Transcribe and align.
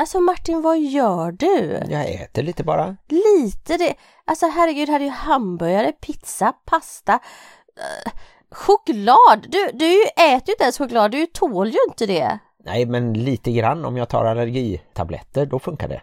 Alltså 0.00 0.20
Martin, 0.20 0.62
vad 0.62 0.80
gör 0.80 1.32
du? 1.32 1.82
Jag 1.88 2.10
äter 2.10 2.42
lite 2.42 2.64
bara. 2.64 2.96
Lite 3.08 3.76
det. 3.76 3.94
Alltså 4.24 4.46
herregud, 4.46 4.88
här 4.88 5.00
är 5.00 5.04
ju 5.04 5.10
hamburgare, 5.10 5.92
pizza, 5.92 6.52
pasta, 6.52 7.12
eh, 7.12 8.12
choklad. 8.50 9.46
Du, 9.48 9.70
du 9.72 10.02
äter 10.02 10.48
ju 10.48 10.52
inte 10.52 10.62
ens 10.62 10.78
choklad, 10.78 11.10
du 11.10 11.26
tål 11.26 11.68
ju 11.68 11.78
inte 11.88 12.06
det. 12.06 12.38
Nej, 12.64 12.86
men 12.86 13.12
lite 13.12 13.52
grann 13.52 13.84
om 13.84 13.96
jag 13.96 14.08
tar 14.08 14.24
allergitabletter, 14.24 15.46
då 15.46 15.58
funkar 15.58 15.88
det. 15.88 16.02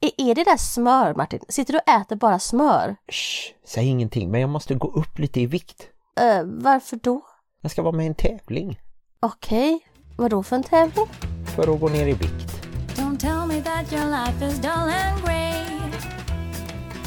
Är, 0.00 0.30
är 0.30 0.34
det 0.34 0.44
där 0.44 0.56
smör, 0.56 1.14
Martin? 1.14 1.40
Sitter 1.48 1.72
du 1.72 1.78
och 1.78 1.88
äter 1.88 2.16
bara 2.16 2.38
smör? 2.38 2.96
Shh, 3.08 3.52
säg 3.66 3.86
ingenting, 3.86 4.30
men 4.30 4.40
jag 4.40 4.50
måste 4.50 4.74
gå 4.74 4.88
upp 4.88 5.18
lite 5.18 5.40
i 5.40 5.46
vikt. 5.46 5.88
Eh, 6.20 6.42
varför 6.44 6.96
då? 6.96 7.22
Jag 7.60 7.70
ska 7.70 7.82
vara 7.82 7.96
med 7.96 8.04
i 8.04 8.08
en 8.08 8.14
tävling. 8.14 8.80
Okej, 9.20 9.80
vad 10.16 10.30
då 10.30 10.42
för 10.42 10.56
en 10.56 10.62
tävling? 10.62 11.06
För 11.56 11.74
att 11.74 11.80
gå 11.80 11.88
ner 11.88 12.06
i 12.06 12.12
vikt. 12.12 12.45
Don't 13.16 13.30
tell 13.30 13.46
me 13.46 13.60
that 13.60 13.90
your 13.90 14.04
life 14.04 14.42
is 14.42 14.58
dull 14.58 14.88
and 14.88 15.22
grey. 15.24 15.64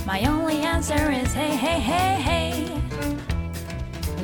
My 0.08 0.26
only 0.26 0.58
answer 0.66 1.12
is 1.12 1.34
hey, 1.34 1.56
hey, 1.56 1.80
hey, 1.80 2.22
hey. 2.22 2.66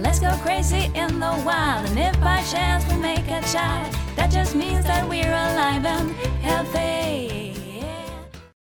Let's 0.02 0.20
go 0.20 0.32
crazy 0.44 0.86
in 0.95 1.20
the 1.20 1.44
wild, 1.45 1.90
and 1.90 2.00
if 2.00 2.20
by 2.22 2.42
chance 2.52 2.88
we 2.90 2.98
make 3.02 3.28
a 3.28 3.42
child, 3.54 3.95
that 4.16 4.32
just 4.32 4.56
means 4.56 4.86
that 4.86 5.09
we're 5.09 5.34
alive 5.34 5.86
and 5.86 6.12
healthy. 6.42 7.54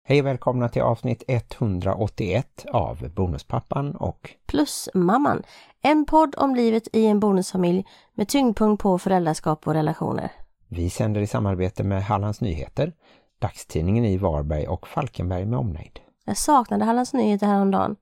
Hej 0.05 0.21
och 0.21 0.27
välkomna 0.27 0.69
till 0.69 0.83
avsnitt 0.83 1.23
181 1.27 2.65
av 2.73 3.09
Bonuspappan 3.15 3.97
och 3.97 4.31
Plus 4.47 4.89
mamman. 4.95 5.43
En 5.83 6.05
podd 6.07 6.35
om 6.37 6.55
livet 6.55 6.89
i 6.93 7.07
en 7.07 7.21
bonusfamilj 7.21 7.85
med 8.15 8.29
tyngdpunkt 8.29 8.83
på 8.83 8.99
föräldraskap 8.99 9.67
och 9.67 9.75
relationer. 9.75 10.31
vi 10.69 10.91
sänder 10.91 11.21
i 11.21 11.27
samarbete 11.27 11.85
med 11.85 12.05
Hallands 12.05 12.41
Nyheter, 12.41 12.93
dagstidningen 13.39 14.05
i 14.05 14.17
Varberg 14.17 14.67
och 14.67 14.89
Falkenberg 14.89 15.45
med 15.45 15.59
omnejd. 15.59 16.01
Jag 16.25 16.37
saknade 16.37 16.85
Hallands 16.85 17.13
Nyheter 17.13 17.47
häromdagen. 17.47 17.97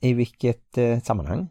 I 0.00 0.12
vilket 0.14 0.78
eh, 0.78 1.00
sammanhang? 1.00 1.50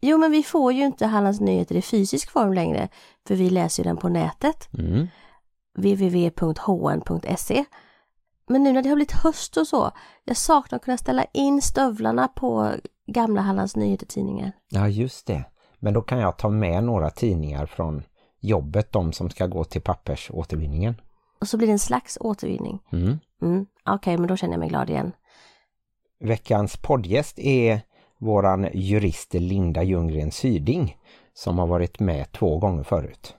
Jo, 0.00 0.18
men 0.18 0.30
vi 0.30 0.42
får 0.42 0.72
ju 0.72 0.84
inte 0.84 1.06
Hallands 1.06 1.40
Nyheter 1.40 1.74
i 1.74 1.82
fysisk 1.82 2.30
form 2.30 2.52
längre, 2.52 2.88
för 3.26 3.34
vi 3.34 3.50
läser 3.50 3.82
ju 3.82 3.88
den 3.88 3.96
på 3.96 4.08
nätet. 4.08 4.68
Mm. 4.78 5.06
www.hn.se 5.74 7.64
Men 8.48 8.62
nu 8.62 8.72
när 8.72 8.82
det 8.82 8.88
har 8.88 8.96
blivit 8.96 9.12
höst 9.12 9.56
och 9.56 9.66
så, 9.66 9.90
jag 10.24 10.36
saknar 10.36 10.76
att 10.76 10.84
kunna 10.84 10.96
ställa 10.96 11.24
in 11.24 11.62
stövlarna 11.62 12.28
på 12.28 12.72
gamla 13.06 13.40
Hallands 13.40 13.76
Nyheter-tidningar. 13.76 14.52
Ja, 14.68 14.88
just 14.88 15.26
det. 15.26 15.44
Men 15.78 15.94
då 15.94 16.02
kan 16.02 16.18
jag 16.18 16.38
ta 16.38 16.48
med 16.48 16.84
några 16.84 17.10
tidningar 17.10 17.66
från 17.66 18.02
jobbet, 18.40 18.92
de 18.92 19.12
som 19.12 19.30
ska 19.30 19.46
gå 19.46 19.64
till 19.64 19.82
pappersåtervinningen. 19.82 20.94
Och 21.40 21.48
så 21.48 21.56
blir 21.56 21.66
det 21.66 21.72
en 21.72 21.78
slags 21.78 22.18
återvinning. 22.20 22.78
Mm. 22.92 23.18
Mm, 23.42 23.66
Okej, 23.86 24.18
men 24.18 24.28
då 24.28 24.36
känner 24.36 24.52
jag 24.52 24.60
mig 24.60 24.68
glad 24.68 24.90
igen. 24.90 25.12
Veckans 26.20 26.76
poddgäst 26.76 27.38
är 27.38 27.80
våran 28.20 28.68
jurist 28.74 29.34
Linda 29.34 29.82
Ljunggren 29.82 30.30
Syding 30.32 30.96
som 31.34 31.58
har 31.58 31.66
varit 31.66 32.00
med 32.00 32.32
två 32.32 32.58
gånger 32.58 32.82
förut. 32.82 33.34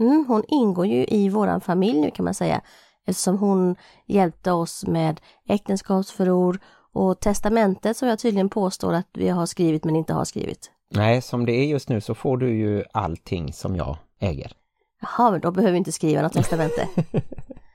Mm, 0.00 0.24
hon 0.28 0.42
ingår 0.48 0.86
ju 0.86 1.04
i 1.08 1.28
våran 1.28 1.60
familj 1.60 2.00
nu 2.00 2.10
kan 2.10 2.24
man 2.24 2.34
säga, 2.34 2.60
eftersom 3.06 3.38
hon 3.38 3.76
hjälpte 4.06 4.52
oss 4.52 4.86
med 4.86 5.20
äktenskapsförord 5.48 6.58
och 6.92 7.20
testamentet 7.20 7.96
som 7.96 8.08
jag 8.08 8.18
tydligen 8.18 8.48
påstår 8.48 8.92
att 8.92 9.08
vi 9.12 9.28
har 9.28 9.46
skrivit 9.46 9.84
men 9.84 9.96
inte 9.96 10.14
har 10.14 10.24
skrivit. 10.24 10.70
Nej, 10.90 11.22
som 11.22 11.46
det 11.46 11.52
är 11.52 11.66
just 11.66 11.88
nu 11.88 12.00
så 12.00 12.14
får 12.14 12.36
du 12.36 12.56
ju 12.56 12.84
allting 12.92 13.52
som 13.52 13.76
jag 13.76 13.96
äger. 14.20 14.52
Jaha, 15.00 15.30
men 15.30 15.40
då 15.40 15.50
behöver 15.50 15.72
vi 15.72 15.78
inte 15.78 15.92
skriva 15.92 16.22
något 16.22 16.32
testamente. 16.32 16.88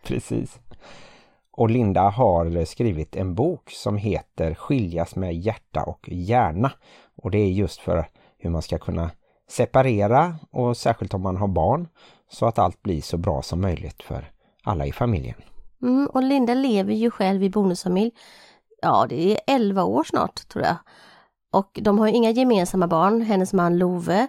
Precis. 0.10 0.60
Och 1.52 1.70
Linda 1.70 2.02
har 2.02 2.66
skrivit 2.66 3.16
en 3.16 3.36
bok 3.36 3.72
som 3.72 3.98
heter 3.98 4.54
Skiljas 4.54 5.16
med 5.16 5.36
hjärta 5.36 5.84
och 5.84 6.10
hjärna. 6.10 6.72
Och 7.24 7.32
det 7.32 7.38
är 7.38 7.52
just 7.52 7.80
för 7.80 8.06
hur 8.38 8.50
man 8.50 8.62
ska 8.62 8.78
kunna 8.78 9.12
separera 9.50 10.36
och 10.52 10.78
särskilt 10.78 11.14
om 11.14 11.22
man 11.22 11.38
har 11.38 11.48
barn 11.48 11.88
så 12.32 12.46
att 12.46 12.60
allt 12.60 12.82
blir 12.82 13.02
så 13.02 13.18
bra 13.18 13.42
som 13.42 13.62
möjligt 13.62 14.04
för 14.04 14.32
alla 14.64 14.86
i 14.86 14.92
familjen. 14.92 15.36
Mm, 15.82 16.08
och 16.08 16.24
Linda 16.24 16.54
lever 16.54 16.94
ju 16.94 17.12
själv 17.12 17.44
i 17.44 17.50
bonusfamilj. 17.50 18.12
Ja, 18.82 19.06
det 19.10 19.32
är 19.32 19.40
11 19.48 19.84
år 19.84 20.04
snart 20.04 20.48
tror 20.48 20.66
jag. 20.66 20.76
Och 21.52 21.80
de 21.82 22.00
har 22.00 22.08
ju 22.08 22.14
inga 22.14 22.32
gemensamma 22.32 22.88
barn, 22.88 23.22
hennes 23.22 23.54
man 23.54 23.78
Love. 23.78 24.28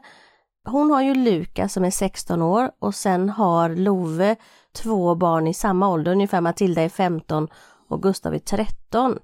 Hon 0.64 0.90
har 0.90 1.02
ju 1.02 1.14
Lukas 1.14 1.72
som 1.72 1.84
är 1.84 1.90
16 1.90 2.42
år 2.42 2.70
och 2.78 2.94
sen 2.94 3.28
har 3.28 3.68
Love 3.68 4.36
två 4.72 5.14
barn 5.14 5.46
i 5.46 5.54
samma 5.54 5.88
ålder, 5.88 6.12
ungefär 6.12 6.40
Matilda 6.40 6.82
är 6.82 6.88
15 6.88 7.48
och 7.88 8.02
Gustav 8.02 8.34
är 8.34 8.38
13. 8.38 9.18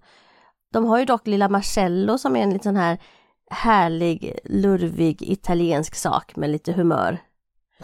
De 0.73 0.85
har 0.85 0.99
ju 0.99 1.05
dock 1.05 1.27
lilla 1.27 1.49
Marcello 1.49 2.19
som 2.19 2.37
är 2.37 2.41
en 2.41 2.53
liten 2.53 2.77
här 2.77 2.99
härlig, 3.51 4.39
lurvig 4.45 5.23
italiensk 5.23 5.95
sak 5.95 6.37
med 6.37 6.51
lite 6.51 6.73
humör. 6.73 7.19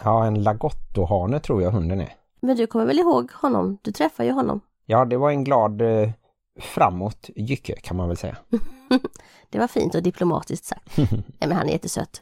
Ja, 0.03 0.25
en 0.25 0.43
lagottohane 0.43 1.39
tror 1.39 1.61
jag 1.61 1.71
hunden 1.71 2.01
är. 2.01 2.15
Men 2.41 2.57
du 2.57 2.67
kommer 2.67 2.85
väl 2.85 2.99
ihåg 2.99 3.31
honom? 3.31 3.77
Du 3.81 3.91
träffar 3.91 4.23
ju 4.23 4.31
honom. 4.31 4.61
Ja, 4.85 5.05
det 5.05 5.17
var 5.17 5.29
en 5.29 5.43
glad 5.43 5.81
eh, 5.81 6.09
framåt 6.59 7.29
jycke 7.35 7.75
kan 7.75 7.97
man 7.97 8.07
väl 8.07 8.17
säga. 8.17 8.37
Det 9.49 9.59
var 9.59 9.67
fint 9.67 9.95
och 9.95 10.03
diplomatiskt 10.03 10.65
sagt. 10.65 10.97
Nej 10.97 11.13
men 11.39 11.51
han 11.51 11.67
är 11.67 11.71
jättesöt. 11.71 12.21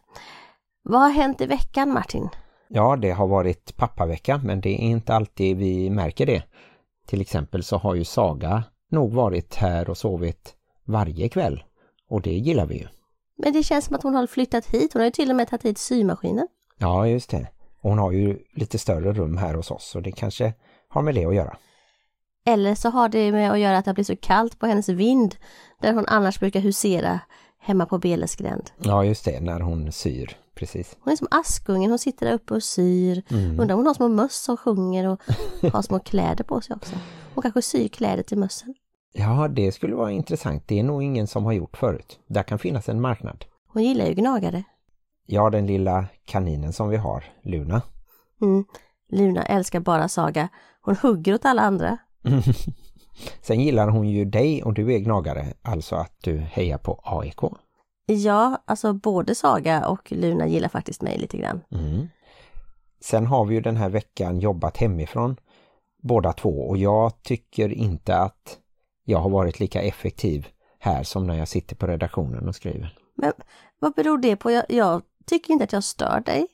Vad 0.83 1.01
har 1.01 1.09
hänt 1.09 1.41
i 1.41 1.45
veckan 1.45 1.93
Martin? 1.93 2.29
Ja, 2.73 2.95
det 2.95 3.11
har 3.11 3.27
varit 3.27 3.77
pappavecka 3.77 4.41
men 4.43 4.61
det 4.61 4.69
är 4.69 4.87
inte 4.87 5.13
alltid 5.13 5.57
vi 5.57 5.89
märker 5.89 6.25
det. 6.25 6.43
Till 7.07 7.21
exempel 7.21 7.63
så 7.63 7.77
har 7.77 7.95
ju 7.95 8.03
Saga 8.03 8.63
nog 8.89 9.13
varit 9.13 9.55
här 9.55 9.89
och 9.89 9.97
sovit 9.97 10.55
varje 10.85 11.29
kväll. 11.29 11.63
Och 12.09 12.21
det 12.21 12.33
gillar 12.33 12.65
vi 12.65 12.77
ju. 12.77 12.87
Men 13.37 13.53
det 13.53 13.63
känns 13.63 13.85
som 13.85 13.95
att 13.95 14.03
hon 14.03 14.15
har 14.15 14.27
flyttat 14.27 14.65
hit. 14.65 14.93
Hon 14.93 14.99
har 14.99 15.05
ju 15.05 15.11
till 15.11 15.29
och 15.29 15.35
med 15.35 15.47
tagit 15.47 15.65
hit 15.65 15.77
symaskinen. 15.77 16.47
Ja, 16.77 17.07
just 17.07 17.29
det. 17.29 17.47
Hon 17.81 17.97
har 17.97 18.11
ju 18.11 18.39
lite 18.55 18.77
större 18.77 19.13
rum 19.13 19.37
här 19.37 19.53
hos 19.53 19.71
oss 19.71 19.89
så 19.89 19.99
det 19.99 20.11
kanske 20.11 20.53
har 20.87 21.01
med 21.01 21.15
det 21.15 21.25
att 21.25 21.35
göra. 21.35 21.57
Eller 22.45 22.75
så 22.75 22.89
har 22.89 23.09
det 23.09 23.31
med 23.31 23.51
att 23.51 23.59
göra 23.59 23.77
att 23.77 23.85
det 23.85 23.93
blir 23.93 24.05
så 24.05 24.15
kallt 24.15 24.59
på 24.59 24.65
hennes 24.65 24.89
vind 24.89 25.35
där 25.81 25.93
hon 25.93 26.05
annars 26.07 26.39
brukar 26.39 26.59
husera 26.59 27.19
hemma 27.61 27.85
på 27.85 27.97
Belesgränd. 27.97 28.71
Ja, 28.77 29.03
just 29.05 29.25
det. 29.25 29.39
När 29.39 29.59
hon 29.59 29.91
syr. 29.91 30.37
Precis. 30.55 30.97
Hon 30.99 31.13
är 31.13 31.17
som 31.17 31.27
Askungen, 31.31 31.89
hon 31.89 31.99
sitter 31.99 32.25
där 32.25 32.33
uppe 32.33 32.53
och 32.53 32.63
syr. 32.63 33.23
Mm. 33.29 33.59
Undrar 33.59 33.75
om 33.75 33.79
hon 33.79 33.87
har 33.87 33.93
små 33.93 34.07
möss 34.07 34.35
som 34.35 34.57
sjunger 34.57 35.07
och 35.07 35.21
har 35.73 35.81
små 35.81 35.99
kläder 35.99 36.43
på 36.43 36.61
sig 36.61 36.75
också. 36.75 36.95
Hon 37.35 37.41
kanske 37.41 37.61
syr 37.61 37.87
kläder 37.87 38.23
till 38.23 38.37
mössen. 38.37 38.73
Ja, 39.13 39.47
det 39.47 39.71
skulle 39.71 39.95
vara 39.95 40.11
intressant. 40.11 40.63
Det 40.67 40.79
är 40.79 40.83
nog 40.83 41.03
ingen 41.03 41.27
som 41.27 41.45
har 41.45 41.51
gjort 41.51 41.77
förut. 41.77 42.19
Där 42.27 42.43
kan 42.43 42.59
finnas 42.59 42.89
en 42.89 43.01
marknad. 43.01 43.45
Hon 43.67 43.83
gillar 43.83 44.05
ju 44.05 44.13
gnagare. 44.13 44.63
Ja, 45.25 45.49
den 45.49 45.67
lilla 45.67 46.05
kaninen 46.25 46.73
som 46.73 46.89
vi 46.89 46.97
har, 46.97 47.23
Luna. 47.43 47.81
Mm. 48.41 48.65
Luna 49.09 49.43
älskar 49.43 49.79
bara 49.79 50.07
Saga. 50.07 50.49
Hon 50.81 50.95
hugger 50.95 51.33
åt 51.33 51.45
alla 51.45 51.61
andra. 51.61 51.97
Sen 53.41 53.61
gillar 53.61 53.87
hon 53.87 54.09
ju 54.09 54.25
dig 54.25 54.63
och 54.63 54.73
du 54.73 54.93
är 54.93 54.99
gnagare, 54.99 55.45
alltså 55.61 55.95
att 55.95 56.15
du 56.23 56.37
hejar 56.37 56.77
på 56.77 56.99
AIK. 57.03 57.39
Ja, 58.05 58.63
alltså 58.65 58.93
både 58.93 59.35
Saga 59.35 59.87
och 59.87 60.11
Luna 60.11 60.47
gillar 60.47 60.69
faktiskt 60.69 61.01
mig 61.01 61.17
lite 61.17 61.37
grann. 61.37 61.61
Mm. 61.71 62.07
Sen 63.01 63.25
har 63.25 63.45
vi 63.45 63.55
ju 63.55 63.61
den 63.61 63.77
här 63.77 63.89
veckan 63.89 64.39
jobbat 64.39 64.77
hemifrån 64.77 65.35
båda 66.03 66.33
två 66.33 66.49
och 66.49 66.77
jag 66.77 67.23
tycker 67.23 67.69
inte 67.69 68.17
att 68.17 68.57
jag 69.05 69.19
har 69.19 69.29
varit 69.29 69.59
lika 69.59 69.81
effektiv 69.81 70.47
här 70.79 71.03
som 71.03 71.27
när 71.27 71.35
jag 71.35 71.47
sitter 71.47 71.75
på 71.75 71.87
redaktionen 71.87 72.47
och 72.47 72.55
skriver. 72.55 72.97
Men 73.15 73.33
vad 73.79 73.93
beror 73.93 74.17
det 74.17 74.35
på? 74.35 74.51
Jag, 74.51 74.65
jag 74.69 75.01
tycker 75.25 75.53
inte 75.53 75.63
att 75.63 75.73
jag 75.73 75.83
stör 75.83 76.19
dig. 76.25 76.47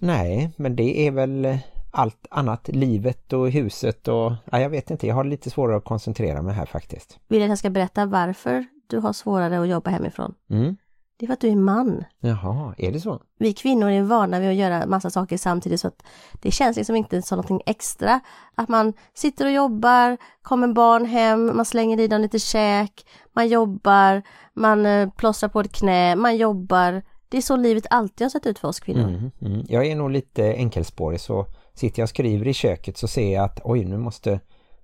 Nej, 0.00 0.50
men 0.56 0.76
det 0.76 1.06
är 1.06 1.10
väl 1.10 1.58
allt 1.94 2.26
annat, 2.30 2.68
livet 2.68 3.32
och 3.32 3.50
huset 3.50 4.08
och 4.08 4.32
ja, 4.52 4.60
jag 4.60 4.70
vet 4.70 4.90
inte, 4.90 5.06
jag 5.06 5.14
har 5.14 5.24
lite 5.24 5.50
svårare 5.50 5.76
att 5.76 5.84
koncentrera 5.84 6.42
mig 6.42 6.54
här 6.54 6.66
faktiskt. 6.66 7.18
Vill 7.28 7.40
jag 7.40 7.46
att 7.46 7.50
jag 7.50 7.58
ska 7.58 7.70
berätta 7.70 8.06
varför 8.06 8.64
du 8.86 8.98
har 8.98 9.12
svårare 9.12 9.60
att 9.60 9.68
jobba 9.68 9.90
hemifrån? 9.90 10.34
Mm. 10.50 10.76
Det 11.16 11.24
är 11.24 11.26
för 11.26 11.32
att 11.32 11.40
du 11.40 11.48
är 11.48 11.56
man. 11.56 12.04
Jaha, 12.20 12.74
är 12.78 12.92
det 12.92 13.00
så? 13.00 13.20
Vi 13.38 13.52
kvinnor 13.52 13.90
är 13.90 14.02
vana 14.02 14.40
vid 14.40 14.48
att 14.48 14.54
göra 14.54 14.86
massa 14.86 15.10
saker 15.10 15.36
samtidigt 15.36 15.80
så 15.80 15.88
att 15.88 16.02
det 16.42 16.50
känns 16.50 16.76
liksom 16.76 16.96
inte 16.96 17.22
som 17.22 17.36
någonting 17.36 17.60
extra. 17.66 18.20
Att 18.54 18.68
man 18.68 18.92
sitter 19.14 19.44
och 19.44 19.52
jobbar, 19.52 20.16
kommer 20.42 20.68
barn 20.68 21.04
hem, 21.04 21.56
man 21.56 21.64
slänger 21.64 22.00
i 22.00 22.08
dem 22.08 22.20
lite 22.20 22.38
käk, 22.38 23.06
man 23.32 23.48
jobbar, 23.48 24.22
man 24.54 24.86
eh, 24.86 25.10
plåstrar 25.10 25.48
på 25.48 25.60
ett 25.60 25.72
knä, 25.72 26.16
man 26.16 26.36
jobbar. 26.36 27.02
Det 27.28 27.36
är 27.36 27.42
så 27.42 27.56
livet 27.56 27.86
alltid 27.90 28.24
har 28.24 28.30
sett 28.30 28.46
ut 28.46 28.58
för 28.58 28.68
oss 28.68 28.80
kvinnor. 28.80 29.08
Mm, 29.08 29.30
mm. 29.40 29.66
Jag 29.68 29.86
är 29.86 29.96
nog 29.96 30.10
lite 30.10 30.52
enkelspårig 30.54 31.20
så 31.20 31.46
sitter 31.74 32.00
jag 32.00 32.04
och 32.04 32.08
skriver 32.08 32.48
i 32.48 32.54
köket 32.54 32.96
så 32.96 33.08
ser 33.08 33.34
jag 33.34 33.44
att 33.44 33.60
oj 33.64 33.84
nu 33.84 33.96
måste 33.96 34.40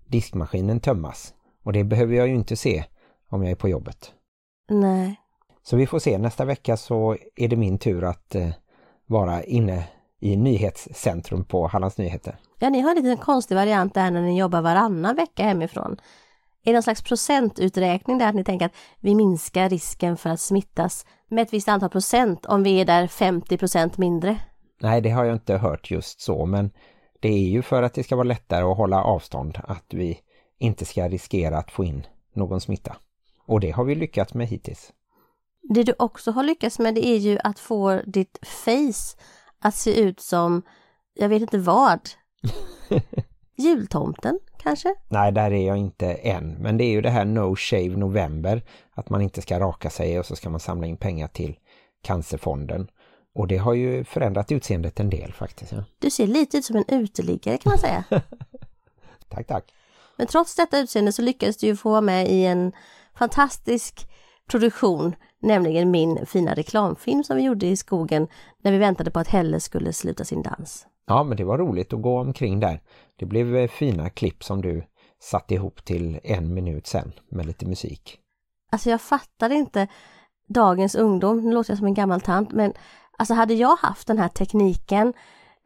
diskmaskinen 0.06 0.80
tömmas. 0.80 1.34
Och 1.62 1.72
det 1.72 1.84
behöver 1.84 2.14
jag 2.14 2.28
ju 2.28 2.34
inte 2.34 2.56
se 2.56 2.84
om 3.28 3.42
jag 3.42 3.50
är 3.50 3.56
på 3.56 3.68
jobbet. 3.68 4.12
Nej. 4.70 5.20
Så 5.62 5.76
vi 5.76 5.86
får 5.86 5.98
se, 5.98 6.18
nästa 6.18 6.44
vecka 6.44 6.76
så 6.76 7.16
är 7.36 7.48
det 7.48 7.56
min 7.56 7.78
tur 7.78 8.04
att 8.04 8.34
eh, 8.34 8.48
vara 9.06 9.42
inne 9.42 9.84
i 10.20 10.36
nyhetscentrum 10.36 11.44
på 11.44 11.66
Hallands 11.66 11.98
Nyheter. 11.98 12.36
Ja, 12.58 12.70
ni 12.70 12.80
har 12.80 12.90
en 12.90 12.96
liten 12.96 13.16
konstig 13.16 13.54
variant 13.54 13.94
där 13.94 14.10
när 14.10 14.22
ni 14.22 14.38
jobbar 14.38 14.62
varannan 14.62 15.16
vecka 15.16 15.42
hemifrån. 15.42 15.96
Är 16.64 16.70
det 16.70 16.72
någon 16.72 16.82
slags 16.82 17.02
procentuträkning 17.02 18.18
där 18.18 18.28
att 18.28 18.34
ni 18.34 18.44
tänker 18.44 18.66
att 18.66 18.74
vi 19.00 19.14
minskar 19.14 19.68
risken 19.68 20.16
för 20.16 20.30
att 20.30 20.40
smittas 20.40 21.06
med 21.28 21.42
ett 21.42 21.52
visst 21.52 21.68
antal 21.68 21.90
procent 21.90 22.46
om 22.46 22.62
vi 22.62 22.80
är 22.80 22.84
där 22.84 23.06
50 23.06 23.58
procent 23.58 23.98
mindre? 23.98 24.36
Nej, 24.80 25.00
det 25.00 25.10
har 25.10 25.24
jag 25.24 25.34
inte 25.34 25.56
hört 25.56 25.90
just 25.90 26.20
så, 26.20 26.46
men 26.46 26.70
det 27.20 27.28
är 27.28 27.48
ju 27.48 27.62
för 27.62 27.82
att 27.82 27.94
det 27.94 28.02
ska 28.02 28.16
vara 28.16 28.28
lättare 28.28 28.64
att 28.64 28.76
hålla 28.76 29.04
avstånd, 29.04 29.58
att 29.64 29.84
vi 29.94 30.18
inte 30.58 30.84
ska 30.84 31.08
riskera 31.08 31.58
att 31.58 31.70
få 31.70 31.84
in 31.84 32.06
någon 32.34 32.60
smitta. 32.60 32.96
Och 33.46 33.60
det 33.60 33.70
har 33.70 33.84
vi 33.84 33.94
lyckats 33.94 34.34
med 34.34 34.46
hittills. 34.46 34.92
Det 35.62 35.82
du 35.82 35.94
också 35.98 36.30
har 36.30 36.42
lyckats 36.42 36.78
med 36.78 36.94
det 36.94 37.06
är 37.06 37.16
ju 37.16 37.38
att 37.44 37.58
få 37.58 38.00
ditt 38.06 38.38
face 38.42 39.16
att 39.60 39.74
se 39.74 40.00
ut 40.00 40.20
som, 40.20 40.62
jag 41.14 41.28
vet 41.28 41.42
inte 41.42 41.58
vad. 41.58 42.00
Jultomten 43.56 44.38
kanske? 44.58 44.94
Nej, 45.08 45.32
där 45.32 45.50
är 45.50 45.66
jag 45.66 45.76
inte 45.76 46.12
än. 46.12 46.54
Men 46.60 46.76
det 46.76 46.84
är 46.84 46.90
ju 46.90 47.00
det 47.00 47.10
här 47.10 47.24
No 47.24 47.56
Shave 47.56 47.96
November. 47.96 48.62
Att 48.94 49.10
man 49.10 49.22
inte 49.22 49.42
ska 49.42 49.60
raka 49.60 49.90
sig 49.90 50.18
och 50.18 50.26
så 50.26 50.36
ska 50.36 50.50
man 50.50 50.60
samla 50.60 50.86
in 50.86 50.96
pengar 50.96 51.28
till 51.28 51.58
Cancerfonden. 52.02 52.88
Och 53.40 53.48
det 53.48 53.56
har 53.56 53.74
ju 53.74 54.04
förändrat 54.04 54.52
utseendet 54.52 55.00
en 55.00 55.10
del 55.10 55.32
faktiskt. 55.32 55.72
Ja. 55.72 55.84
Du 55.98 56.10
ser 56.10 56.26
lite 56.26 56.58
ut 56.58 56.64
som 56.64 56.76
en 56.76 56.84
uteliggare 56.88 57.58
kan 57.58 57.70
man 57.70 57.78
säga. 57.78 58.04
tack, 59.28 59.46
tack. 59.46 59.74
Men 60.16 60.26
trots 60.26 60.54
detta 60.54 60.78
utseende 60.78 61.12
så 61.12 61.22
lyckades 61.22 61.56
du 61.56 61.66
ju 61.66 61.76
få 61.76 61.90
vara 61.90 62.00
med 62.00 62.30
i 62.30 62.44
en 62.44 62.72
fantastisk 63.14 64.08
produktion, 64.50 65.14
nämligen 65.42 65.90
min 65.90 66.26
fina 66.26 66.54
reklamfilm 66.54 67.24
som 67.24 67.36
vi 67.36 67.42
gjorde 67.42 67.66
i 67.66 67.76
skogen 67.76 68.28
när 68.62 68.72
vi 68.72 68.78
väntade 68.78 69.10
på 69.10 69.18
att 69.20 69.28
Helle 69.28 69.60
skulle 69.60 69.92
sluta 69.92 70.24
sin 70.24 70.42
dans. 70.42 70.86
Ja, 71.06 71.24
men 71.24 71.36
det 71.36 71.44
var 71.44 71.58
roligt 71.58 71.92
att 71.92 72.02
gå 72.02 72.20
omkring 72.20 72.60
där. 72.60 72.82
Det 73.18 73.26
blev 73.26 73.56
eh, 73.56 73.68
fina 73.68 74.10
klipp 74.10 74.44
som 74.44 74.62
du 74.62 74.84
satte 75.22 75.54
ihop 75.54 75.84
till 75.84 76.20
en 76.24 76.54
minut 76.54 76.86
sen 76.86 77.12
med 77.30 77.46
lite 77.46 77.66
musik. 77.66 78.18
Alltså 78.70 78.90
jag 78.90 79.00
fattar 79.00 79.52
inte 79.52 79.88
dagens 80.48 80.94
ungdom, 80.94 81.40
nu 81.40 81.52
låter 81.52 81.70
jag 81.70 81.78
som 81.78 81.86
en 81.86 81.94
gammal 81.94 82.20
tant, 82.20 82.52
men 82.52 82.72
alltså 83.20 83.34
hade 83.34 83.54
jag 83.54 83.76
haft 83.76 84.06
den 84.06 84.18
här 84.18 84.28
tekniken, 84.28 85.12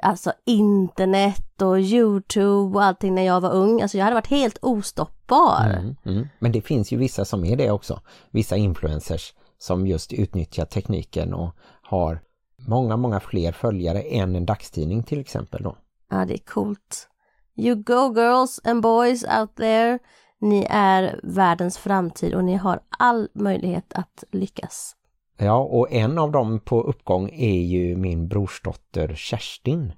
alltså 0.03 0.33
internet 0.47 1.63
och 1.63 1.81
Youtube 1.81 2.77
och 2.77 2.85
allting 2.85 3.15
när 3.15 3.23
jag 3.23 3.41
var 3.41 3.53
ung, 3.53 3.83
alltså 3.83 3.99
jag 3.99 4.05
hade 4.05 4.15
varit 4.15 4.27
helt 4.27 4.59
ostoppbar. 4.63 5.67
Mm, 5.79 5.97
mm. 6.05 6.29
Men 6.39 6.53
det 6.53 6.61
finns 6.61 6.93
ju 6.93 6.97
vissa 6.97 7.25
som 7.25 7.45
är 7.45 7.57
det 7.57 7.71
också. 7.71 8.01
Vissa 8.31 8.57
influencers 8.57 9.35
som 9.59 9.87
just 9.87 10.13
utnyttjar 10.13 10.65
tekniken 10.65 11.35
och 11.35 11.57
har 11.83 12.21
många, 12.69 12.97
många 12.97 13.21
fler 13.21 13.53
följare 13.53 14.01
än 14.01 14.37
en 14.37 14.47
dagstidning 14.47 15.03
till 15.03 15.21
exempel 15.21 15.63
då. 15.63 15.77
Ja, 16.11 16.25
det 16.25 16.35
är 16.35 16.45
coolt. 16.45 17.09
You 17.57 17.75
go 17.75 18.15
girls 18.15 18.61
and 18.65 18.83
boys 18.83 19.25
out 19.25 19.57
there. 19.57 19.99
Ni 20.41 20.67
är 20.71 21.21
världens 21.23 21.79
framtid 21.79 22.35
och 22.35 22.45
ni 22.45 22.55
har 22.55 22.81
all 22.99 23.29
möjlighet 23.35 23.93
att 23.95 24.25
lyckas. 24.33 24.97
Ja, 25.39 25.59
och 25.59 25.93
en 25.93 26.19
av 26.19 26.33
dem 26.33 26.61
på 26.61 26.83
uppgång 26.83 27.31
är 27.33 27.61
ju 27.61 27.97
min 27.97 28.29
brorsdotter 28.29 29.15
Kerstin. 29.15 29.93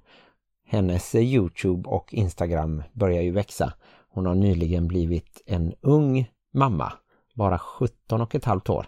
Hennes 0.66 1.14
Youtube 1.14 1.88
och 1.88 2.14
Instagram 2.14 2.82
börjar 2.92 3.22
ju 3.22 3.30
växa. 3.30 3.72
Hon 4.08 4.26
har 4.26 4.34
nyligen 4.34 4.88
blivit 4.88 5.42
en 5.46 5.74
ung 5.80 6.30
mamma, 6.54 6.92
bara 7.34 7.58
17 7.58 8.20
och 8.20 8.34
ett 8.34 8.44
halvt 8.44 8.70
år. 8.70 8.86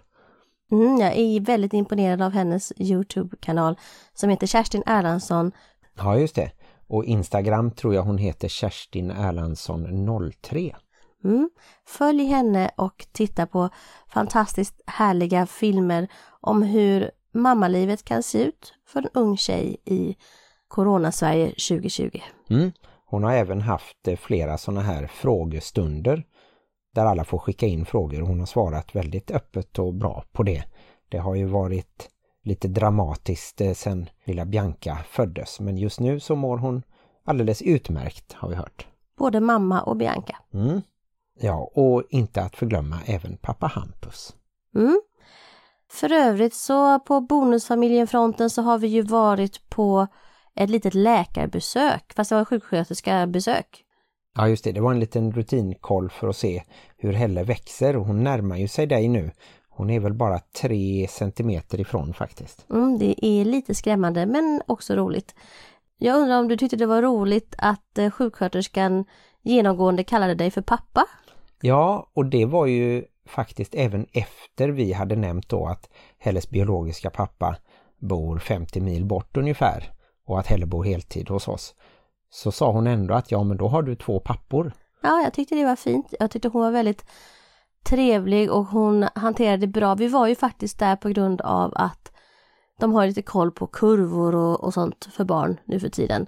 Mm, 0.73 0.97
jag 1.01 1.17
är 1.17 1.41
väldigt 1.41 1.73
imponerad 1.73 2.23
av 2.23 2.33
hennes 2.33 2.73
Youtube-kanal 2.77 3.79
som 4.15 4.31
heter 4.31 4.47
Kerstin 4.47 4.83
Erlandsson. 4.87 5.53
Ja, 5.97 6.19
just 6.19 6.35
det. 6.35 6.51
Och 6.87 7.05
Instagram 7.05 7.71
tror 7.71 7.95
jag 7.95 8.03
hon 8.03 8.19
heter 8.19 8.49
Kerstin 8.49 9.11
Erlandsson 9.11 10.33
03. 10.43 10.77
Mm. 11.25 11.51
Följ 11.87 12.25
henne 12.25 12.71
och 12.77 13.07
titta 13.13 13.47
på 13.47 13.69
fantastiskt 14.09 14.81
härliga 14.87 15.47
filmer 15.47 16.09
om 16.41 16.63
hur 16.63 17.11
mammalivet 17.33 18.05
kan 18.05 18.23
se 18.23 18.45
ut 18.45 18.75
för 18.87 19.01
en 19.01 19.09
ung 19.15 19.37
tjej 19.37 19.77
i 19.85 20.17
Corona-Sverige 20.69 21.47
2020. 21.47 22.21
Mm. 22.51 22.73
Hon 23.05 23.25
har 23.25 23.33
även 23.33 23.61
haft 23.61 24.09
eh, 24.09 24.17
flera 24.17 24.59
sådana 24.59 24.81
här 24.81 25.07
frågestunder 25.07 26.25
där 26.95 27.07
alla 27.07 27.25
får 27.25 27.39
skicka 27.39 27.67
in 27.67 27.87
frågor. 27.87 28.21
Hon 28.21 28.39
har 28.39 28.47
svarat 28.47 28.95
väldigt 28.95 29.31
öppet 29.31 29.79
och 29.79 29.95
bra 29.95 30.25
på 30.33 30.43
det. 30.43 30.65
Det 31.09 31.19
har 31.19 31.35
ju 31.35 31.45
varit 31.45 32.09
lite 32.43 32.69
dramatiskt 32.69 33.61
eh, 33.61 33.73
sen 33.73 34.09
lilla 34.25 34.45
Bianca 34.45 34.99
föddes. 35.09 35.61
Men 35.61 35.77
just 35.77 36.01
nu 36.01 36.21
så 36.21 36.37
mår 36.37 36.59
hon 36.59 36.83
alldeles 37.25 37.63
utmärkt 37.63 38.33
har 38.33 38.49
vi 38.49 38.55
hört. 38.55 38.87
Både 39.19 39.41
mamma 39.41 39.83
och 39.83 39.97
Bianca. 39.97 40.37
Mm. 40.55 40.83
Ja, 41.41 41.71
och 41.75 42.03
inte 42.11 42.43
att 42.43 42.57
förglömma 42.57 42.99
även 43.07 43.37
pappa 43.37 43.67
Hampus. 43.67 44.35
Mm. 44.75 45.01
För 45.91 46.13
övrigt 46.13 46.55
så 46.55 46.99
på 46.99 47.21
bonusfamiljenfronten 47.21 48.51
så 48.51 48.63
har 48.63 48.79
vi 48.79 48.87
ju 48.87 49.03
varit 49.03 49.71
på 49.71 50.07
ett 50.55 50.71
litet 50.71 50.95
läkarbesök, 50.95 52.13
fast 52.17 52.31
det 52.31 52.37
var 52.37 52.45
sjuksköterska 52.45 53.27
besök. 53.27 53.85
Ja 54.35 54.49
just 54.49 54.65
det, 54.65 54.73
det 54.73 54.81
var 54.81 54.93
en 54.93 55.01
liten 55.01 55.33
rutinkoll 55.33 56.11
för 56.11 56.29
att 56.29 56.37
se 56.37 56.63
hur 56.97 57.13
Helle 57.13 57.45
växer 57.45 57.97
och 57.97 58.07
hon 58.07 58.25
närmar 58.25 58.57
ju 58.57 58.69
sig 58.69 58.87
dig 58.87 59.09
nu. 59.09 59.31
Hon 59.69 59.91
är 59.91 60.01
väl 60.01 60.15
bara 60.15 60.39
tre 60.39 61.09
centimeter 61.11 61.81
ifrån 61.81 62.15
faktiskt. 62.15 62.67
Mm, 62.71 62.99
det 62.99 63.27
är 63.27 63.45
lite 63.45 63.75
skrämmande 63.75 64.27
men 64.27 64.63
också 64.67 64.95
roligt. 64.95 65.35
Jag 65.99 66.21
undrar 66.21 66.39
om 66.39 66.49
du 66.49 66.57
tyckte 66.57 66.77
det 66.77 66.87
var 66.87 67.03
roligt 67.03 67.55
att 67.59 67.99
eh, 67.99 68.11
sjuksköterskan 68.11 69.05
genomgående 69.43 70.05
kallade 70.05 70.35
dig 70.35 70.51
för 70.51 70.63
pappa? 70.63 71.05
Ja, 71.61 72.11
och 72.15 72.27
det 72.27 72.45
var 72.45 72.67
ju 72.67 73.05
faktiskt 73.27 73.75
även 73.75 74.07
efter 74.13 74.69
vi 74.69 74.93
hade 74.93 75.17
nämnt 75.17 75.49
då 75.49 75.67
att 75.67 75.89
Helles 76.19 76.51
biologiska 76.51 77.11
pappa 77.11 77.57
bor 77.99 78.39
50 78.39 78.81
mil 78.81 79.05
bort 79.05 79.37
ungefär 79.37 79.93
och 80.27 80.41
att 80.41 80.47
Helle 80.47 80.67
bor 80.67 80.85
heltid 80.85 81.29
hos 81.29 81.49
oss. 81.49 81.75
Så 82.31 82.53
sa 82.53 82.73
hon 82.73 82.87
ändå 82.87 83.15
att 83.15 83.31
ja 83.31 83.43
men 83.43 83.57
då 83.57 83.69
har 83.69 83.83
du 83.83 83.97
två 83.97 84.21
pappor. 84.21 84.73
Ja, 85.03 85.21
jag 85.23 85.33
tyckte 85.33 85.55
det 85.55 85.65
var 85.65 85.77
fint. 85.77 86.15
Jag 86.21 86.31
tyckte 86.31 86.49
hon 86.49 86.63
var 86.63 86.71
väldigt 86.71 87.05
trevlig 87.85 88.53
och 88.53 88.65
hon 88.65 89.09
hanterade 89.15 89.57
det 89.57 89.67
bra. 89.67 89.95
Vi 89.95 90.09
var 90.09 90.27
ju 90.27 90.35
faktiskt 90.35 90.79
där 90.79 90.97
på 90.97 91.09
grund 91.09 91.41
av 91.41 91.73
att 91.75 92.13
de 92.81 92.93
har 92.93 93.07
lite 93.07 93.23
koll 93.23 93.51
på 93.51 93.67
kurvor 93.67 94.35
och, 94.35 94.65
och 94.65 94.75
sånt 94.75 95.09
för 95.13 95.25
barn 95.25 95.61
nu 95.65 95.81
för 95.81 95.89
tiden. 95.89 96.27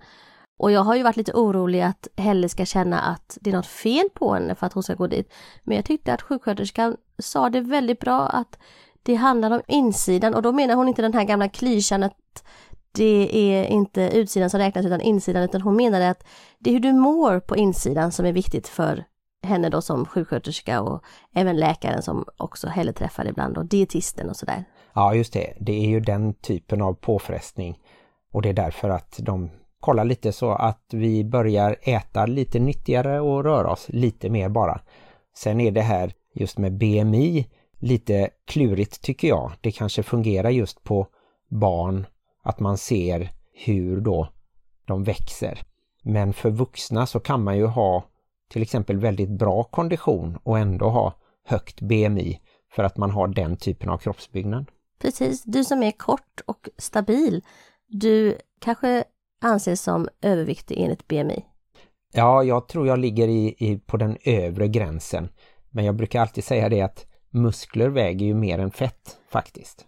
Och 0.60 0.72
jag 0.72 0.80
har 0.80 0.96
ju 0.96 1.02
varit 1.02 1.16
lite 1.16 1.32
orolig 1.32 1.80
att 1.80 2.08
Helle 2.16 2.48
ska 2.48 2.64
känna 2.64 3.00
att 3.00 3.38
det 3.40 3.50
är 3.50 3.54
något 3.54 3.66
fel 3.66 4.08
på 4.14 4.34
henne 4.34 4.54
för 4.54 4.66
att 4.66 4.72
hon 4.72 4.82
ska 4.82 4.94
gå 4.94 5.06
dit. 5.06 5.32
Men 5.62 5.76
jag 5.76 5.84
tyckte 5.84 6.14
att 6.14 6.22
sjuksköterskan 6.22 6.96
sa 7.18 7.50
det 7.50 7.60
väldigt 7.60 8.00
bra 8.00 8.28
att 8.28 8.58
det 9.02 9.14
handlar 9.14 9.50
om 9.50 9.60
insidan 9.68 10.34
och 10.34 10.42
då 10.42 10.52
menar 10.52 10.74
hon 10.74 10.88
inte 10.88 11.02
den 11.02 11.14
här 11.14 11.24
gamla 11.24 11.48
klyschan 11.48 12.02
att 12.02 12.44
det 12.92 13.28
är 13.32 13.64
inte 13.64 14.10
utsidan 14.14 14.50
som 14.50 14.60
räknas 14.60 14.86
utan 14.86 15.00
insidan 15.00 15.42
utan 15.42 15.60
hon 15.60 15.76
menade 15.76 16.10
att 16.10 16.26
det 16.58 16.70
är 16.70 16.74
hur 16.74 16.80
du 16.80 16.92
mår 16.92 17.40
på 17.40 17.56
insidan 17.56 18.12
som 18.12 18.26
är 18.26 18.32
viktigt 18.32 18.68
för 18.68 19.04
henne 19.42 19.68
då 19.68 19.82
som 19.82 20.06
sjuksköterska 20.06 20.80
och 20.80 21.04
även 21.34 21.56
läkaren 21.56 22.02
som 22.02 22.24
också 22.36 22.68
Helle 22.68 22.92
träffar 22.92 23.26
ibland 23.28 23.58
och 23.58 23.66
dietisten 23.66 24.28
och 24.28 24.36
sådär. 24.36 24.64
Ja 24.92 25.14
just 25.14 25.32
det, 25.32 25.54
det 25.60 25.72
är 25.72 25.88
ju 25.88 26.00
den 26.00 26.34
typen 26.34 26.82
av 26.82 26.94
påfrestning 26.94 27.78
och 28.32 28.42
det 28.42 28.48
är 28.48 28.54
därför 28.54 28.90
att 28.90 29.18
de 29.22 29.50
kolla 29.80 30.04
lite 30.04 30.32
så 30.32 30.50
att 30.52 30.84
vi 30.90 31.24
börjar 31.24 31.76
äta 31.82 32.26
lite 32.26 32.58
nyttigare 32.58 33.20
och 33.20 33.44
röra 33.44 33.72
oss 33.72 33.86
lite 33.88 34.30
mer 34.30 34.48
bara. 34.48 34.80
Sen 35.36 35.60
är 35.60 35.70
det 35.70 35.82
här 35.82 36.12
just 36.34 36.58
med 36.58 36.78
BMI 36.78 37.46
lite 37.78 38.30
klurigt 38.44 39.02
tycker 39.02 39.28
jag. 39.28 39.52
Det 39.60 39.72
kanske 39.72 40.02
fungerar 40.02 40.50
just 40.50 40.82
på 40.82 41.06
barn 41.48 42.06
att 42.42 42.60
man 42.60 42.78
ser 42.78 43.30
hur 43.52 44.00
då 44.00 44.28
de 44.84 45.04
växer. 45.04 45.62
Men 46.02 46.32
för 46.32 46.50
vuxna 46.50 47.06
så 47.06 47.20
kan 47.20 47.44
man 47.44 47.56
ju 47.56 47.66
ha 47.66 48.04
till 48.50 48.62
exempel 48.62 48.98
väldigt 48.98 49.30
bra 49.30 49.64
kondition 49.64 50.38
och 50.42 50.58
ändå 50.58 50.88
ha 50.88 51.14
högt 51.44 51.80
BMI 51.80 52.40
för 52.72 52.84
att 52.84 52.96
man 52.96 53.10
har 53.10 53.28
den 53.28 53.56
typen 53.56 53.88
av 53.88 53.98
kroppsbyggnad. 53.98 54.70
Precis, 54.98 55.42
du 55.42 55.64
som 55.64 55.82
är 55.82 55.90
kort 55.90 56.40
och 56.46 56.68
stabil, 56.78 57.44
du 57.86 58.38
kanske 58.58 59.04
anses 59.40 59.82
som 59.82 60.08
överviktig 60.22 60.78
enligt 60.80 61.08
BMI? 61.08 61.44
Ja, 62.12 62.42
jag 62.42 62.68
tror 62.68 62.86
jag 62.86 62.98
ligger 62.98 63.28
i, 63.28 63.54
i, 63.58 63.78
på 63.86 63.96
den 63.96 64.16
övre 64.24 64.68
gränsen. 64.68 65.28
Men 65.70 65.84
jag 65.84 65.96
brukar 65.96 66.20
alltid 66.20 66.44
säga 66.44 66.68
det 66.68 66.82
att 66.82 67.06
muskler 67.30 67.88
väger 67.88 68.26
ju 68.26 68.34
mer 68.34 68.58
än 68.58 68.70
fett 68.70 69.18
faktiskt. 69.28 69.86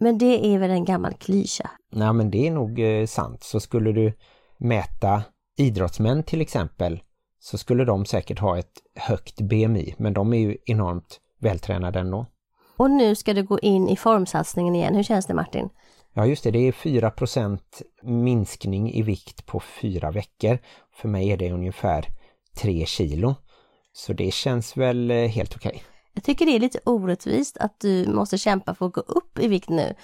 Men 0.00 0.18
det 0.18 0.54
är 0.54 0.58
väl 0.58 0.70
en 0.70 0.84
gammal 0.84 1.14
klyscha? 1.14 1.70
Nej, 1.92 2.12
men 2.12 2.30
det 2.30 2.46
är 2.46 2.50
nog 2.50 2.80
eh, 2.80 3.06
sant. 3.06 3.42
Så 3.42 3.60
skulle 3.60 3.92
du 3.92 4.12
mäta 4.58 5.22
idrottsmän 5.56 6.22
till 6.22 6.40
exempel 6.40 7.00
så 7.40 7.58
skulle 7.58 7.84
de 7.84 8.04
säkert 8.04 8.38
ha 8.38 8.58
ett 8.58 8.72
högt 8.94 9.40
BMI. 9.40 9.94
Men 9.98 10.12
de 10.12 10.32
är 10.32 10.38
ju 10.38 10.56
enormt 10.66 11.20
vältränade 11.40 12.00
ändå. 12.00 12.26
Och 12.76 12.90
nu 12.90 13.14
ska 13.14 13.34
du 13.34 13.42
gå 13.42 13.58
in 13.58 13.88
i 13.88 13.96
formsatsningen 13.96 14.74
igen. 14.74 14.94
Hur 14.94 15.02
känns 15.02 15.26
det 15.26 15.34
Martin? 15.34 15.68
Ja 16.18 16.26
just 16.26 16.44
det, 16.44 16.50
det 16.50 16.68
är 16.68 16.72
4% 16.72 17.58
minskning 18.02 18.92
i 18.92 19.02
vikt 19.02 19.46
på 19.46 19.60
fyra 19.60 20.10
veckor. 20.10 20.58
För 20.92 21.08
mig 21.08 21.32
är 21.32 21.36
det 21.36 21.52
ungefär 21.52 22.08
3 22.56 22.86
kilo. 22.86 23.34
Så 23.92 24.12
det 24.12 24.34
känns 24.34 24.76
väl 24.76 25.10
eh, 25.10 25.16
helt 25.16 25.56
okej. 25.56 25.82
Jag 26.14 26.24
tycker 26.24 26.46
det 26.46 26.56
är 26.56 26.60
lite 26.60 26.80
orättvist 26.84 27.56
att 27.58 27.80
du 27.80 28.06
måste 28.06 28.38
kämpa 28.38 28.74
för 28.74 28.86
att 28.86 28.92
gå 28.92 29.00
upp 29.00 29.38
i 29.38 29.48
vikt 29.48 29.68
nu 29.68 29.94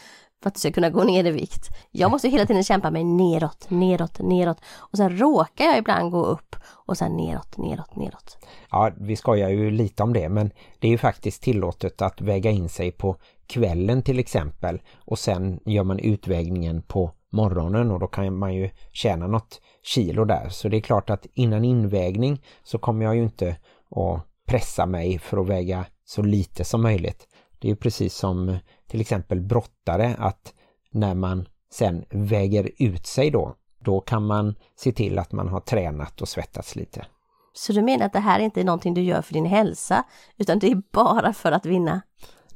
för 0.42 0.48
att 0.48 0.54
du 0.54 0.60
ska 0.60 0.72
kunna 0.72 0.90
gå 0.90 1.04
ner 1.04 1.24
i 1.24 1.30
vikt. 1.30 1.68
Jag 1.90 2.10
måste 2.10 2.28
hela 2.28 2.46
tiden 2.46 2.64
kämpa 2.64 2.90
mig 2.90 3.04
neråt, 3.04 3.70
neråt, 3.70 4.18
neråt 4.18 4.58
och 4.76 4.96
sen 4.96 5.18
råkar 5.18 5.64
jag 5.64 5.78
ibland 5.78 6.10
gå 6.10 6.24
upp 6.24 6.56
och 6.66 6.98
sen 6.98 7.16
neråt, 7.16 7.58
neråt, 7.58 7.96
neråt. 7.96 8.38
Ja, 8.70 8.92
vi 8.96 9.16
skojar 9.16 9.48
ju 9.48 9.70
lite 9.70 10.02
om 10.02 10.12
det 10.12 10.28
men 10.28 10.50
det 10.78 10.86
är 10.88 10.90
ju 10.90 10.98
faktiskt 10.98 11.42
tillåtet 11.42 12.02
att 12.02 12.20
väga 12.20 12.50
in 12.50 12.68
sig 12.68 12.92
på 12.92 13.16
kvällen 13.46 14.02
till 14.02 14.18
exempel 14.18 14.82
och 14.96 15.18
sen 15.18 15.60
gör 15.64 15.84
man 15.84 15.98
utvägningen 15.98 16.82
på 16.82 17.10
morgonen 17.30 17.90
och 17.90 18.00
då 18.00 18.06
kan 18.06 18.38
man 18.38 18.54
ju 18.54 18.70
tjäna 18.92 19.26
något 19.26 19.60
kilo 19.82 20.24
där. 20.24 20.48
Så 20.48 20.68
det 20.68 20.76
är 20.76 20.80
klart 20.80 21.10
att 21.10 21.26
innan 21.34 21.64
invägning 21.64 22.42
så 22.62 22.78
kommer 22.78 23.04
jag 23.04 23.16
ju 23.16 23.22
inte 23.22 23.56
att 23.90 24.26
pressa 24.46 24.86
mig 24.86 25.18
för 25.18 25.40
att 25.40 25.48
väga 25.48 25.84
så 26.04 26.22
lite 26.22 26.64
som 26.64 26.82
möjligt. 26.82 27.28
Det 27.58 27.68
är 27.68 27.70
ju 27.70 27.76
precis 27.76 28.14
som 28.14 28.58
till 28.86 29.00
exempel 29.00 29.40
brottare 29.40 30.16
att 30.18 30.54
när 30.90 31.14
man 31.14 31.48
sen 31.72 32.04
väger 32.10 32.70
ut 32.78 33.06
sig 33.06 33.30
då, 33.30 33.54
då 33.78 34.00
kan 34.00 34.26
man 34.26 34.54
se 34.76 34.92
till 34.92 35.18
att 35.18 35.32
man 35.32 35.48
har 35.48 35.60
tränat 35.60 36.22
och 36.22 36.28
svettats 36.28 36.76
lite. 36.76 37.06
Så 37.52 37.72
du 37.72 37.82
menar 37.82 38.06
att 38.06 38.12
det 38.12 38.20
här 38.20 38.40
är 38.40 38.44
inte 38.44 38.64
någonting 38.64 38.94
du 38.94 39.02
gör 39.02 39.22
för 39.22 39.34
din 39.34 39.46
hälsa 39.46 40.04
utan 40.36 40.58
det 40.58 40.70
är 40.70 40.82
bara 40.92 41.32
för 41.32 41.52
att 41.52 41.66
vinna? 41.66 42.02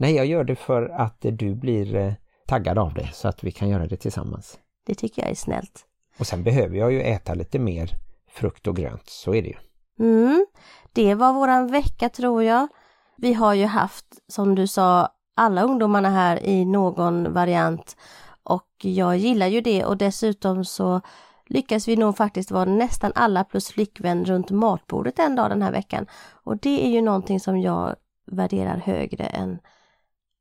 Nej, 0.01 0.15
jag 0.15 0.27
gör 0.27 0.45
det 0.45 0.57
för 0.57 0.89
att 0.89 1.17
du 1.21 1.55
blir 1.55 1.95
eh, 1.95 2.13
taggad 2.47 2.79
av 2.79 2.95
det 2.95 3.11
så 3.13 3.29
att 3.29 3.45
vi 3.45 3.51
kan 3.51 3.69
göra 3.69 3.87
det 3.87 3.97
tillsammans. 3.97 4.59
Det 4.87 4.95
tycker 4.95 5.23
jag 5.23 5.31
är 5.31 5.35
snällt. 5.35 5.85
Och 6.19 6.27
sen 6.27 6.43
behöver 6.43 6.77
jag 6.77 6.93
ju 6.93 7.03
äta 7.03 7.35
lite 7.35 7.59
mer 7.59 7.91
frukt 8.31 8.67
och 8.67 8.77
grönt, 8.77 9.09
så 9.09 9.35
är 9.35 9.43
det 9.43 9.49
ju. 9.49 9.57
Mm, 10.01 10.47
det 10.93 11.15
var 11.15 11.33
våran 11.33 11.67
vecka 11.67 12.09
tror 12.09 12.45
jag. 12.45 12.69
Vi 13.17 13.33
har 13.33 13.55
ju 13.55 13.65
haft, 13.67 14.07
som 14.29 14.55
du 14.55 14.67
sa, 14.67 15.09
alla 15.35 15.63
ungdomarna 15.63 16.11
här 16.11 16.47
i 16.47 16.65
någon 16.65 17.33
variant 17.33 17.97
och 18.43 18.69
jag 18.83 19.17
gillar 19.17 19.47
ju 19.47 19.61
det 19.61 19.85
och 19.85 19.97
dessutom 19.97 20.65
så 20.65 21.01
lyckas 21.47 21.89
vi 21.89 21.97
nog 21.97 22.17
faktiskt 22.17 22.51
vara 22.51 22.65
nästan 22.65 23.13
alla 23.15 23.45
plus 23.45 23.69
flickvän 23.69 24.25
runt 24.25 24.51
matbordet 24.51 25.19
en 25.19 25.37
dag 25.37 25.51
den 25.51 25.63
här 25.63 25.73
veckan. 25.73 26.07
Och 26.45 26.57
det 26.57 26.87
är 26.87 26.91
ju 26.91 27.01
någonting 27.01 27.41
som 27.41 27.61
jag 27.61 27.97
värderar 28.27 28.77
högre 28.77 29.25
än 29.25 29.59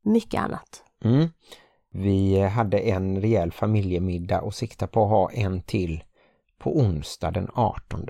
mycket 0.07 0.41
annat. 0.41 0.83
Mm. 1.03 1.27
Vi 1.91 2.41
hade 2.41 2.79
en 2.79 3.21
rejäl 3.21 3.51
familjemiddag 3.51 4.41
och 4.41 4.53
siktar 4.53 4.87
på 4.87 5.03
att 5.03 5.09
ha 5.09 5.31
en 5.31 5.61
till 5.61 6.03
på 6.59 6.77
onsdag 6.77 7.31
den 7.31 7.49
18. 7.53 8.05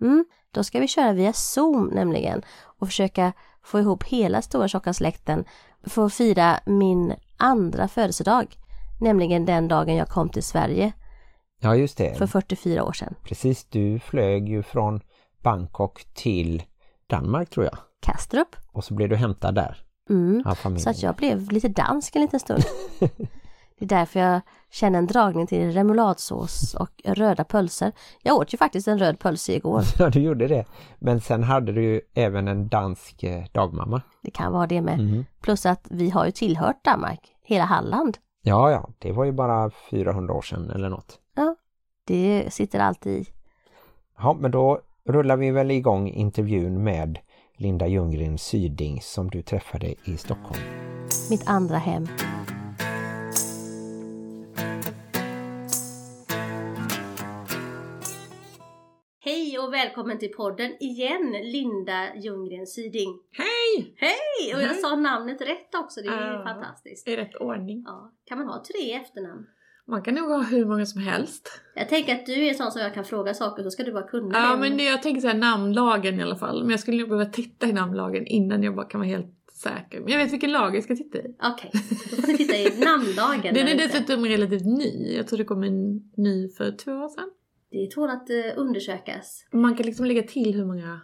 Mm, 0.00 0.24
då 0.50 0.64
ska 0.64 0.80
vi 0.80 0.88
köra 0.88 1.12
via 1.12 1.32
Zoom 1.32 1.86
nämligen 1.86 2.42
och 2.62 2.86
försöka 2.86 3.32
få 3.62 3.78
ihop 3.78 4.04
hela 4.04 4.42
stora 4.42 4.68
tjocka 4.68 4.92
släkten 4.92 5.44
för 5.86 6.06
att 6.06 6.14
fira 6.14 6.60
min 6.66 7.14
andra 7.36 7.88
födelsedag. 7.88 8.56
Nämligen 9.00 9.44
den 9.44 9.68
dagen 9.68 9.96
jag 9.96 10.08
kom 10.08 10.28
till 10.28 10.42
Sverige 10.42 10.92
Ja, 11.60 11.74
just 11.76 11.98
det. 11.98 12.14
för 12.18 12.26
44 12.26 12.84
år 12.84 12.92
sedan. 12.92 13.14
Precis, 13.24 13.64
du 13.64 13.98
flög 13.98 14.48
ju 14.48 14.62
från 14.62 15.00
Bangkok 15.42 16.04
till 16.14 16.62
Danmark 17.06 17.50
tror 17.50 17.64
jag. 17.66 17.78
Kastrup. 18.00 18.56
Och 18.72 18.84
så 18.84 18.94
blev 18.94 19.08
du 19.08 19.16
hämtad 19.16 19.54
där 19.54 19.82
Mm. 20.10 20.42
Så 20.78 20.90
att 20.90 21.02
jag 21.02 21.14
blev 21.14 21.52
lite 21.52 21.68
dansk 21.68 22.16
en 22.16 22.22
liten 22.22 22.40
stund. 22.40 22.62
Det 23.78 23.84
är 23.86 23.88
därför 23.98 24.20
jag 24.20 24.40
känner 24.70 24.98
en 24.98 25.06
dragning 25.06 25.46
till 25.46 25.72
remouladsås 25.72 26.74
och 26.74 26.90
röda 27.04 27.44
pölser. 27.44 27.92
Jag 28.22 28.36
åt 28.36 28.54
ju 28.54 28.58
faktiskt 28.58 28.88
en 28.88 28.98
röd 28.98 29.18
pölse 29.18 29.52
igår. 29.52 29.82
Ja, 29.98 30.08
du 30.10 30.20
gjorde 30.20 30.48
det. 30.48 30.64
Men 30.98 31.20
sen 31.20 31.42
hade 31.42 31.72
du 31.72 31.82
ju 31.82 32.00
även 32.14 32.48
en 32.48 32.68
dansk 32.68 33.22
eh, 33.22 33.44
dagmamma. 33.52 34.02
Det 34.22 34.30
kan 34.30 34.52
vara 34.52 34.66
det 34.66 34.80
med. 34.80 34.98
Mhm. 34.98 35.24
Plus 35.40 35.66
att 35.66 35.86
vi 35.90 36.10
har 36.10 36.26
ju 36.26 36.30
tillhört 36.30 36.84
Danmark, 36.84 37.20
hela 37.42 37.64
Halland. 37.64 38.18
Ja, 38.42 38.70
ja, 38.70 38.88
det 38.98 39.12
var 39.12 39.24
ju 39.24 39.32
bara 39.32 39.70
400 39.90 40.34
år 40.34 40.42
sedan 40.42 40.70
eller 40.70 40.88
något. 40.88 41.18
Det 42.10 42.46
sitter 42.50 42.78
alltid 42.78 43.12
i. 43.12 43.26
Ja, 44.18 44.36
men 44.40 44.50
då 44.50 44.80
rullar 45.04 45.36
vi 45.36 45.50
väl 45.50 45.70
igång 45.70 46.08
intervjun 46.08 46.84
med 46.84 47.18
Linda 47.60 47.86
Ljunggren 47.86 48.38
Syding 48.38 49.00
som 49.02 49.30
du 49.30 49.42
träffade 49.42 49.94
i 50.04 50.16
Stockholm. 50.16 50.60
Mitt 51.30 51.48
andra 51.48 51.76
hem. 51.78 52.06
Hej 59.24 59.58
och 59.58 59.72
välkommen 59.72 60.18
till 60.18 60.32
podden 60.32 60.76
igen, 60.80 61.32
Linda 61.42 62.16
Ljunggren 62.16 62.66
Syding. 62.66 63.18
Hej! 63.32 63.94
Hej! 63.96 64.54
Och 64.54 64.62
jag 64.62 64.68
Hej. 64.68 64.76
sa 64.80 64.96
namnet 64.96 65.40
rätt 65.40 65.74
också, 65.74 66.00
det 66.00 66.08
är 66.08 66.32
Ja. 66.32 66.44
fantastiskt. 66.44 67.08
I 67.08 67.16
rätt 67.16 67.34
ordning. 67.34 67.82
Ja. 67.86 68.12
Kan 68.24 68.38
man 68.38 68.46
ha 68.46 68.64
tre 68.64 68.92
efternamn? 68.94 69.46
Man 69.90 70.02
kan 70.02 70.14
nog 70.14 70.28
ha 70.28 70.42
hur 70.42 70.64
många 70.66 70.86
som 70.86 71.00
helst. 71.00 71.60
Jag 71.74 71.88
tänker 71.88 72.14
att 72.14 72.26
du 72.26 72.46
är 72.46 72.54
sån 72.54 72.72
som 72.72 72.82
jag 72.82 72.94
kan 72.94 73.04
fråga 73.04 73.34
saker 73.34 73.62
så 73.62 73.70
ska 73.70 73.82
du 73.84 73.92
bara 73.92 74.08
kunna 74.08 74.38
Ja, 74.38 74.56
men 74.56 74.76
det, 74.76 74.84
jag 74.84 75.02
tänker 75.02 75.20
såhär 75.20 75.34
namnlagen 75.34 76.20
i 76.20 76.22
alla 76.22 76.36
fall. 76.36 76.60
Men 76.62 76.70
jag 76.70 76.80
skulle 76.80 76.98
nog 77.00 77.08
behöva 77.08 77.30
titta 77.30 77.66
i 77.66 77.72
namnlagen 77.72 78.26
innan 78.26 78.62
jag 78.62 78.74
bara 78.74 78.86
kan 78.86 79.00
vara 79.00 79.08
helt 79.08 79.34
säker. 79.52 80.00
Men 80.00 80.08
jag 80.12 80.18
vet 80.18 80.32
vilken 80.32 80.52
lag 80.52 80.76
jag 80.76 80.84
ska 80.84 80.96
titta 80.96 81.18
i. 81.18 81.36
Okej, 81.42 81.70
då 82.10 82.16
får 82.16 82.28
ni 82.28 82.36
titta 82.38 82.56
i 82.56 82.84
namnlagen. 82.84 83.54
Den 83.54 83.68
är 83.68 83.74
dessutom 83.76 84.24
relativt 84.24 84.64
ny. 84.66 85.14
Jag 85.16 85.26
tror 85.28 85.38
det 85.38 85.44
kom 85.44 85.62
en 85.62 86.10
ny 86.16 86.48
för 86.48 86.72
två 86.72 86.92
år 86.92 87.08
sedan. 87.08 87.30
Det 87.70 87.90
tål 87.90 88.10
att 88.10 88.30
eh, 88.30 88.36
undersökas. 88.56 89.46
Man 89.52 89.74
kan 89.76 89.86
liksom 89.86 90.06
lägga 90.06 90.22
till 90.22 90.54
hur 90.54 90.64
många 90.64 91.00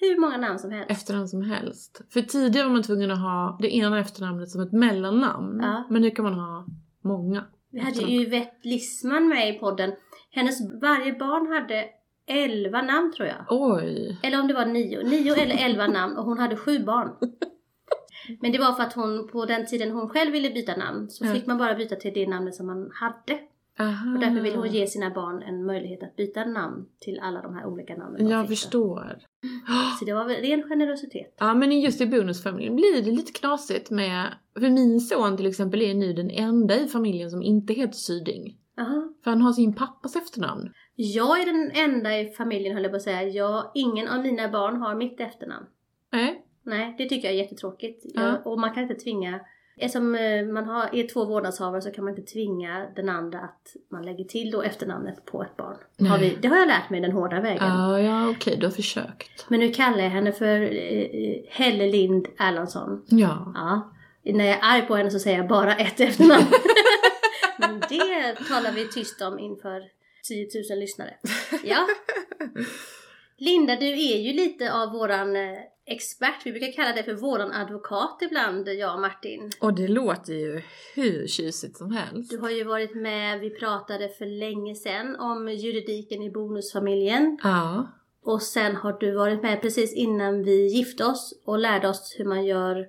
Hur 0.00 0.20
många 0.20 0.36
namn 0.36 0.58
som 0.58 0.70
helst. 0.70 0.90
efternamn 0.90 1.28
som 1.28 1.42
helst. 1.42 2.00
För 2.10 2.20
tidigare 2.20 2.66
var 2.66 2.72
man 2.72 2.82
tvungen 2.82 3.10
att 3.10 3.18
ha 3.20 3.58
det 3.62 3.76
ena 3.76 4.00
efternamnet 4.00 4.48
som 4.50 4.62
ett 4.62 4.72
mellannamn. 4.72 5.60
Ja. 5.62 5.86
Men 5.90 6.02
nu 6.02 6.10
kan 6.10 6.24
man 6.24 6.34
ha 6.34 6.66
många. 7.04 7.44
Vi 7.74 7.80
hade 7.80 8.00
ju 8.00 8.20
Yvette 8.22 8.68
Lissman 8.68 9.28
med 9.28 9.48
i 9.48 9.58
podden. 9.58 9.92
Hennes, 10.30 10.60
varje 10.82 11.12
barn 11.12 11.46
hade 11.52 11.84
elva 12.26 12.82
namn 12.82 13.12
tror 13.12 13.28
jag. 13.28 13.44
Oj! 13.48 14.18
Eller 14.22 14.40
om 14.40 14.48
det 14.48 14.54
var 14.54 14.66
nio. 14.66 15.02
Nio 15.02 15.34
eller 15.34 15.64
elva 15.64 15.86
namn 15.86 16.16
och 16.16 16.24
hon 16.24 16.38
hade 16.38 16.56
sju 16.56 16.78
barn. 16.78 17.10
Men 18.40 18.52
det 18.52 18.58
var 18.58 18.72
för 18.72 18.82
att 18.82 18.92
hon 18.92 19.28
på 19.28 19.44
den 19.44 19.66
tiden 19.66 19.90
hon 19.90 20.08
själv 20.08 20.32
ville 20.32 20.50
byta 20.50 20.76
namn 20.76 21.10
så 21.10 21.24
fick 21.24 21.46
man 21.46 21.58
bara 21.58 21.74
byta 21.74 21.96
till 21.96 22.14
det 22.14 22.26
namnet 22.26 22.54
som 22.54 22.66
man 22.66 22.90
hade. 22.94 23.40
Aha. 23.78 24.14
Och 24.14 24.20
därför 24.20 24.40
ville 24.40 24.56
hon 24.56 24.72
ge 24.72 24.86
sina 24.86 25.10
barn 25.10 25.42
en 25.42 25.66
möjlighet 25.66 26.02
att 26.02 26.16
byta 26.16 26.44
namn 26.44 26.86
till 27.00 27.20
alla 27.20 27.42
de 27.42 27.54
här 27.54 27.66
olika 27.66 27.96
namnen. 27.96 28.28
Jag 28.28 28.48
förstår. 28.48 29.18
Så 29.98 30.04
det 30.04 30.12
var 30.12 30.24
väl 30.24 30.36
ren 30.36 30.62
generositet. 30.62 31.34
Ja 31.38 31.54
men 31.54 31.80
just 31.80 32.00
i 32.00 32.06
bonusfamiljen 32.06 32.76
blir 32.76 33.02
det 33.02 33.10
lite 33.10 33.32
knasigt 33.32 33.90
med, 33.90 34.34
för 34.58 34.70
min 34.70 35.00
son 35.00 35.36
till 35.36 35.46
exempel 35.46 35.82
är 35.82 35.94
nu 35.94 36.12
den 36.12 36.30
enda 36.30 36.80
i 36.80 36.88
familjen 36.88 37.30
som 37.30 37.42
inte 37.42 37.72
heter 37.72 37.94
Syding. 37.94 38.58
Aha. 38.80 39.12
För 39.24 39.30
han 39.30 39.42
har 39.42 39.52
sin 39.52 39.74
pappas 39.74 40.16
efternamn. 40.16 40.72
Jag 40.94 41.40
är 41.40 41.46
den 41.46 41.70
enda 41.74 42.20
i 42.20 42.30
familjen 42.30 42.74
höll 42.74 42.82
jag 42.82 42.92
på 42.92 42.96
att 42.96 43.02
säga. 43.02 43.22
Jag, 43.22 43.70
ingen 43.74 44.08
av 44.08 44.22
mina 44.22 44.48
barn 44.48 44.76
har 44.76 44.94
mitt 44.94 45.20
efternamn. 45.20 45.66
Nej? 46.12 46.44
Nej, 46.62 46.94
det 46.98 47.08
tycker 47.08 47.28
jag 47.28 47.34
är 47.34 47.42
jättetråkigt. 47.42 48.02
Ja. 48.04 48.22
Jag, 48.22 48.46
och 48.46 48.58
man 48.60 48.74
kan 48.74 48.82
inte 48.82 48.94
tvinga, 48.94 49.40
eftersom 49.76 50.14
eh, 50.14 50.46
man 50.46 50.64
har, 50.64 50.94
är 50.94 51.08
två 51.08 51.24
vårdnadshavare 51.24 51.82
så 51.82 51.90
kan 51.90 52.04
man 52.04 52.18
inte 52.18 52.32
tvinga 52.32 52.86
den 52.96 53.08
andra 53.08 53.38
att 53.38 53.76
man 53.90 54.04
lägger 54.04 54.24
till 54.24 54.50
då 54.50 54.62
efternamnet 54.62 55.24
på 55.24 55.42
ett 55.42 55.56
barn. 55.56 56.08
Har 56.08 56.18
vi, 56.18 56.38
det 56.42 56.48
har 56.48 56.56
jag 56.56 56.68
lärt 56.68 56.90
mig 56.90 57.00
den 57.00 57.12
hårda 57.12 57.40
vägen. 57.40 57.68
Ja, 57.68 58.00
ja 58.00 58.30
okej, 58.30 58.56
du 58.60 58.66
har 58.66 58.72
försökt. 58.72 59.50
Men 59.50 59.60
nu 59.60 59.72
kallar 59.72 59.98
jag 59.98 60.10
henne 60.10 60.32
för 60.32 60.60
eh, 60.62 61.36
Helle 61.48 61.86
Lind 61.86 62.26
Erlandsson. 62.38 63.04
Ja. 63.08 63.52
Ja. 63.54 63.90
När 64.32 64.44
jag 64.44 64.54
är 64.54 64.60
arg 64.62 64.86
på 64.86 64.96
henne 64.96 65.10
så 65.10 65.18
säger 65.18 65.38
jag 65.38 65.48
bara 65.48 65.74
ett 65.74 66.00
efternamn. 66.00 66.44
Men 67.58 67.80
det 67.80 68.34
talar 68.48 68.72
vi 68.72 68.88
tyst 68.88 69.22
om 69.22 69.38
inför 69.38 69.82
10 70.28 70.48
000 70.70 70.78
lyssnare. 70.78 71.14
Ja. 71.64 71.86
Linda, 73.38 73.76
du 73.76 73.86
är 73.86 74.18
ju 74.18 74.32
lite 74.32 74.72
av 74.72 74.92
våran 74.92 75.36
eh, 75.36 75.58
expert. 75.86 76.46
Vi 76.46 76.52
brukar 76.52 76.72
kalla 76.72 76.92
det 76.92 77.02
för 77.02 77.14
våran 77.14 77.52
advokat 77.52 78.18
ibland, 78.22 78.68
jag 78.68 78.94
och 78.94 79.00
Martin. 79.00 79.50
Och 79.60 79.74
det 79.74 79.88
låter 79.88 80.32
ju 80.32 80.62
hur 80.94 81.26
tjusigt 81.26 81.76
som 81.76 81.90
helst. 81.90 82.30
Du 82.30 82.38
har 82.38 82.50
ju 82.50 82.64
varit 82.64 82.94
med, 82.94 83.40
vi 83.40 83.50
pratade 83.50 84.08
för 84.08 84.26
länge 84.26 84.74
sedan 84.74 85.16
om 85.16 85.48
juridiken 85.48 86.22
i 86.22 86.30
bonusfamiljen. 86.30 87.38
Ja. 87.42 87.86
Och 88.24 88.42
sen 88.42 88.76
har 88.76 88.92
du 89.00 89.12
varit 89.12 89.42
med 89.42 89.60
precis 89.60 89.94
innan 89.94 90.42
vi 90.42 90.66
gifte 90.66 91.04
oss 91.04 91.42
och 91.44 91.58
lärde 91.58 91.88
oss 91.88 92.14
hur 92.18 92.24
man 92.24 92.44
gör 92.44 92.86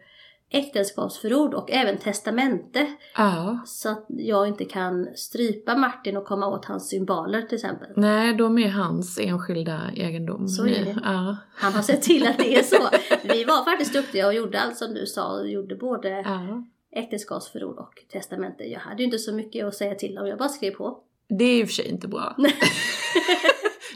äktenskapsförord 0.50 1.54
och 1.54 1.72
även 1.72 1.98
testamente. 1.98 2.88
Ja. 3.18 3.60
Så 3.66 3.90
att 3.90 4.06
jag 4.10 4.48
inte 4.48 4.66
kan 4.66 5.08
strypa 5.16 5.76
Martin 5.76 6.18
och 6.18 6.26
komma 6.26 6.48
åt 6.48 6.66
hans 6.66 6.90
symboler 6.90 7.42
till 7.42 7.56
exempel. 7.56 7.88
Nej, 7.96 8.34
de 8.34 8.58
är 8.58 8.70
hans 8.70 9.20
enskilda 9.20 9.82
egendom. 9.96 10.48
Så 10.48 10.66
är 10.66 10.86
det. 10.86 10.98
Ja. 11.04 11.38
Han 11.56 11.74
har 11.74 11.82
sett 11.82 12.02
till 12.02 12.28
att 12.28 12.38
det 12.38 12.56
är 12.56 12.64
så. 12.64 12.90
Vi 13.24 13.44
var 13.44 13.64
faktiskt 13.66 13.94
duktiga 13.94 14.28
och 14.28 14.34
gjorde 14.34 14.60
allt 14.62 14.78
som 14.78 14.94
du 14.94 15.06
sa 15.06 15.40
och 15.40 15.50
gjorde 15.50 15.76
både 15.76 16.10
Ja. 16.10 16.64
äktenskapsförord 16.96 17.78
och 17.78 17.94
testamente. 18.12 18.64
Jag 18.64 18.80
hade 18.80 18.98
ju 18.98 19.06
inte 19.06 19.20
så 19.20 19.34
mycket 19.34 19.66
att 19.66 19.76
säga 19.76 19.96
till 19.96 20.18
om, 20.18 20.28
jag 20.28 20.38
bara 20.38 20.50
skrev 20.50 20.72
på. 20.72 21.00
Det 21.30 21.44
är 21.46 21.60
i 21.60 21.64
och 21.64 21.68
för 21.68 21.74
sig 21.74 21.88
inte 21.90 22.08
bra. 22.08 22.36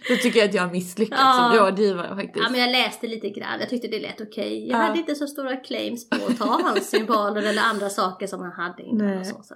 Då 0.10 0.16
tycker 0.16 0.40
jag 0.40 0.50
att 0.50 0.54
jag 0.56 0.62
har 0.64 0.72
misslyckats 0.72 1.22
Ja. 1.22 1.50
som 1.54 1.60
rådgivare 1.66 2.16
faktiskt. 2.16 2.46
Ja 2.46 2.50
men 2.52 2.60
jag 2.60 2.72
läste 2.72 3.08
lite 3.08 3.30
grann, 3.30 3.60
jag 3.60 3.70
tyckte 3.70 3.88
det 3.88 4.00
lät 4.00 4.22
okej. 4.22 4.68
Jag 4.68 4.80
Ja. 4.80 4.84
hade 4.84 5.00
inte 5.00 5.16
så 5.16 5.28
stora 5.28 5.56
claims 5.56 6.10
på 6.10 6.16
att 6.16 6.38
ta 6.38 6.46
hans 6.64 6.90
symboler 6.90 7.42
eller 7.42 7.62
andra 7.62 7.90
saker 7.90 8.28
som 8.28 8.42
han 8.42 8.52
hade 8.52 8.84
innan 8.84 9.08
Nej. 9.08 9.20
och 9.20 9.26
så. 9.26 9.44
så. 9.44 9.56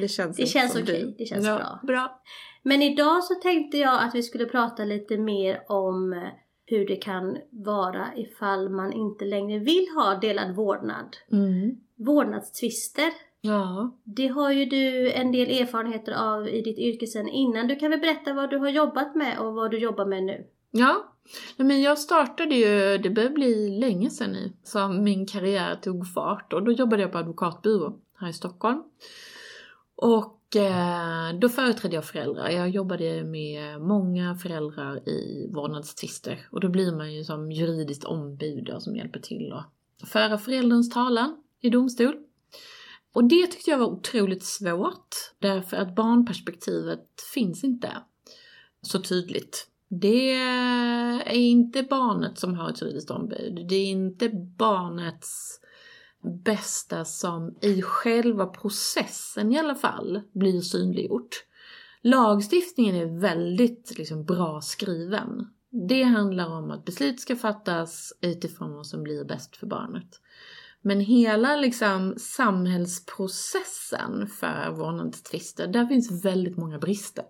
det 0.00 0.08
känns, 0.08 0.36
Det 0.36 0.46
känns 0.46 0.76
okej, 0.76 0.84
du. 1.02 1.14
det 1.18 1.24
känns 1.26 1.46
ja, 1.46 1.56
bra. 1.56 1.80
bra. 1.82 2.20
Men 2.62 2.82
idag 2.82 3.24
så 3.24 3.34
tänkte 3.34 3.78
jag 3.78 4.02
att 4.02 4.14
vi 4.14 4.22
skulle 4.22 4.46
prata 4.46 4.84
lite 4.84 5.18
mer 5.18 5.60
om 5.68 6.28
hur 6.66 6.86
det 6.86 6.96
kan 6.96 7.36
vara 7.50 8.06
ifall 8.16 8.68
man 8.68 8.92
inte 8.92 9.24
längre 9.24 9.58
vill 9.58 9.86
ha 9.96 10.14
delad 10.14 10.54
vårdnad. 10.54 11.16
Mm. 11.32 11.70
Vårdnadstvister, 11.96 13.12
Ja. 13.48 13.98
det 14.04 14.26
har 14.26 14.52
ju 14.52 14.64
du 14.64 15.12
en 15.12 15.32
del 15.32 15.62
erfarenheter 15.62 16.12
av 16.12 16.48
i 16.48 16.62
ditt 16.62 16.78
yrke 16.78 17.06
sedan 17.06 17.28
innan. 17.28 17.68
Du 17.68 17.76
kan 17.76 17.90
väl 17.90 18.00
berätta 18.00 18.34
vad 18.34 18.50
du 18.50 18.58
har 18.58 18.68
jobbat 18.68 19.14
med 19.14 19.38
och 19.38 19.54
vad 19.54 19.70
du 19.70 19.78
jobbar 19.78 20.06
med 20.06 20.22
nu? 20.22 20.46
Ja, 20.70 21.14
men 21.56 21.82
jag 21.82 21.98
startade 21.98 22.54
ju, 22.54 22.98
det 22.98 23.10
börjar 23.10 23.30
bli 23.30 23.78
länge 23.78 24.10
sedan 24.10 24.32
nu, 24.32 24.52
som 24.62 25.04
min 25.04 25.26
karriär 25.26 25.74
tog 25.74 26.12
fart 26.14 26.52
och 26.52 26.62
då 26.62 26.72
jobbade 26.72 27.02
jag 27.02 27.12
på 27.12 27.18
advokatbyrå 27.18 27.98
här 28.20 28.28
i 28.28 28.32
Stockholm. 28.32 28.82
Och 29.96 30.56
eh, 30.56 31.38
då 31.40 31.48
företrädde 31.48 31.94
jag 31.94 32.04
föräldrar. 32.04 32.48
Jag 32.48 32.68
jobbade 32.68 33.24
med 33.24 33.80
många 33.80 34.34
föräldrar 34.34 35.08
i 35.08 35.50
vårdnadstvister 35.54 36.48
och 36.50 36.60
då 36.60 36.68
blir 36.68 36.96
man 36.96 37.14
ju 37.14 37.24
som 37.24 37.52
juridiskt 37.52 38.04
ombud 38.04 38.74
som 38.78 38.96
hjälper 38.96 39.20
till 39.20 39.52
att 39.52 40.08
föra 40.08 40.38
förälderns 40.38 40.90
talan 40.90 41.36
i 41.60 41.70
domstol. 41.70 42.14
Och 43.12 43.24
det 43.24 43.46
tyckte 43.46 43.70
jag 43.70 43.78
var 43.78 43.86
otroligt 43.86 44.44
svårt 44.44 45.16
därför 45.38 45.76
att 45.76 45.94
barnperspektivet 45.94 47.06
finns 47.34 47.64
inte 47.64 47.92
så 48.82 49.02
tydligt. 49.02 49.68
Det 49.88 50.32
är 50.32 51.32
inte 51.32 51.82
barnet 51.82 52.38
som 52.38 52.54
har 52.54 52.70
ett 52.70 52.82
juridiskt 52.82 53.10
ombud. 53.10 53.66
Det 53.68 53.74
är 53.74 53.86
inte 53.86 54.28
barnets 54.56 55.60
bästa 56.44 57.04
som 57.04 57.54
i 57.60 57.82
själva 57.82 58.46
processen 58.46 59.52
i 59.52 59.58
alla 59.58 59.74
fall 59.74 60.20
blir 60.32 60.60
synliggjort. 60.60 61.44
Lagstiftningen 62.02 62.96
är 62.96 63.20
väldigt 63.20 63.98
liksom, 63.98 64.24
bra 64.24 64.60
skriven. 64.60 65.46
Det 65.88 66.02
handlar 66.02 66.48
om 66.48 66.70
att 66.70 66.84
beslut 66.84 67.20
ska 67.20 67.36
fattas 67.36 68.12
utifrån 68.20 68.72
vad 68.72 68.86
som 68.86 69.02
blir 69.02 69.24
bäst 69.24 69.56
för 69.56 69.66
barnet. 69.66 70.20
Men 70.82 71.00
hela 71.00 71.56
liksom 71.56 72.14
samhällsprocessen 72.18 74.26
för 74.26 74.70
vårdnadstvister, 74.70 75.66
där 75.66 75.86
finns 75.86 76.24
väldigt 76.24 76.56
många 76.56 76.78
brister. 76.78 77.24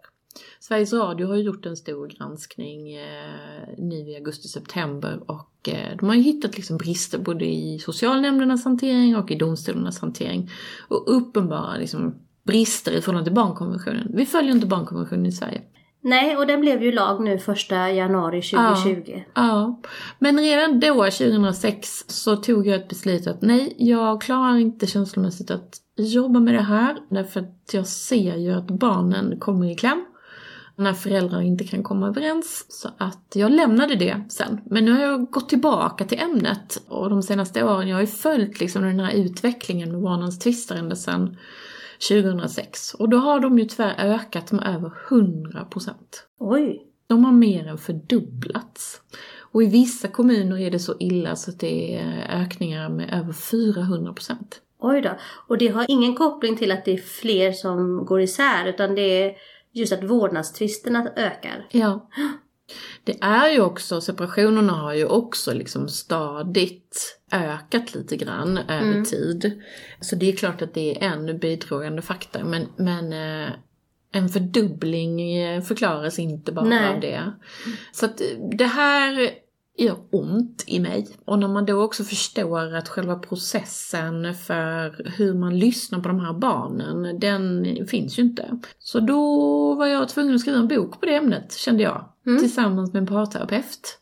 Sveriges 0.60 0.92
Radio 0.92 1.26
har 1.26 1.36
ju 1.36 1.42
gjort 1.42 1.66
en 1.66 1.76
stor 1.76 2.06
granskning 2.06 2.94
eh, 2.94 3.68
nu 3.78 3.96
i 3.96 4.16
augusti-september 4.16 5.22
och 5.26 5.68
eh, 5.68 5.96
de 5.98 6.08
har 6.08 6.14
ju 6.14 6.22
hittat 6.22 6.56
liksom 6.56 6.76
brister 6.76 7.18
både 7.18 7.44
i 7.44 7.78
socialnämndernas 7.78 8.64
hantering 8.64 9.16
och 9.16 9.30
i 9.30 9.34
domstolarnas 9.34 10.00
hantering. 10.00 10.50
Och 10.88 11.16
uppenbara 11.16 11.76
liksom 11.76 12.14
brister 12.44 12.92
i 12.92 13.00
förhållande 13.00 13.30
till 13.30 13.34
barnkonventionen. 13.34 14.10
Vi 14.14 14.26
följer 14.26 14.52
inte 14.52 14.66
barnkonventionen 14.66 15.26
i 15.26 15.32
Sverige. 15.32 15.62
Nej, 16.08 16.36
och 16.36 16.46
den 16.46 16.60
blev 16.60 16.82
ju 16.82 16.92
lag 16.92 17.24
nu 17.24 17.38
första 17.38 17.90
januari 17.90 18.42
2020. 18.42 19.22
Ja, 19.34 19.80
men 20.18 20.38
redan 20.38 20.80
då, 20.80 20.94
2006, 20.94 22.04
så 22.06 22.36
tog 22.36 22.66
jag 22.66 22.76
ett 22.76 22.88
beslut 22.88 23.26
att 23.26 23.42
nej, 23.42 23.74
jag 23.78 24.22
klarar 24.22 24.56
inte 24.56 24.86
känslomässigt 24.86 25.50
att 25.50 25.76
jobba 25.96 26.40
med 26.40 26.54
det 26.54 26.62
här. 26.62 26.96
Därför 27.10 27.40
att 27.40 27.70
jag 27.72 27.86
ser 27.86 28.36
ju 28.36 28.52
att 28.52 28.66
barnen 28.66 29.40
kommer 29.40 29.70
i 29.70 29.74
kläm 29.74 30.04
när 30.76 30.92
föräldrar 30.92 31.40
inte 31.40 31.64
kan 31.64 31.82
komma 31.82 32.08
överens. 32.08 32.66
Så 32.68 32.88
att 32.98 33.32
jag 33.34 33.52
lämnade 33.52 33.94
det 33.94 34.22
sen. 34.28 34.60
Men 34.66 34.84
nu 34.84 34.92
har 34.92 35.00
jag 35.00 35.30
gått 35.30 35.48
tillbaka 35.48 36.04
till 36.04 36.20
ämnet 36.20 36.82
och 36.88 37.10
de 37.10 37.22
senaste 37.22 37.64
åren, 37.64 37.88
jag 37.88 37.96
har 37.96 38.00
ju 38.00 38.06
följt 38.06 38.60
liksom 38.60 38.82
den 38.82 39.00
här 39.00 39.12
utvecklingen 39.12 39.92
med 39.92 40.00
vårdnadstvister 40.00 40.76
ända 40.76 40.96
sedan 40.96 41.36
2006. 42.08 42.94
Och 42.94 43.08
då 43.08 43.16
har 43.16 43.40
de 43.40 43.58
ju 43.58 43.64
tyvärr 43.64 43.94
ökat 43.98 44.52
med 44.52 44.74
över 44.74 44.92
100%. 45.08 45.94
Oj! 46.38 46.84
De 47.06 47.24
har 47.24 47.32
mer 47.32 47.66
än 47.66 47.78
fördubblats. 47.78 49.00
Och 49.52 49.62
i 49.62 49.66
vissa 49.66 50.08
kommuner 50.08 50.58
är 50.58 50.70
det 50.70 50.78
så 50.78 50.94
illa 51.00 51.36
så 51.36 51.50
att 51.50 51.60
det 51.60 51.96
är 51.96 52.26
ökningar 52.42 52.88
med 52.88 53.14
över 53.14 53.32
400 53.32 54.12
procent. 54.12 54.60
Oj 54.78 55.00
då. 55.00 55.10
Och 55.48 55.58
det 55.58 55.68
har 55.68 55.86
ingen 55.88 56.14
koppling 56.14 56.56
till 56.56 56.72
att 56.72 56.84
det 56.84 56.92
är 56.92 56.98
fler 56.98 57.52
som 57.52 58.04
går 58.06 58.20
isär 58.20 58.66
utan 58.66 58.94
det 58.94 59.22
är 59.22 59.36
just 59.72 59.92
att 59.92 60.04
vårdnadstvisterna 60.04 61.08
ökar. 61.16 61.66
Ja. 61.70 62.08
Det 63.04 63.16
är 63.20 63.50
ju 63.50 63.60
också, 63.60 64.00
separationerna 64.00 64.72
har 64.72 64.94
ju 64.94 65.04
också 65.04 65.52
liksom 65.52 65.88
stadigt 65.88 67.17
ökat 67.30 67.94
lite 67.94 68.16
grann 68.16 68.58
över 68.58 68.90
Mm. 68.90 69.04
tid. 69.04 69.62
Så 70.00 70.16
det 70.16 70.32
är 70.32 70.36
klart 70.36 70.62
att 70.62 70.74
det 70.74 71.04
är 71.04 71.12
en 71.12 71.38
bidragande 71.38 72.02
faktor 72.02 72.42
men, 72.44 72.66
men 72.76 73.12
eh, 73.12 73.52
en 74.12 74.28
fördubbling 74.28 75.36
eh, 75.36 75.62
förklaras 75.62 76.18
inte 76.18 76.52
bara 76.52 76.64
Nej. 76.64 76.94
av 76.94 77.00
det. 77.00 77.32
Så 77.92 78.06
att 78.06 78.20
eh, 78.20 78.26
det 78.58 78.64
här 78.64 79.30
gör 79.78 79.96
ont 80.10 80.64
i 80.66 80.80
mig. 80.80 81.08
Och 81.24 81.38
när 81.38 81.48
man 81.48 81.66
då 81.66 81.82
också 81.82 82.04
förstår 82.04 82.74
att 82.74 82.88
själva 82.88 83.18
processen 83.18 84.34
för 84.34 85.10
hur 85.16 85.34
man 85.34 85.58
lyssnar 85.58 86.00
på 86.00 86.08
de 86.08 86.20
här 86.20 86.32
barnen, 86.32 87.20
den 87.20 87.66
finns 87.86 88.18
ju 88.18 88.22
inte. 88.22 88.58
Så 88.78 89.00
då 89.00 89.74
var 89.74 89.86
jag 89.86 90.08
tvungen 90.08 90.34
att 90.34 90.40
skriva 90.40 90.58
en 90.58 90.68
bok 90.68 91.00
på 91.00 91.06
det 91.06 91.14
ämnet, 91.14 91.52
kände 91.52 91.82
jag. 91.82 92.04
Mm. 92.26 92.40
Tillsammans 92.40 92.92
med 92.92 93.00
en 93.00 93.06
parterapeut. 93.06 93.98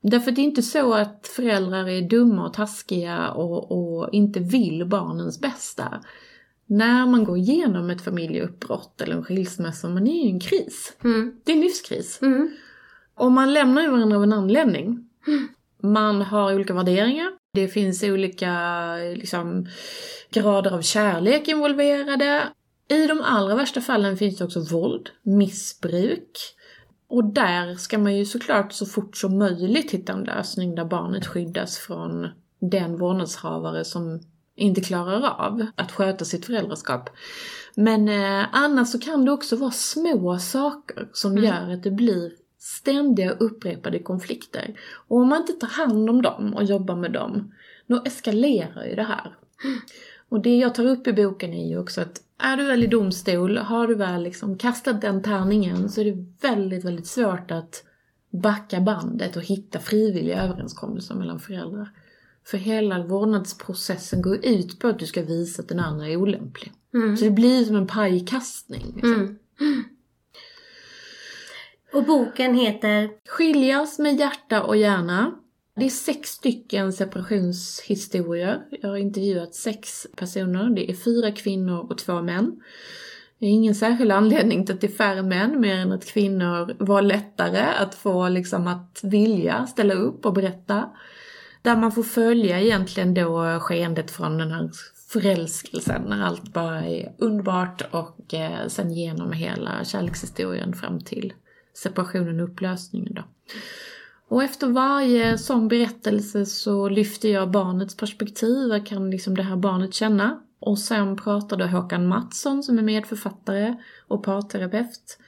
Därför 0.00 0.30
det 0.30 0.40
är 0.40 0.44
inte 0.44 0.62
så 0.62 0.94
att 0.94 1.26
föräldrar 1.36 1.88
är 1.88 2.02
dumma 2.02 2.46
och 2.46 2.52
taskiga 2.52 3.30
och, 3.30 3.72
och 3.72 4.08
inte 4.12 4.40
vill 4.40 4.86
barnens 4.86 5.40
bästa. 5.40 6.00
När 6.66 7.06
man 7.06 7.24
går 7.24 7.38
igenom 7.38 7.90
ett 7.90 8.02
familjeuppbrott 8.02 9.00
eller 9.00 9.16
en 9.16 9.24
skilsmässa, 9.24 9.88
man 9.88 10.06
är 10.06 10.12
ju 10.12 10.28
i 10.28 10.30
en 10.30 10.40
kris. 10.40 10.96
Mm. 11.04 11.40
Det 11.44 11.52
är 11.52 11.56
en 11.56 11.62
livskris. 11.62 12.18
Mm. 12.22 12.50
Och 13.14 13.32
man 13.32 13.52
lämnar 13.52 13.82
ju 13.82 13.90
varandra 13.90 14.16
av 14.16 14.22
en 14.22 14.32
anledning. 14.32 15.08
Man 15.82 16.22
har 16.22 16.54
olika 16.54 16.74
värderingar. 16.74 17.32
Det 17.52 17.68
finns 17.68 18.02
olika 18.02 18.94
liksom, 18.96 19.66
grader 20.30 20.74
av 20.74 20.82
kärlek 20.82 21.48
involverade. 21.48 22.48
I 22.88 23.06
de 23.06 23.20
allra 23.20 23.54
värsta 23.54 23.80
fallen 23.80 24.16
finns 24.16 24.38
det 24.38 24.44
också 24.44 24.60
våld, 24.60 25.10
missbruk. 25.22 26.55
Och 27.08 27.24
där 27.24 27.74
ska 27.74 27.98
man 27.98 28.16
ju 28.16 28.24
såklart 28.24 28.72
så 28.72 28.86
fort 28.86 29.16
som 29.16 29.38
möjligt 29.38 29.90
hitta 29.90 30.12
en 30.12 30.24
lösning 30.24 30.74
där 30.74 30.84
barnet 30.84 31.26
skyddas 31.26 31.78
från 31.78 32.28
den 32.60 32.98
vårdnadshavare 32.98 33.84
som 33.84 34.20
inte 34.56 34.80
klarar 34.80 35.46
av 35.46 35.66
att 35.76 35.92
sköta 35.92 36.24
sitt 36.24 36.46
föräldraskap. 36.46 37.10
Men 37.74 38.08
eh, 38.08 38.46
annars 38.52 38.88
så 38.88 38.98
kan 38.98 39.24
det 39.24 39.32
också 39.32 39.56
vara 39.56 39.70
små 39.70 40.38
saker 40.38 41.08
som 41.12 41.32
Mm. 41.32 41.44
gör 41.44 41.74
att 41.74 41.82
det 41.82 41.90
blir 41.90 42.32
ständiga 42.58 43.30
upprepade 43.30 43.98
konflikter. 43.98 44.74
Och 45.08 45.16
om 45.16 45.28
man 45.28 45.40
inte 45.40 45.52
tar 45.52 45.68
hand 45.68 46.10
om 46.10 46.22
dem 46.22 46.54
och 46.54 46.64
jobbar 46.64 46.96
med 46.96 47.12
dem, 47.12 47.54
då 47.86 48.02
eskalerar 48.04 48.84
ju 48.84 48.94
det 48.94 49.02
här. 49.02 49.36
Och 50.28 50.40
det 50.42 50.56
jag 50.56 50.74
tar 50.74 50.86
upp 50.86 51.06
i 51.06 51.12
boken 51.12 51.52
är 51.52 51.68
ju 51.68 51.78
också 51.78 52.00
att 52.00 52.22
är 52.38 52.56
du 52.56 52.64
väl 52.64 52.84
i 52.84 52.86
domstol, 52.86 53.58
har 53.58 53.86
du 53.86 53.94
väl 53.94 54.22
liksom 54.22 54.58
kastat 54.58 55.00
den 55.00 55.22
tärningen 55.22 55.88
så 55.88 56.00
är 56.00 56.04
det 56.04 56.26
väldigt, 56.40 56.84
väldigt 56.84 57.06
svårt 57.06 57.50
att 57.50 57.84
backa 58.30 58.80
bandet 58.80 59.36
och 59.36 59.42
hitta 59.42 59.78
frivilliga 59.78 60.42
överenskommelser 60.42 61.14
mellan 61.14 61.40
föräldrar. 61.40 61.90
För 62.44 62.58
hela 62.58 63.06
vårdnadsprocessen 63.06 64.22
går 64.22 64.46
ut 64.46 64.78
på 64.78 64.88
att 64.88 64.98
du 64.98 65.06
ska 65.06 65.22
visa 65.22 65.62
att 65.62 65.68
den 65.68 65.80
andra 65.80 66.08
är 66.08 66.16
olämplig. 66.16 66.72
Mm. 66.94 67.16
Så 67.16 67.24
det 67.24 67.30
blir 67.30 67.64
som 67.64 67.76
en 67.76 67.86
pajkastning. 67.86 68.92
Liksom. 68.94 69.12
Mm. 69.12 69.84
Och 71.92 72.04
boken 72.04 72.54
heter 72.54 73.10
Skiljas 73.28 73.98
med 73.98 74.18
hjärta 74.18 74.62
och 74.62 74.76
hjärna. 74.76 75.34
Det 75.76 75.84
är 75.84 75.90
sex 75.90 76.28
stycken 76.28 76.92
separationshistorier. 76.92 78.62
Jag 78.70 78.88
har 78.88 78.96
intervjuat 78.96 79.54
sex 79.54 80.06
personer. 80.16 80.70
Det 80.70 80.90
är 80.90 80.94
fyra 80.94 81.32
kvinnor 81.32 81.86
och 81.90 81.98
två 81.98 82.22
män. 82.22 82.60
Det 83.38 83.46
är 83.46 83.50
ingen 83.50 83.74
särskild 83.74 84.12
anledning 84.12 84.66
till 84.66 84.74
att 84.74 84.80
det 84.80 84.86
är 84.86 84.92
färre 84.92 85.22
män, 85.22 85.60
mer 85.60 85.76
än 85.76 85.92
att 85.92 86.06
kvinnor 86.06 86.84
var 86.84 87.02
lättare 87.02 87.62
att 87.78 87.94
få 87.94 88.28
liksom 88.28 88.66
att 88.66 89.00
vilja 89.02 89.66
ställa 89.66 89.94
upp 89.94 90.26
och 90.26 90.32
berätta. 90.32 90.90
Där 91.62 91.76
man 91.76 91.92
får 91.92 92.02
följa 92.02 92.60
egentligen 92.60 93.14
då 93.14 93.58
skeendet 93.60 94.10
från 94.10 94.38
den 94.38 94.52
här 94.52 94.70
förälskelsen, 95.08 96.02
när 96.02 96.22
allt 96.22 96.52
bara 96.52 96.84
är 96.84 97.14
underbart 97.18 97.82
och 97.90 98.34
eh, 98.34 98.66
sen 98.68 98.92
genom 98.92 99.32
hela 99.32 99.84
kärlekshistorien 99.84 100.72
fram 100.72 101.00
till 101.00 101.32
separationen 101.74 102.40
och 102.40 102.48
upplösningen 102.48 103.14
då. 103.14 103.22
Och 104.28 104.42
efter 104.42 104.66
varje 104.66 105.38
sån 105.38 105.68
berättelse 105.68 106.46
så 106.46 106.88
lyfter 106.88 107.28
jag 107.28 107.50
barnets 107.50 107.96
perspektiv. 107.96 108.68
Vad 108.68 108.86
kan 108.86 109.10
liksom 109.10 109.36
det 109.36 109.42
här 109.42 109.56
barnet 109.56 109.94
känna? 109.94 110.40
Och 110.60 110.78
sen 110.78 111.16
pratade 111.16 111.66
Håkan 111.66 112.06
Mattsson 112.06 112.62
som 112.62 112.78
är 112.78 112.82
medförfattare 112.82 113.76
och 114.08 114.24
parterapeut. 114.24 115.18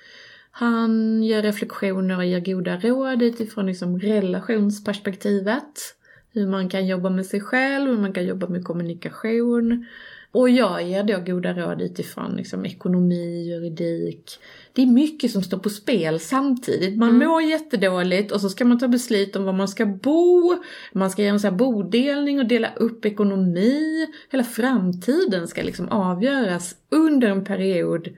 Han 0.51 1.23
gör 1.23 1.43
reflektioner 1.43 2.17
och 2.17 2.25
ger 2.25 2.41
goda 2.41 2.77
råd 2.77 3.23
utifrån 3.23 3.67
liksom 3.67 3.99
relationsperspektivet. 4.01 5.95
Hur 6.33 6.47
man 6.47 6.69
kan 6.69 6.87
jobba 6.87 7.11
med 7.11 7.27
sig 7.27 7.41
själv, 7.41 7.91
hur 7.91 7.99
man 7.99 8.13
kan 8.13 8.27
jobba 8.27 8.49
med 8.49 8.65
kommunikation. 8.65 9.87
Och 10.33 10.51
jag 10.51 10.83
ger 10.83 11.05
då 11.05 11.33
goda 11.33 11.53
råd 11.53 11.83
utifrån 11.83 12.37
liksom 12.37 12.67
ekonomi, 12.67 13.49
juridik. 13.49 14.39
Det 14.79 14.83
är 14.83 14.87
mycket 14.87 15.31
som 15.31 15.43
står 15.43 15.59
på 15.59 15.71
spel 15.71 16.21
samtidigt. 16.21 16.99
Man 16.99 17.09
Mm. 17.09 17.29
mår 17.29 17.43
jättedåligt 17.43 18.33
och 18.33 18.41
så 18.41 18.49
ska 18.49 18.65
man 18.65 18.79
ta 18.79 18.89
beslut 18.89 19.37
om 19.37 19.45
var 19.45 19.53
man 19.53 19.69
ska 19.69 19.87
bo. 19.87 20.57
Man 20.93 21.11
ska 21.11 21.23
göra 21.23 21.33
en 21.33 21.41
sån 21.41 21.51
här 21.51 21.59
bodelning 21.59 22.39
och 22.39 22.47
dela 22.47 22.75
upp 22.77 23.05
ekonomi. 23.05 24.07
Hela 24.31 24.45
framtiden 24.45 25.49
ska 25.49 25.63
liksom 25.63 25.89
avgöras 25.89 26.75
under 26.91 27.29
en 27.29 27.45
period 27.45 28.09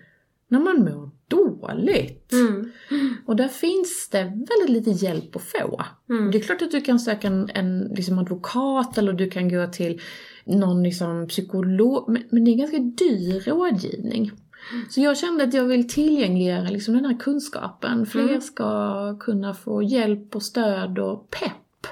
när 0.48 0.60
man 0.60 0.84
mår 0.84 1.10
dåligt. 1.28 2.32
Mm. 2.32 2.70
Och 3.26 3.36
där 3.36 3.48
finns 3.48 4.08
det 4.12 4.24
väldigt 4.24 4.68
lite 4.86 5.04
hjälp 5.04 5.36
att 5.36 5.42
få. 5.42 5.84
Mm. 6.10 6.30
Det 6.30 6.38
är 6.38 6.42
klart 6.42 6.62
att 6.62 6.70
du 6.70 6.80
kan 6.80 7.00
söka 7.00 7.26
en, 7.26 7.50
en 7.54 7.78
liksom 7.80 8.18
advokat 8.18 8.98
eller 8.98 9.12
du 9.12 9.30
kan 9.30 9.48
gå 9.48 9.66
till 9.66 10.00
någon 10.44 10.82
liksom 10.82 11.28
psykolog, 11.28 12.08
men, 12.08 12.22
men 12.30 12.44
det 12.44 12.50
är 12.50 12.56
ganska 12.56 12.78
dyr 12.78 13.40
rådgivning. 13.40 14.30
Så 14.90 15.00
jag 15.00 15.18
kände 15.18 15.44
att 15.44 15.54
jag 15.54 15.64
vill 15.64 15.88
tillgängliggöra 15.88 16.68
liksom 16.70 16.94
den 16.94 17.04
här 17.04 17.18
kunskapen. 17.18 18.06
Fler 18.06 18.28
Mm. 18.28 18.40
ska 18.40 19.18
kunna 19.18 19.54
få 19.54 19.82
hjälp 19.82 20.36
och 20.36 20.42
stöd 20.42 20.98
och 20.98 21.30
pepp 21.30 21.86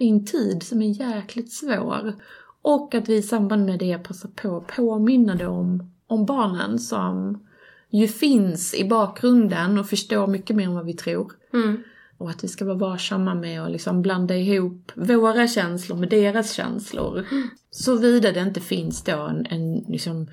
i 0.00 0.08
en 0.08 0.24
tid 0.26 0.62
som 0.62 0.82
är 0.82 1.00
jäkligt 1.00 1.52
svår. 1.52 2.14
Och 2.62 2.94
att 2.94 3.08
vi 3.08 3.16
i 3.16 3.22
samband 3.22 3.66
med 3.66 3.78
det 3.78 3.98
passar 3.98 4.28
på 4.28 4.56
att 4.56 4.66
påminna 4.66 5.34
då 5.34 5.48
om, 5.48 5.92
om 6.06 6.26
barnen 6.26 6.78
som 6.78 7.42
ju 7.90 8.08
finns 8.08 8.74
i 8.74 8.84
bakgrunden 8.88 9.78
och 9.78 9.88
förstår 9.88 10.26
mycket 10.26 10.56
mer 10.56 10.64
än 10.64 10.74
vad 10.74 10.86
vi 10.86 10.94
tror. 10.94 11.32
Mm. 11.52 11.82
Och 12.18 12.30
att 12.30 12.44
vi 12.44 12.48
ska 12.48 12.64
vara 12.64 12.76
varsamma 12.76 13.34
med 13.34 13.62
att 13.62 13.70
liksom 13.70 14.02
blanda 14.02 14.36
ihop 14.36 14.92
våra 14.94 15.48
känslor 15.48 15.96
med 15.96 16.08
deras 16.08 16.52
känslor. 16.52 17.26
Såvida 17.70 18.32
det 18.32 18.40
inte 18.40 18.60
finns 18.60 19.02
då 19.02 19.20
en, 19.20 19.46
en 19.46 19.74
liksom 19.88 20.26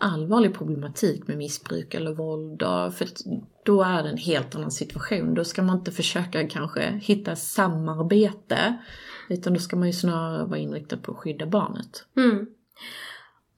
allvarlig 0.00 0.54
problematik 0.54 1.28
med 1.28 1.36
missbruk 1.36 1.94
eller 1.94 2.12
våld. 2.12 2.60
För 2.94 3.08
då 3.64 3.82
är 3.82 4.02
det 4.02 4.08
en 4.08 4.16
helt 4.16 4.54
annan 4.54 4.70
situation. 4.70 5.34
Då 5.34 5.44
ska 5.44 5.62
man 5.62 5.78
inte 5.78 5.92
försöka 5.92 6.48
kanske 6.48 7.00
hitta 7.02 7.36
samarbete. 7.36 8.78
Utan 9.28 9.54
då 9.54 9.60
ska 9.60 9.76
man 9.76 9.88
ju 9.88 9.92
snarare 9.92 10.44
vara 10.44 10.58
inriktad 10.58 10.96
på 10.96 11.12
att 11.12 11.18
skydda 11.18 11.46
barnet. 11.46 12.04
Mm. 12.16 12.46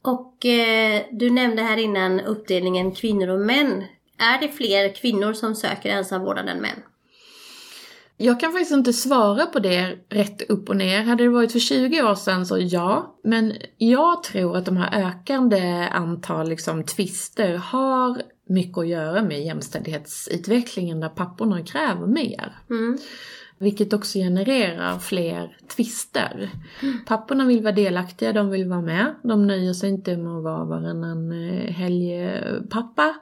Och 0.02 0.46
eh, 0.46 1.02
du 1.12 1.30
nämnde 1.30 1.62
här 1.62 1.76
innan 1.76 2.20
uppdelningen 2.20 2.92
kvinnor 2.92 3.28
och 3.28 3.40
män. 3.40 3.84
Är 4.18 4.40
det 4.40 4.48
fler 4.48 4.94
kvinnor 4.94 5.32
som 5.32 5.54
söker 5.54 5.90
ensamvårdande 5.90 6.52
än 6.52 6.58
män? 6.58 6.82
Jag 8.22 8.40
kan 8.40 8.52
faktiskt 8.52 8.72
inte 8.72 8.92
svara 8.92 9.46
på 9.46 9.58
det 9.58 9.98
rätt 10.08 10.50
upp 10.50 10.68
och 10.68 10.76
ner. 10.76 11.02
Hade 11.02 11.24
det 11.24 11.28
varit 11.30 11.52
för 11.52 11.58
20 11.58 12.02
år 12.02 12.14
sedan 12.14 12.46
så 12.46 12.58
ja. 12.60 13.18
Men 13.24 13.52
jag 13.78 14.22
tror 14.22 14.56
att 14.56 14.64
de 14.64 14.76
här 14.76 15.08
ökande 15.08 15.88
antal 15.92 16.48
liksom, 16.48 16.84
tvister 16.84 17.54
har 17.54 18.22
mycket 18.48 18.78
att 18.78 18.88
göra 18.88 19.22
med 19.22 19.44
jämställdhetsutvecklingen 19.44 21.00
där 21.00 21.08
papporna 21.08 21.62
kräver 21.62 22.06
mer. 22.06 22.56
Mm. 22.70 22.98
Vilket 23.58 23.92
också 23.92 24.18
genererar 24.18 24.98
fler 24.98 25.56
tvister. 25.76 26.50
Papporna 27.06 27.46
vill 27.46 27.62
vara 27.62 27.74
delaktiga, 27.74 28.32
de 28.32 28.50
vill 28.50 28.68
vara 28.68 28.82
med. 28.82 29.14
De 29.22 29.46
nöjer 29.46 29.72
sig 29.72 29.88
inte 29.88 30.16
med 30.16 30.36
att 30.36 30.44
vara 30.44 30.64
varannan 30.64 31.32
eh, 31.32 31.72
helgpappa. 31.72 33.14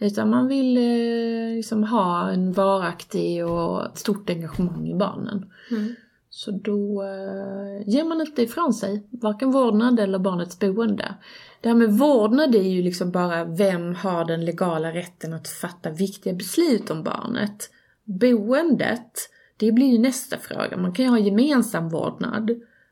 Utan 0.00 0.30
man 0.30 0.48
vill 0.48 0.76
eh, 0.76 1.56
liksom 1.56 1.84
ha 1.84 2.30
en 2.30 2.52
varaktig 2.52 3.46
och 3.46 3.86
ett 3.86 3.98
stort 3.98 4.30
engagemang 4.30 4.88
i 4.88 4.94
barnen. 4.94 5.50
Mm. 5.70 5.94
Så 6.30 6.50
då 6.50 7.02
eh, 7.02 7.88
ger 7.88 8.04
man 8.04 8.20
inte 8.20 8.42
ifrån 8.42 8.74
sig 8.74 9.06
varken 9.10 9.50
vårdnad 9.50 10.00
eller 10.00 10.18
barnets 10.18 10.58
boende. 10.58 11.14
Det 11.60 11.68
här 11.68 11.76
med 11.76 11.92
vårdnad 11.92 12.54
är 12.54 12.68
ju 12.68 12.82
liksom 12.82 13.10
bara 13.10 13.44
vem 13.44 13.94
har 13.94 14.24
den 14.24 14.44
legala 14.44 14.92
rätten 14.92 15.32
att 15.32 15.48
fatta 15.48 15.90
viktiga 15.90 16.32
beslut 16.32 16.90
om 16.90 17.02
barnet. 17.02 17.70
Boendet, 18.04 19.12
det 19.56 19.72
blir 19.72 19.86
ju 19.86 19.98
nästa 19.98 20.36
fråga. 20.36 20.76
Man 20.76 20.92
kan 20.92 21.04
ju 21.04 21.10
ha 21.10 21.18
gemensam 21.18 21.88
vårdnad. 21.88 22.50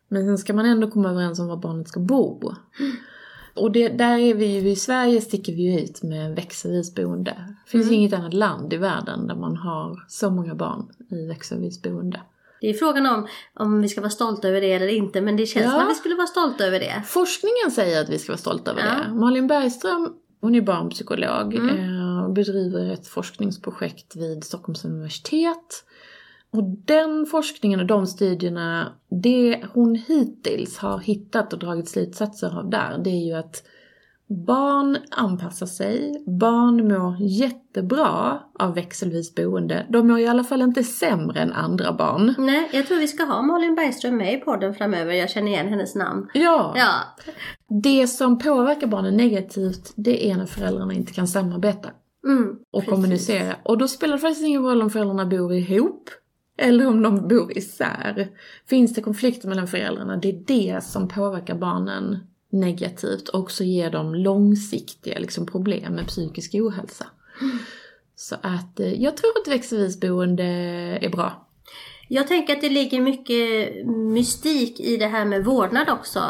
Men 0.08 0.26
sen 0.26 0.38
ska 0.38 0.52
man 0.54 0.66
ändå 0.66 0.90
komma 0.90 1.10
överens 1.10 1.40
om 1.40 1.46
var 1.46 1.56
barnet 1.56 1.88
ska 1.88 2.00
bo. 2.00 2.54
Och 3.60 3.72
det, 3.72 3.88
där 3.88 4.18
är 4.18 4.34
vi 4.34 4.46
ju, 4.46 4.68
i 4.70 4.76
Sverige 4.76 5.20
sticker 5.20 5.52
vi 5.52 5.62
ju 5.62 5.80
ut 5.80 6.02
med 6.02 6.34
växelvis 6.36 6.94
boende. 6.94 7.30
Det 7.64 7.70
finns 7.70 7.86
Mm. 7.86 7.94
inget 7.94 8.12
annat 8.12 8.34
land 8.34 8.72
i 8.72 8.76
världen 8.76 9.26
där 9.26 9.34
man 9.34 9.56
har 9.56 10.04
så 10.08 10.30
många 10.30 10.54
barn 10.54 10.86
i 11.10 11.26
växelvis 11.26 11.82
boende. 11.82 12.20
Det 12.60 12.70
är 12.70 12.74
frågan 12.74 13.06
om, 13.06 13.26
om 13.54 13.80
vi 13.82 13.88
ska 13.88 14.00
vara 14.00 14.10
stolta 14.10 14.48
över 14.48 14.60
det 14.60 14.72
eller 14.72 14.88
inte, 14.88 15.20
men 15.20 15.36
det 15.36 15.46
känns 15.46 15.64
Ja. 15.64 15.70
som 15.70 15.80
att 15.80 15.90
vi 15.90 15.94
skulle 15.94 16.14
vara 16.14 16.26
stolta 16.26 16.64
över 16.66 16.80
det. 16.80 17.02
Forskningen 17.06 17.70
säger 17.70 18.00
att 18.02 18.08
vi 18.08 18.18
ska 18.18 18.32
vara 18.32 18.38
stolta 18.38 18.70
över 18.70 18.80
Ja. 18.86 18.94
det. 19.08 19.14
Malin 19.14 19.46
Bergström, 19.46 20.12
hon 20.40 20.54
är 20.54 20.60
barnpsykolog 20.60 21.54
Mm. 21.54 21.68
eh, 21.78 22.28
bedriver 22.32 22.92
ett 22.92 23.06
forskningsprojekt 23.06 24.16
vid 24.16 24.44
Stockholms 24.44 24.84
universitet. 24.84 25.84
Och 26.50 26.64
den 26.84 27.26
forskningen 27.26 27.80
och 27.80 27.86
de 27.86 28.06
studierna, 28.06 28.92
det 29.22 29.64
hon 29.74 29.94
hittills 29.94 30.78
har 30.78 30.98
hittat 30.98 31.52
och 31.52 31.58
dragit 31.58 31.88
slutsatser 31.88 32.58
av 32.58 32.70
där, 32.70 32.98
det 33.04 33.10
är 33.10 33.26
ju 33.26 33.32
att 33.32 33.62
barn 34.46 34.96
anpassar 35.10 35.66
sig, 35.66 36.24
barn 36.26 36.88
mår 36.88 37.16
jättebra 37.20 38.38
av 38.58 38.74
växelvis 38.74 39.34
boende. 39.34 39.86
De 39.88 40.08
mår 40.08 40.18
i 40.18 40.26
alla 40.26 40.44
fall 40.44 40.62
inte 40.62 40.84
sämre 40.84 41.40
än 41.40 41.52
andra 41.52 41.92
barn. 41.92 42.34
Nej, 42.38 42.68
jag 42.72 42.86
tror 42.86 42.98
vi 42.98 43.08
ska 43.08 43.24
ha 43.24 43.42
Malin 43.42 43.74
Bergström 43.74 44.16
med 44.16 44.34
i 44.34 44.36
podden 44.36 44.74
framöver. 44.74 45.12
Jag 45.12 45.30
känner 45.30 45.48
igen 45.48 45.68
hennes 45.68 45.94
namn. 45.94 46.28
Ja, 46.34 46.74
Ja, 46.76 46.94
det 47.82 48.06
som 48.06 48.38
påverkar 48.38 48.86
barnen 48.86 49.16
negativt, 49.16 49.92
det 49.96 50.30
är 50.30 50.36
när 50.36 50.46
föräldrarna 50.46 50.92
inte 50.94 51.12
kan 51.12 51.28
samarbeta. 51.28 51.88
mm, 52.26 52.56
och 52.70 52.80
precis. 52.80 52.94
kommunicera. 52.94 53.56
Och 53.64 53.78
då 53.78 53.88
spelar 53.88 54.14
det 54.14 54.20
faktiskt 54.20 54.46
ingen 54.46 54.62
roll 54.62 54.82
om 54.82 54.90
föräldrarna 54.90 55.26
bor 55.26 55.52
ihop 55.54 56.10
eller 56.58 56.86
om 56.86 57.02
de 57.02 57.28
bor 57.28 57.58
isär. 57.58 58.28
Finns 58.66 58.94
det 58.94 59.02
konflikter 59.02 59.48
mellan 59.48 59.68
föräldrarna, 59.68 60.16
det 60.16 60.28
är 60.28 60.42
det 60.46 60.84
som 60.84 61.08
påverkar 61.08 61.54
barnen 61.54 62.18
negativt 62.50 63.28
och 63.28 63.40
också 63.40 63.64
ger 63.64 63.90
dem 63.90 64.14
långsiktiga 64.14 65.18
liksom, 65.18 65.46
problem 65.46 65.92
med 65.92 66.06
psykisk 66.06 66.54
ohälsa. 66.54 67.06
Så 68.16 68.36
att 68.42 68.80
eh, 68.80 69.02
jag 69.02 69.16
tror 69.16 69.30
att 69.42 69.52
växelvis 69.52 70.00
boende 70.00 70.44
är 71.00 71.08
bra. 71.08 71.47
Jag 72.08 72.26
tänker 72.26 72.52
att 72.52 72.60
det 72.60 72.68
ligger 72.68 73.00
mycket 73.00 73.86
mystik 73.86 74.80
i 74.80 74.96
det 74.96 75.06
här 75.06 75.24
med 75.24 75.44
vårdnad 75.44 75.90
också. 75.90 76.20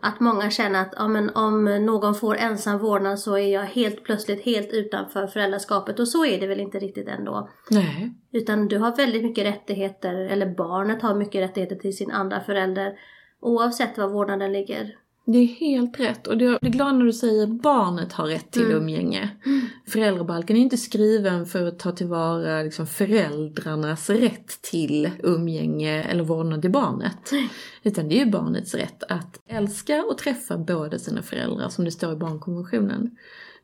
Att 0.00 0.20
många 0.20 0.50
känner 0.50 0.82
att 0.82 0.94
ja, 0.96 1.08
men 1.08 1.30
om 1.30 1.64
någon 1.64 2.14
får 2.14 2.36
ensam 2.36 2.78
vårdnad 2.78 3.18
så 3.18 3.36
är 3.38 3.52
jag 3.52 3.62
helt 3.62 4.04
plötsligt 4.04 4.44
helt 4.44 4.72
utanför 4.72 5.26
föräldraskapet. 5.26 6.00
Och 6.00 6.08
så 6.08 6.24
är 6.24 6.40
det 6.40 6.46
väl 6.46 6.60
inte 6.60 6.78
riktigt 6.78 7.08
ändå. 7.08 7.48
Nej. 7.70 8.14
Utan 8.32 8.68
du 8.68 8.78
har 8.78 8.96
väldigt 8.96 9.24
mycket 9.24 9.46
rättigheter, 9.46 10.14
eller 10.14 10.46
barnet 10.46 11.02
har 11.02 11.14
mycket 11.14 11.42
rättigheter 11.42 11.76
till 11.76 11.96
sin 11.96 12.10
andra 12.10 12.40
förälder. 12.40 12.98
Oavsett 13.40 13.98
var 13.98 14.08
vårdnaden 14.08 14.52
ligger. 14.52 14.94
Det 15.28 15.38
är 15.38 15.46
helt 15.46 16.00
rätt. 16.00 16.26
Och 16.26 16.42
jag 16.42 16.60
blir 16.60 16.70
glad 16.70 16.94
när 16.94 17.04
du 17.04 17.12
säger 17.12 17.46
barnet 17.46 18.12
har 18.12 18.26
rätt 18.26 18.50
till 18.50 18.64
Mm. 18.64 18.76
umgänge. 18.76 19.30
Föräldrabalken 19.86 20.56
är 20.56 20.60
inte 20.60 20.76
skriven 20.76 21.46
för 21.46 21.66
att 21.66 21.78
ta 21.78 21.92
tillvara 21.92 22.62
liksom 22.62 22.86
föräldrarnas 22.86 24.10
rätt 24.10 24.62
till 24.62 25.10
umgänge 25.22 26.02
eller 26.02 26.24
vårdnad 26.24 26.62
till 26.62 26.70
barnet. 26.70 27.30
Utan 27.82 28.08
det 28.08 28.20
är 28.20 28.24
ju 28.24 28.30
barnets 28.30 28.74
rätt 28.74 29.02
att 29.08 29.40
älska 29.48 30.04
och 30.10 30.18
träffa 30.18 30.58
båda 30.58 30.98
sina 30.98 31.22
föräldrar 31.22 31.68
som 31.68 31.84
det 31.84 31.90
står 31.90 32.12
i 32.12 32.16
barnkonventionen. 32.16 33.16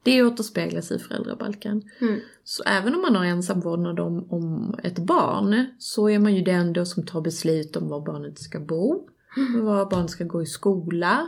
Det 0.02 0.22
återspeglas 0.22 0.90
i 0.92 0.98
föräldrabalken. 0.98 1.82
Mm. 2.00 2.20
Så 2.44 2.62
även 2.62 2.94
om 2.94 3.02
man 3.02 3.16
har 3.16 3.24
ensam 3.24 3.60
vårdnad 3.60 4.00
om, 4.00 4.26
om 4.30 4.74
ett 4.82 4.98
barn 4.98 5.66
så 5.78 6.08
är 6.08 6.18
man 6.18 6.34
ju 6.34 6.42
den 6.42 6.72
då 6.72 6.84
som 6.84 7.06
tar 7.06 7.20
beslut 7.20 7.76
om 7.76 7.88
var 7.88 8.00
barnet 8.00 8.38
ska 8.38 8.60
bo, 8.60 9.08
var 9.62 9.90
barnet 9.90 10.10
ska 10.10 10.24
gå 10.24 10.42
i 10.42 10.46
skola, 10.46 11.26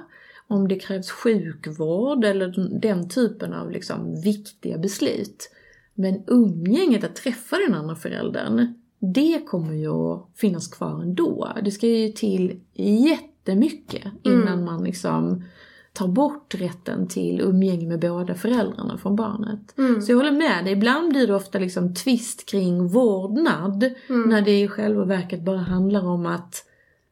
om 0.48 0.68
det 0.68 0.76
krävs 0.78 1.10
sjukvård 1.10 2.24
eller 2.24 2.80
den- 2.80 3.08
typen 3.08 3.52
av 3.52 3.70
liksom 3.70 4.20
viktiga 4.20 4.78
beslut. 4.78 5.50
Men 5.94 6.22
umgänget, 6.26 7.04
att 7.04 7.16
träffa 7.16 7.56
den 7.66 7.74
andra 7.74 7.96
föräldern, 7.96 8.74
det 8.98 9.40
kommer 9.46 9.72
ju 9.74 9.88
att 9.88 10.28
finnas 10.34 10.68
kvar 10.68 11.02
ändå. 11.02 11.52
Det 11.64 11.70
ska 11.70 11.86
ju 11.86 12.08
till 12.12 12.60
jättemycket 12.74 14.02
innan 14.22 14.48
Mm. 14.48 14.64
man 14.64 14.84
liksom 14.84 15.44
tar 15.92 16.08
bort 16.08 16.54
rätten 16.54 17.08
till 17.08 17.40
umgänge 17.40 17.86
med 17.88 18.00
båda 18.00 18.34
föräldrarna 18.34 18.98
från 18.98 19.16
barnet. 19.16 19.78
Mm. 19.78 20.02
Så 20.02 20.12
jag 20.12 20.16
håller 20.16 20.32
med 20.32 20.64
dig, 20.64 20.72
ibland 20.72 21.08
blir 21.12 21.26
det 21.26 21.34
ofta 21.34 21.58
liksom 21.58 21.94
tvist 21.94 22.46
kring 22.50 22.86
vårdnad 22.88 23.90
Mm. 24.08 24.28
när 24.28 24.42
det 24.42 24.60
i 24.60 24.68
själva 24.68 25.04
verket 25.04 25.42
bara 25.42 25.58
handlar 25.58 26.06
om 26.06 26.26
att 26.26 26.64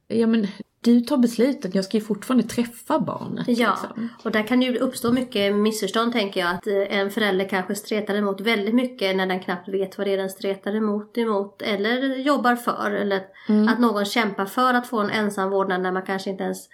ja, 0.08 0.26
men, 0.26 0.46
du 0.84 1.00
tar 1.00 1.16
beslutet, 1.16 1.74
jag 1.74 1.84
ska 1.84 1.96
ju 1.96 2.02
fortfarande 2.04 2.44
träffa 2.48 2.98
barnet. 3.00 3.44
Ja, 3.48 3.70
Liksom. 3.82 4.08
och 4.24 4.30
där 4.30 4.42
kan 4.42 4.62
ju 4.62 4.78
uppstå 4.78 5.12
mycket 5.12 5.54
missförstånd 5.54 6.12
tänker 6.12 6.40
jag. 6.40 6.50
Att 6.54 6.66
eh, 6.66 6.98
en 6.98 7.10
förälder 7.10 7.48
kanske 7.48 7.74
stretar 7.74 8.14
emot 8.14 8.40
väldigt 8.40 8.74
mycket 8.74 9.16
när 9.16 9.26
den 9.26 9.40
knappt 9.40 9.68
vet 9.68 9.98
vad 9.98 10.06
det 10.06 10.12
är 10.12 10.16
den 10.16 10.30
stretar 10.30 10.74
emot, 10.76 11.18
emot 11.18 11.62
eller 11.62 12.16
jobbar 12.16 12.56
för. 12.56 12.90
Eller 12.90 13.20
att 13.68 13.78
någon 13.80 14.04
kämpar 14.04 14.46
för 14.46 14.74
att 14.74 14.86
få 14.86 14.98
en 15.00 15.10
ensam 15.10 15.50
vårdnad 15.50 15.80
när 15.82 15.92
man 15.92 16.02
kanske 16.02 16.30
inte 16.30 16.44
ens 16.44 16.68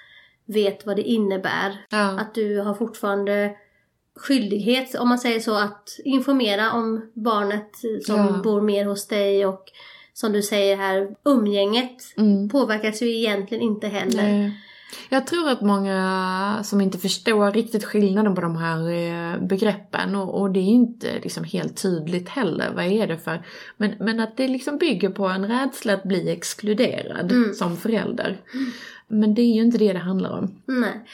vet 0.46 0.86
vad 0.86 0.96
det 0.96 1.02
innebär. 1.02 1.86
Ja. 1.90 2.20
Att 2.20 2.34
du 2.34 2.58
har 2.60 2.74
fortfarande 2.74 3.52
skyldighet, 4.16 4.94
om 4.94 5.08
man 5.08 5.18
säger 5.18 5.40
så, 5.40 5.54
att 5.58 5.88
informera 6.04 6.72
om 6.72 7.10
barnet 7.14 7.70
som 8.06 8.16
Ja. 8.16 8.40
bor 8.44 8.60
mer 8.60 8.84
hos 8.84 9.08
dig 9.08 9.46
och 9.46 9.64
som 10.20 10.32
du 10.32 10.42
säger 10.42 10.76
här, 10.76 11.08
umgänget 11.24 11.96
Mm. 12.16 12.48
påverkas 12.48 13.02
ju 13.02 13.16
egentligen 13.18 13.62
inte 13.62 13.88
heller. 13.88 14.22
Nej. 14.22 14.52
Jag 15.08 15.26
tror 15.26 15.48
att 15.48 15.60
många 15.60 16.60
som 16.64 16.80
inte 16.80 16.98
förstår 16.98 17.52
riktigt 17.52 17.84
skillnaden 17.84 18.34
på 18.34 18.40
de 18.40 18.56
här 18.56 18.90
eh, 18.90 19.40
begreppen 19.46 20.14
och, 20.16 20.40
och 20.40 20.50
det 20.50 20.60
är 20.60 20.62
inte 20.70 21.06
liksom 21.22 21.44
helt 21.44 21.82
tydligt 21.82 22.28
heller, 22.28 22.72
vad 22.74 22.84
är 22.84 23.06
det 23.06 23.18
för? 23.18 23.42
Men, 23.76 23.94
men 24.00 24.20
att 24.20 24.36
det 24.36 24.48
liksom 24.48 24.78
bygger 24.78 25.08
på 25.10 25.26
en 25.28 25.48
rädsla 25.48 25.94
att 25.94 26.02
bli 26.04 26.30
exkluderad 26.30 27.32
Mm. 27.32 27.54
som 27.54 27.76
förälder. 27.76 28.40
Men 29.08 29.34
det 29.34 29.42
är 29.42 29.54
ju 29.54 29.62
inte 29.62 29.78
det 29.78 29.92
det 29.92 29.98
handlar 29.98 30.30
om. 30.38 30.60
Nej. 30.66 31.04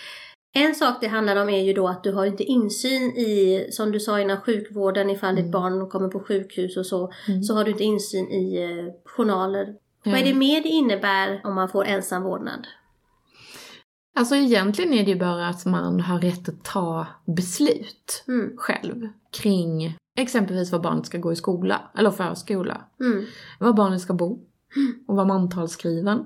En 0.56 0.74
sak 0.74 0.94
det 1.00 1.06
handlar 1.06 1.42
om 1.42 1.48
är 1.48 1.62
ju 1.62 1.72
då 1.72 1.88
att 1.88 2.04
du 2.04 2.12
har 2.12 2.26
inte 2.26 2.44
insyn 2.44 3.02
i, 3.02 3.66
som 3.70 3.92
du 3.92 4.00
sa 4.00 4.20
innan, 4.20 4.40
sjukvården 4.40 5.10
ifall 5.10 5.34
ditt 5.36 5.52
barn 5.52 5.90
kommer 5.90 6.08
på 6.08 6.20
sjukhus 6.20 6.76
och 6.76 6.86
så, 6.86 7.12
så 7.46 7.54
har 7.54 7.64
du 7.64 7.70
inte 7.70 7.84
insyn 7.84 8.30
i 8.30 8.62
eh, 8.62 8.94
journaler. 9.04 9.74
Vad 10.04 10.14
är 10.14 10.24
det 10.24 10.34
mer 10.34 10.62
det 10.62 10.68
innebär 10.68 11.40
om 11.44 11.54
man 11.54 11.68
får 11.68 11.84
ensam 11.84 12.22
vårdnad? 12.22 12.66
Alltså 14.16 14.34
egentligen 14.36 14.92
är 14.92 15.04
det 15.04 15.10
ju 15.10 15.18
bara 15.18 15.48
att 15.48 15.64
man 15.66 16.00
har 16.00 16.20
rätt 16.20 16.48
att 16.48 16.64
ta 16.64 17.06
beslut 17.26 18.24
Mm. 18.28 18.56
själv 18.56 19.08
kring 19.30 19.96
exempelvis 20.18 20.72
var 20.72 20.78
barnet 20.78 21.06
ska 21.06 21.18
gå 21.18 21.32
i 21.32 21.36
skola 21.36 21.80
eller 21.98 22.10
förskola. 22.10 22.84
Mm. 23.00 23.24
var 23.58 23.72
barnet 23.72 24.00
ska 24.00 24.12
bo 24.14 24.38
och 25.08 25.16
vara 25.16 25.26
mantalsskriven. 25.26 26.24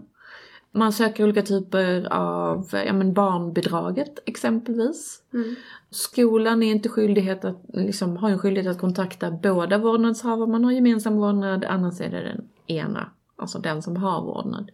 Man 0.78 0.92
söker 0.92 1.24
olika 1.24 1.42
typer 1.42 2.12
av 2.12 2.68
ja, 2.72 2.92
men 2.92 3.12
barnbidraget 3.12 4.18
exempelvis. 4.26 5.22
Mm. 5.34 5.54
Skolan 5.90 6.62
är 6.62 6.70
inte 6.70 6.88
skyldighet 6.88 7.44
att, 7.44 7.62
liksom, 7.68 8.16
har 8.16 8.30
en 8.30 8.38
skyldighet 8.38 8.70
att 8.70 8.80
kontakta 8.80 9.30
båda 9.30 9.78
vårdnadshavare. 9.78 10.46
Man 10.46 10.64
har 10.64 10.72
gemensam 10.72 11.16
vårdnad, 11.16 11.64
annars 11.64 12.00
är 12.00 12.10
det 12.10 12.22
den 12.22 12.48
ena, 12.66 13.10
alltså 13.36 13.58
den 13.58 13.82
som 13.82 13.96
har 13.96 14.22
vårdnad. 14.22 14.70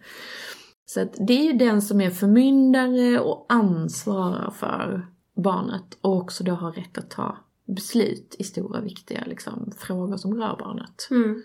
Så 0.87 1.01
att 1.01 1.15
det 1.27 1.33
är 1.33 1.53
ju 1.53 1.59
den 1.59 1.83
som 1.83 2.01
är 2.01 2.11
förmyndare 2.11 3.21
och 3.21 3.47
ansvarar 3.49 4.51
för 4.51 5.07
barnet 5.37 5.99
och 6.01 6.17
också 6.17 6.45
då 6.45 6.53
har 6.53 6.73
rätt 6.73 6.99
att 6.99 7.11
ta 7.11 7.37
beslut 7.67 8.37
i 8.39 8.45
stora 8.45 8.81
viktiga 8.81 9.25
liksom, 9.27 9.73
frågor 9.79 10.17
som 10.17 10.35
rör 10.35 10.57
barnet. 10.59 11.09
Mm. 11.11 11.43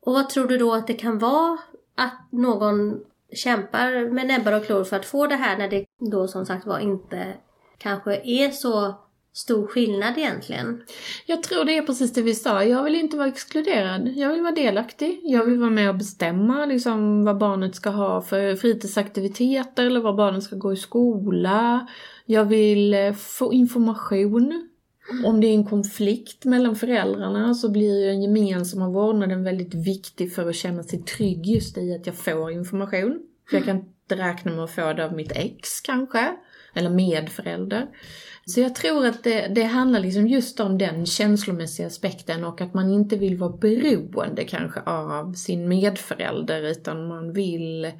Och 0.00 0.12
vad 0.12 0.28
tror 0.28 0.48
du 0.48 0.58
då 0.58 0.74
att 0.74 0.86
det 0.86 0.94
kan 0.94 1.18
vara 1.18 1.58
att 1.94 2.32
någon 2.32 3.00
kämpar 3.32 4.10
med 4.10 4.26
näbbar 4.26 4.52
och 4.52 4.66
klor 4.66 4.84
för 4.84 4.96
att 4.96 5.06
få 5.06 5.26
det 5.26 5.36
här 5.36 5.58
när 5.58 5.68
det 5.68 5.84
då 6.10 6.28
som 6.28 6.46
sagt 6.46 6.66
var 6.66 6.78
inte 6.78 7.34
kanske 7.78 8.20
är 8.24 8.50
så 8.50 8.94
stor 9.32 9.66
skillnad 9.66 10.18
egentligen? 10.18 10.82
Jag 11.26 11.42
tror 11.42 11.64
det 11.64 11.76
är 11.76 11.82
precis 11.82 12.12
det 12.12 12.22
vi 12.22 12.34
sa. 12.34 12.64
Jag 12.64 12.84
vill 12.84 12.94
inte 12.94 13.16
vara 13.16 13.28
exkluderad. 13.28 14.08
Jag 14.08 14.28
vill 14.32 14.42
vara 14.42 14.54
delaktig. 14.54 15.20
Jag 15.22 15.44
vill 15.44 15.58
vara 15.58 15.70
med 15.70 15.88
och 15.88 15.96
bestämma 15.96 16.66
liksom, 16.66 17.24
vad 17.24 17.38
barnet 17.38 17.74
ska 17.74 17.90
ha 17.90 18.22
för 18.22 18.56
fritidsaktiviteter 18.56 19.86
eller 19.86 20.00
vad 20.00 20.16
barnet 20.16 20.42
ska 20.42 20.56
gå 20.56 20.72
i 20.72 20.76
skola. 20.76 21.86
Jag 22.26 22.44
vill 22.44 22.94
eh, 22.94 23.12
få 23.12 23.52
information. 23.52 24.69
Om 25.24 25.40
det 25.40 25.46
är 25.46 25.54
en 25.54 25.64
konflikt 25.64 26.44
mellan 26.44 26.76
föräldrarna 26.76 27.54
så 27.54 27.70
blir 27.70 28.00
ju 28.00 28.06
den 28.06 28.22
gemensamma 28.22 28.88
vårdnaden 28.88 29.44
väldigt 29.44 29.74
viktig 29.74 30.34
för 30.34 30.48
att 30.48 30.56
känna 30.56 30.82
sig 30.82 31.02
trygg 31.02 31.46
just 31.46 31.78
i 31.78 31.94
att 31.94 32.06
jag 32.06 32.14
får 32.14 32.50
information. 32.50 33.20
För 33.50 33.56
jag 33.56 33.64
kan 33.64 33.76
inte 33.76 34.16
räkna 34.16 34.52
med 34.52 34.64
att 34.64 34.70
få 34.70 34.92
det 34.92 35.04
av 35.04 35.12
mitt 35.12 35.32
ex 35.32 35.80
kanske, 35.80 36.36
eller 36.74 36.90
medförälder. 36.90 37.86
Så 38.46 38.60
jag 38.60 38.74
tror 38.74 39.06
att 39.06 39.24
det, 39.24 39.48
det 39.54 39.62
handlar 39.62 40.00
liksom 40.00 40.28
just 40.28 40.60
om 40.60 40.78
den 40.78 41.06
känslomässiga 41.06 41.86
aspekten 41.86 42.44
och 42.44 42.60
att 42.60 42.74
man 42.74 42.90
inte 42.90 43.16
vill 43.16 43.36
vara 43.36 43.56
beroende 43.56 44.44
kanske 44.44 44.80
av 44.80 45.32
sin 45.32 45.68
medförälder 45.68 46.62
utan 46.62 47.08
man 47.08 47.32
vill 47.32 47.92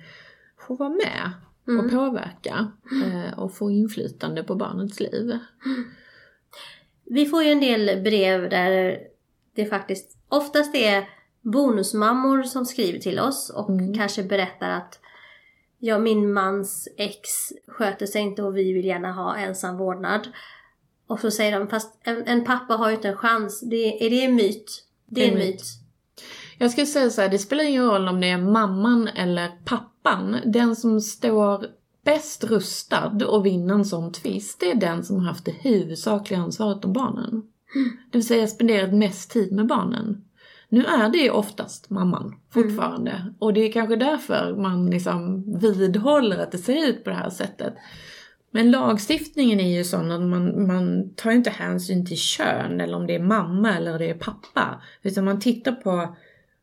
få 0.66 0.76
vara 0.76 0.88
med 0.88 1.30
och 1.78 1.90
påverka 1.90 2.72
eh, 3.06 3.38
och 3.38 3.54
få 3.54 3.70
inflytande 3.70 4.42
på 4.42 4.54
barnets 4.54 5.00
liv. 5.00 5.38
Vi 7.12 7.26
får 7.26 7.42
ju 7.42 7.50
en 7.50 7.60
del 7.60 8.02
brev 8.02 8.50
där 8.50 8.98
det 9.54 9.66
faktiskt 9.66 10.18
oftast 10.28 10.74
är 10.74 11.08
bonusmammor 11.40 12.42
som 12.42 12.64
skriver 12.64 12.98
till 12.98 13.18
oss 13.18 13.50
och 13.50 13.66
kanske 13.96 14.22
berättar 14.22 14.70
att 14.70 14.98
ja, 15.78 15.98
min 15.98 16.32
mans 16.32 16.88
ex 16.96 17.28
sköter 17.68 18.06
sig 18.06 18.22
inte 18.22 18.42
och 18.42 18.56
vi 18.56 18.72
vill 18.72 18.84
gärna 18.84 19.12
ha 19.12 19.36
ensam 19.36 19.76
vårdnad. 19.76 20.28
Och 21.06 21.20
så 21.20 21.30
säger 21.30 21.58
de, 21.58 21.68
fast 21.68 22.00
en, 22.02 22.26
en 22.26 22.44
pappa 22.44 22.74
har 22.74 22.88
ju 22.88 22.96
inte 22.96 23.08
en 23.08 23.16
chans. 23.16 23.60
Det, 23.60 24.06
är 24.06 24.10
det 24.10 24.24
en 24.24 24.34
myt? 24.34 24.84
Det 25.06 25.24
är 25.24 25.32
en 25.32 25.38
myt. 25.38 25.62
Jag 26.58 26.70
ska 26.70 26.86
säga 26.86 27.10
så 27.10 27.20
här, 27.20 27.28
det 27.28 27.38
spelar 27.38 27.64
ingen 27.64 27.86
roll 27.86 28.08
om 28.08 28.20
det 28.20 28.30
är 28.30 28.38
mamman 28.38 29.08
eller 29.08 29.48
pappan. 29.64 30.36
Den 30.44 30.76
som 30.76 31.00
står 31.00 31.66
bäst 32.04 32.44
rustad 32.44 33.26
och 33.26 33.46
vinner 33.46 33.74
en 33.74 33.84
sån 33.84 34.12
tvist, 34.12 34.60
det 34.60 34.70
är 34.70 34.74
den 34.74 35.04
som 35.04 35.16
har 35.16 35.26
haft 35.26 35.44
det 35.44 35.54
huvudsakliga 35.60 36.40
ansvaret 36.40 36.84
om 36.84 36.92
barnen. 36.92 37.42
Det 38.10 38.18
vill 38.18 38.26
säga 38.26 38.46
spenderat 38.46 38.94
mest 38.94 39.30
tid 39.30 39.52
med 39.52 39.66
barnen. 39.66 40.24
Nu 40.68 40.84
är 40.84 41.08
det 41.08 41.30
oftast 41.30 41.90
mamman 41.90 42.34
fortfarande. 42.50 43.34
Och 43.38 43.54
det 43.54 43.60
är 43.60 43.72
kanske 43.72 43.96
därför 43.96 44.56
man 44.56 44.90
liksom 44.90 45.44
vidhåller 45.60 46.38
att 46.38 46.52
det 46.52 46.58
ser 46.58 46.88
ut 46.88 47.04
på 47.04 47.10
det 47.10 47.16
här 47.16 47.30
sättet. 47.30 47.74
Men 48.50 48.70
lagstiftningen 48.70 49.60
är 49.60 49.76
ju 49.76 49.84
sån 49.84 50.10
att 50.10 50.20
man, 50.20 50.66
man 50.66 51.14
tar 51.14 51.30
inte 51.30 51.50
hänsyn 51.50 52.06
till 52.06 52.16
kön 52.16 52.80
eller 52.80 52.96
om 52.96 53.06
det 53.06 53.14
är 53.14 53.22
mamma 53.22 53.76
eller 53.76 53.98
det 53.98 54.10
är 54.10 54.14
pappa. 54.14 54.82
Utan 55.02 55.24
man 55.24 55.40
tittar 55.40 55.72
på 55.72 56.16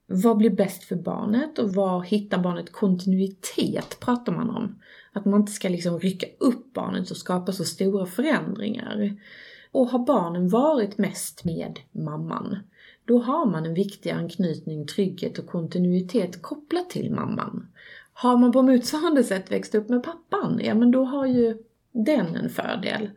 vad 0.07 0.37
blir 0.37 0.49
bäst 0.49 0.83
för 0.83 0.95
barnet 0.95 1.59
och 1.59 1.73
var 1.73 2.01
hittar 2.01 2.37
barnet 2.37 2.71
kontinuitet 2.71 3.97
pratar 3.99 4.33
man 4.33 4.49
om. 4.49 4.79
Att 5.17 5.25
man 5.25 5.39
inte 5.39 5.51
ska 5.51 5.69
liksom 5.69 5.99
rycka 5.99 6.27
upp 6.39 6.73
barnet 6.73 7.11
och 7.11 7.17
skapa 7.17 7.51
så 7.51 7.63
stora 7.63 8.05
förändringar. 8.05 9.15
Och 9.71 9.87
har 9.87 9.99
barnen 9.99 10.49
varit 10.49 10.97
mest 10.97 11.43
med 11.43 11.79
mamman, 11.91 12.57
då 13.05 13.19
har 13.19 13.45
man 13.45 13.65
en 13.65 13.73
viktig 13.73 14.09
anknytning, 14.09 14.87
trygghet 14.87 15.39
och 15.39 15.47
kontinuitet 15.47 16.41
kopplat 16.41 16.89
till 16.89 17.11
mamman. 17.11 17.67
Har 18.13 18.37
man 18.37 18.51
på 18.51 18.61
motsvarande 18.61 19.23
sätt 19.23 19.51
växt 19.51 19.75
upp 19.75 19.89
med 19.89 20.03
pappan, 20.03 20.59
ja 20.63 20.75
men 20.75 20.91
då 20.91 21.03
har 21.03 21.25
ju 21.25 21.57
den 21.91 22.35
en 22.35 22.49
fördel. 22.49 23.09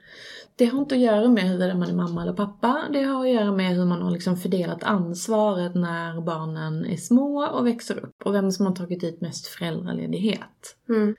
Det 0.57 0.65
har 0.65 0.79
inte 0.79 0.95
att 0.95 1.01
göra 1.01 1.29
med 1.29 1.45
huruvida 1.45 1.75
man 1.75 1.91
är 1.91 1.95
mamma 1.95 2.23
eller 2.23 2.33
pappa, 2.33 2.85
det 2.93 3.03
har 3.03 3.27
att 3.27 3.33
göra 3.33 3.53
med 3.53 3.77
hur 3.77 3.85
man 3.85 4.03
har 4.03 4.11
liksom 4.11 4.37
fördelat 4.37 4.83
ansvaret 4.83 5.75
när 5.75 6.21
barnen 6.21 6.87
är 6.87 6.97
små 6.97 7.47
och 7.47 7.67
växer 7.67 7.99
upp 8.05 8.23
och 8.25 8.35
vem 8.35 8.51
som 8.51 8.67
har 8.67 8.75
tagit 8.75 9.05
ut 9.05 9.21
mest 9.21 9.47
föräldraledighet. 9.47 10.77
Mm. 10.89 11.17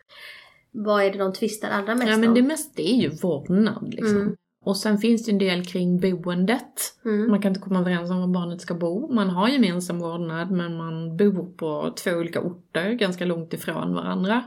Vad 0.71 1.03
är 1.03 1.11
det 1.11 1.17
de 1.17 1.33
tvistar 1.33 1.69
allra 1.69 1.95
mest 1.95 2.09
Ja 2.09 2.17
men 2.17 2.29
om? 2.29 2.35
det 2.35 2.41
mesta 2.41 2.81
är 2.81 2.95
ju 2.95 3.09
vårdnad 3.09 3.93
liksom. 3.93 4.17
Mm. 4.17 4.35
Och 4.63 4.77
sen 4.77 4.97
finns 4.97 5.25
det 5.25 5.31
en 5.31 5.37
del 5.37 5.65
kring 5.65 5.99
boendet. 5.99 6.73
Mm. 7.05 7.29
Man 7.29 7.41
kan 7.41 7.49
inte 7.49 7.61
komma 7.61 7.79
överens 7.79 8.11
om 8.11 8.19
var 8.19 8.27
barnet 8.27 8.61
ska 8.61 8.73
bo. 8.73 9.13
Man 9.13 9.29
har 9.29 9.49
gemensam 9.49 9.99
vårdnad 9.99 10.51
men 10.51 10.77
man 10.77 11.17
bor 11.17 11.57
på 11.57 11.93
två 11.97 12.11
olika 12.11 12.41
orter 12.41 12.91
ganska 12.91 13.25
långt 13.25 13.53
ifrån 13.53 13.93
varandra. 13.95 14.43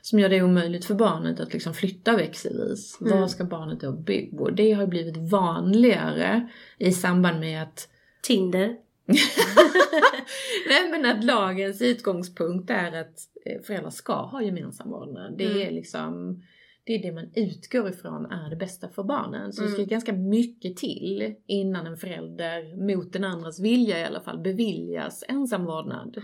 Som 0.00 0.18
gör 0.18 0.28
det 0.28 0.42
omöjligt 0.42 0.84
för 0.84 0.94
barnet 0.94 1.40
att 1.40 1.52
liksom 1.52 1.74
flytta 1.74 2.16
växelvis. 2.16 2.98
Mm. 3.00 3.20
Var 3.20 3.26
ska 3.26 3.44
barnet 3.44 3.80
då 3.80 3.92
bo? 3.92 4.50
Det 4.50 4.72
har 4.72 4.86
blivit 4.86 5.30
vanligare 5.30 6.48
i 6.78 6.92
samband 6.92 7.40
med 7.40 7.62
att 7.62 7.88
Tinder. 8.22 8.76
Nej 10.68 10.90
men 10.90 11.04
att 11.06 11.24
lagens 11.24 11.82
utgångspunkt 11.82 12.70
är 12.70 13.00
att 13.00 13.18
eh, 13.46 13.62
föräldrar 13.62 13.90
ska 13.90 14.12
ha 14.14 14.42
gemensam 14.42 14.90
vårdnad. 14.90 15.38
Det 15.38 15.44
Mm. 15.46 15.68
är 15.68 15.70
liksom 15.70 16.42
det 16.84 16.94
är 16.94 17.02
det 17.02 17.12
man 17.12 17.30
utgår 17.34 17.88
ifrån 17.90 18.26
är 18.26 18.50
det 18.50 18.56
bästa 18.56 18.88
för 18.88 19.02
barnen. 19.02 19.52
Så 19.52 19.62
det 19.62 19.68
ska 19.68 19.76
Mm. 19.78 19.88
ganska 19.88 20.12
mycket 20.12 20.76
till 20.76 21.34
innan 21.46 21.86
en 21.86 21.96
förälder 21.96 22.86
mot 22.86 23.12
den 23.12 23.24
andras 23.24 23.60
vilja 23.60 24.00
i 24.00 24.04
alla 24.04 24.20
fall 24.20 24.38
beviljas 24.38 25.24
ensam 25.28 25.64
vårdnad. 25.64 26.16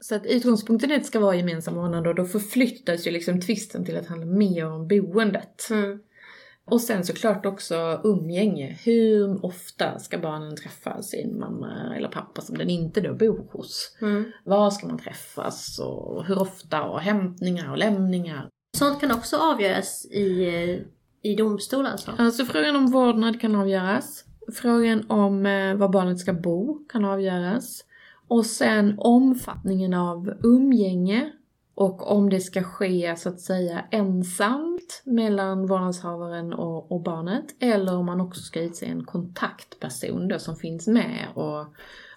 Så 0.00 0.14
att 0.14 0.26
utgångspunkten 0.26 0.90
är 0.90 0.94
att 0.96 1.02
det 1.02 1.06
ska 1.06 1.20
vara 1.20 1.36
gemensam 1.36 1.74
vårdnad 1.74 2.06
och 2.06 2.14
då 2.14 2.24
förflyttas 2.24 3.06
ju 3.06 3.10
liksom 3.10 3.40
tvisten 3.40 3.84
till 3.84 3.96
att 3.96 4.06
handla 4.06 4.26
mer 4.26 4.66
om 4.66 4.88
boendet. 4.88 5.68
Mm. 5.70 6.00
Och 6.70 6.80
sen 6.80 7.04
såklart 7.04 7.46
också 7.46 8.00
umgänge. 8.04 8.78
Hur 8.84 9.44
ofta 9.44 9.98
ska 9.98 10.18
barnen 10.18 10.56
träffa 10.56 11.02
sin 11.02 11.38
mamma 11.38 11.96
eller 11.96 12.08
pappa 12.08 12.40
som 12.40 12.58
den 12.58 12.70
inte 12.70 13.00
då 13.00 13.14
bor 13.14 13.46
hos? 13.52 13.96
Mm. 14.00 14.24
Var 14.44 14.70
ska 14.70 14.86
man 14.86 14.98
träffas 14.98 15.78
och 15.78 16.24
hur 16.24 16.38
ofta 16.38 16.82
och 16.82 17.00
hämtningar 17.00 17.70
och 17.70 17.78
lämningar. 17.78 18.48
Sånt 18.76 19.00
kan 19.00 19.12
också 19.12 19.36
avgöras 19.36 20.06
i, 20.06 20.48
eh, 20.48 21.30
i 21.30 21.34
domstol 21.36 21.86
alltså? 21.86 22.12
Alltså 22.18 22.44
frågan 22.44 22.76
om 22.76 22.86
vårdnad 22.86 23.40
kan 23.40 23.56
avgöras. 23.56 24.24
Frågan 24.52 25.10
om 25.10 25.46
eh, 25.46 25.74
var 25.74 25.88
barnet 25.88 26.18
ska 26.18 26.32
bo 26.32 26.86
kan 26.88 27.04
avgöras. 27.04 27.84
Och 28.28 28.46
sen 28.46 28.94
omfattningen 28.98 29.94
av 29.94 30.32
umgänge 30.42 31.32
och 31.74 32.12
om 32.16 32.30
det 32.30 32.40
ska 32.40 32.62
ske 32.62 33.14
så 33.16 33.28
att 33.28 33.40
säga 33.40 33.84
ensamt 33.90 35.02
mellan 35.04 35.66
vårdnadshavaren 35.66 36.52
och, 36.52 36.92
och 36.92 37.00
barnet 37.00 37.44
eller 37.60 37.96
om 37.96 38.06
man 38.06 38.20
också 38.20 38.40
ska 38.40 38.60
utse 38.60 38.86
en 38.86 39.04
kontaktperson 39.04 40.28
då 40.28 40.38
som 40.38 40.56
finns 40.56 40.86
med 40.86 41.26
och 41.34 41.66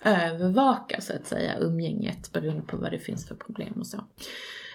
övervakar 0.06 1.02
så 1.02 1.14
att 1.14 1.28
säga 1.28 1.58
umgänget 1.60 2.32
beroende 2.32 2.62
på 2.62 2.78
vad 2.78 2.92
det 2.92 3.00
finns 3.00 3.28
för 3.28 3.36
problem 3.36 3.74
och 3.80 3.88
så. 3.88 4.04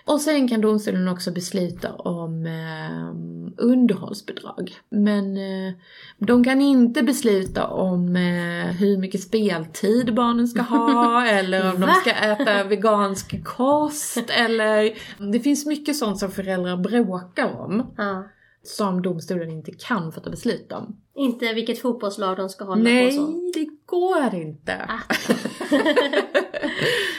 Och 0.09 0.21
sen 0.21 0.49
kan 0.49 0.61
domstolen 0.61 1.09
också 1.09 1.31
besluta 1.31 1.92
om 1.92 2.47
eh, 2.47 3.14
underhållsbidrag. 3.57 4.73
Men 4.88 5.37
eh, 5.37 5.73
de 6.18 6.44
kan 6.44 6.61
inte 6.61 7.03
besluta 7.03 7.66
om 7.66 8.16
eh, 8.16 8.66
hur 8.77 8.99
mycket 8.99 9.23
speltid 9.23 10.14
barnen 10.14 10.49
ska 10.49 10.62
ha 10.62 11.27
eller 11.29 11.75
om 11.75 11.81
de 11.81 11.94
ska 11.94 12.11
äta 12.11 12.64
vegansk 12.64 13.44
kost 13.44 14.31
eller... 14.31 14.94
Det 15.33 15.40
finns 15.40 15.66
mycket 15.66 15.97
sånt 15.97 16.18
som 16.18 16.31
föräldrar 16.31 16.77
bråkar 16.77 17.61
om 17.61 17.94
Ja. 17.97 18.29
som 18.62 19.03
domstolen 19.03 19.51
inte 19.51 19.73
kan 19.73 20.12
fatta 20.12 20.31
beslut 20.31 20.73
om. 20.73 20.97
Inte 21.14 21.53
vilket 21.53 21.83
fotbollslag 21.83 22.37
de 22.37 22.49
ska 22.49 22.64
hålla 22.64 22.77
på 22.77 22.85
Nej, 22.85 23.12
så. 23.12 23.23
Ah. 23.23 23.51
det 23.55 23.68
går 23.87 24.35
inte. 24.35 24.90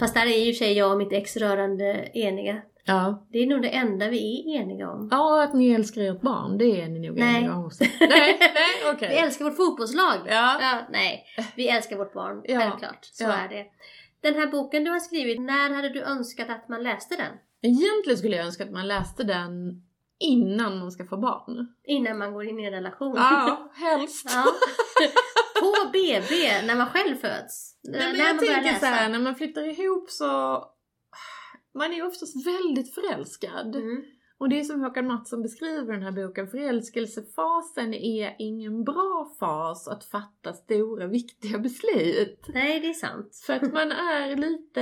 Fast 0.00 0.14
där 0.14 0.26
är 0.26 0.44
ju 0.44 0.52
sig 0.52 0.72
jag 0.72 0.92
och 0.92 0.98
mitt 0.98 1.12
ex 1.12 1.36
rörande 1.36 2.10
eniga. 2.14 2.62
Ja. 2.84 3.26
Det 3.32 3.38
är 3.38 3.46
nog 3.46 3.62
det 3.62 3.68
enda 3.68 4.08
vi 4.08 4.40
är 4.56 4.60
eniga 4.60 4.90
om. 4.90 5.08
ja, 5.10 5.42
att 5.42 5.54
ni 5.54 5.70
älskar 5.70 6.02
ert 6.02 6.20
barn, 6.20 6.58
det 6.58 6.80
är 6.82 6.88
ni 6.88 7.08
nog 7.08 7.18
Nej. 7.18 7.36
eniga 7.36 7.54
om 7.54 7.64
också. 7.66 7.84
Nej, 8.00 8.36
nej, 8.40 8.92
okej. 8.94 9.08
Vi 9.08 9.14
älskar 9.16 9.44
vårt 9.44 9.56
fotbollslag! 9.56 10.16
Ja. 10.28 10.80
nej, 10.90 11.24
vi 11.56 11.68
älskar 11.68 11.96
vårt 11.96 12.12
barn. 12.12 12.42
Ja. 12.44 12.58
Självklart, 12.60 13.04
så 13.04 13.24
Ja. 13.24 13.32
är 13.32 13.48
det. 13.48 13.66
Den 14.22 14.34
här 14.34 14.46
boken 14.46 14.84
du 14.84 14.90
har 14.90 14.98
skrivit, 14.98 15.40
när 15.40 15.70
hade 15.74 15.88
du 15.88 16.02
önskat 16.02 16.50
att 16.50 16.68
man 16.68 16.82
läste 16.82 17.16
den? 17.16 17.32
Egentligen 17.62 18.18
skulle 18.18 18.36
jag 18.36 18.46
önska 18.46 18.64
att 18.64 18.70
man 18.72 18.88
läste 18.88 19.24
den 19.24 19.82
innan 20.20 20.78
man 20.78 20.90
ska 20.92 21.04
få 21.04 21.16
barn. 21.16 21.74
Innan 21.84 22.18
man 22.18 22.32
går 22.32 22.44
in 22.48 22.60
i 22.60 22.64
en 22.64 22.72
relation. 22.72 23.12
Ja, 23.16 23.70
helst. 23.74 24.26
Ja. 24.34 24.44
På 25.60 25.90
BB, 25.92 26.62
när 26.62 26.76
man 26.76 26.90
själv 26.90 27.16
föds. 27.16 27.74
Nej, 27.82 28.00
men 28.00 28.16
när 28.16 28.24
jag 28.24 28.36
man 28.36 28.46
tänker 28.46 28.78
så 28.78 28.86
här, 28.86 29.08
när 29.08 29.18
man 29.18 29.36
flyttar 29.36 29.80
ihop 29.80 30.10
så... 30.10 30.64
Man 31.74 31.92
är 31.92 32.06
oftast 32.06 32.46
väldigt 32.46 32.94
förälskad. 32.94 33.76
Mm. 33.76 34.02
Och 34.40 34.48
det 34.48 34.60
är 34.60 34.64
som 34.64 34.80
Håkan 34.80 35.06
Mattsson 35.06 35.42
beskriver 35.42 35.92
den 35.92 36.02
här 36.02 36.12
boken, 36.12 36.48
förälskelsefasen 36.48 37.94
är 37.94 38.34
ingen 38.38 38.84
bra 38.84 39.30
fas 39.40 39.88
att 39.88 40.04
fatta 40.04 40.52
stora 40.52 41.06
viktiga 41.06 41.58
beslut. 41.58 42.44
Nej, 42.54 42.80
det 42.80 42.88
är 42.88 42.92
sant. 42.92 43.42
För 43.46 43.52
att 43.52 43.72
man 43.72 43.92
är 43.92 44.36
lite 44.36 44.80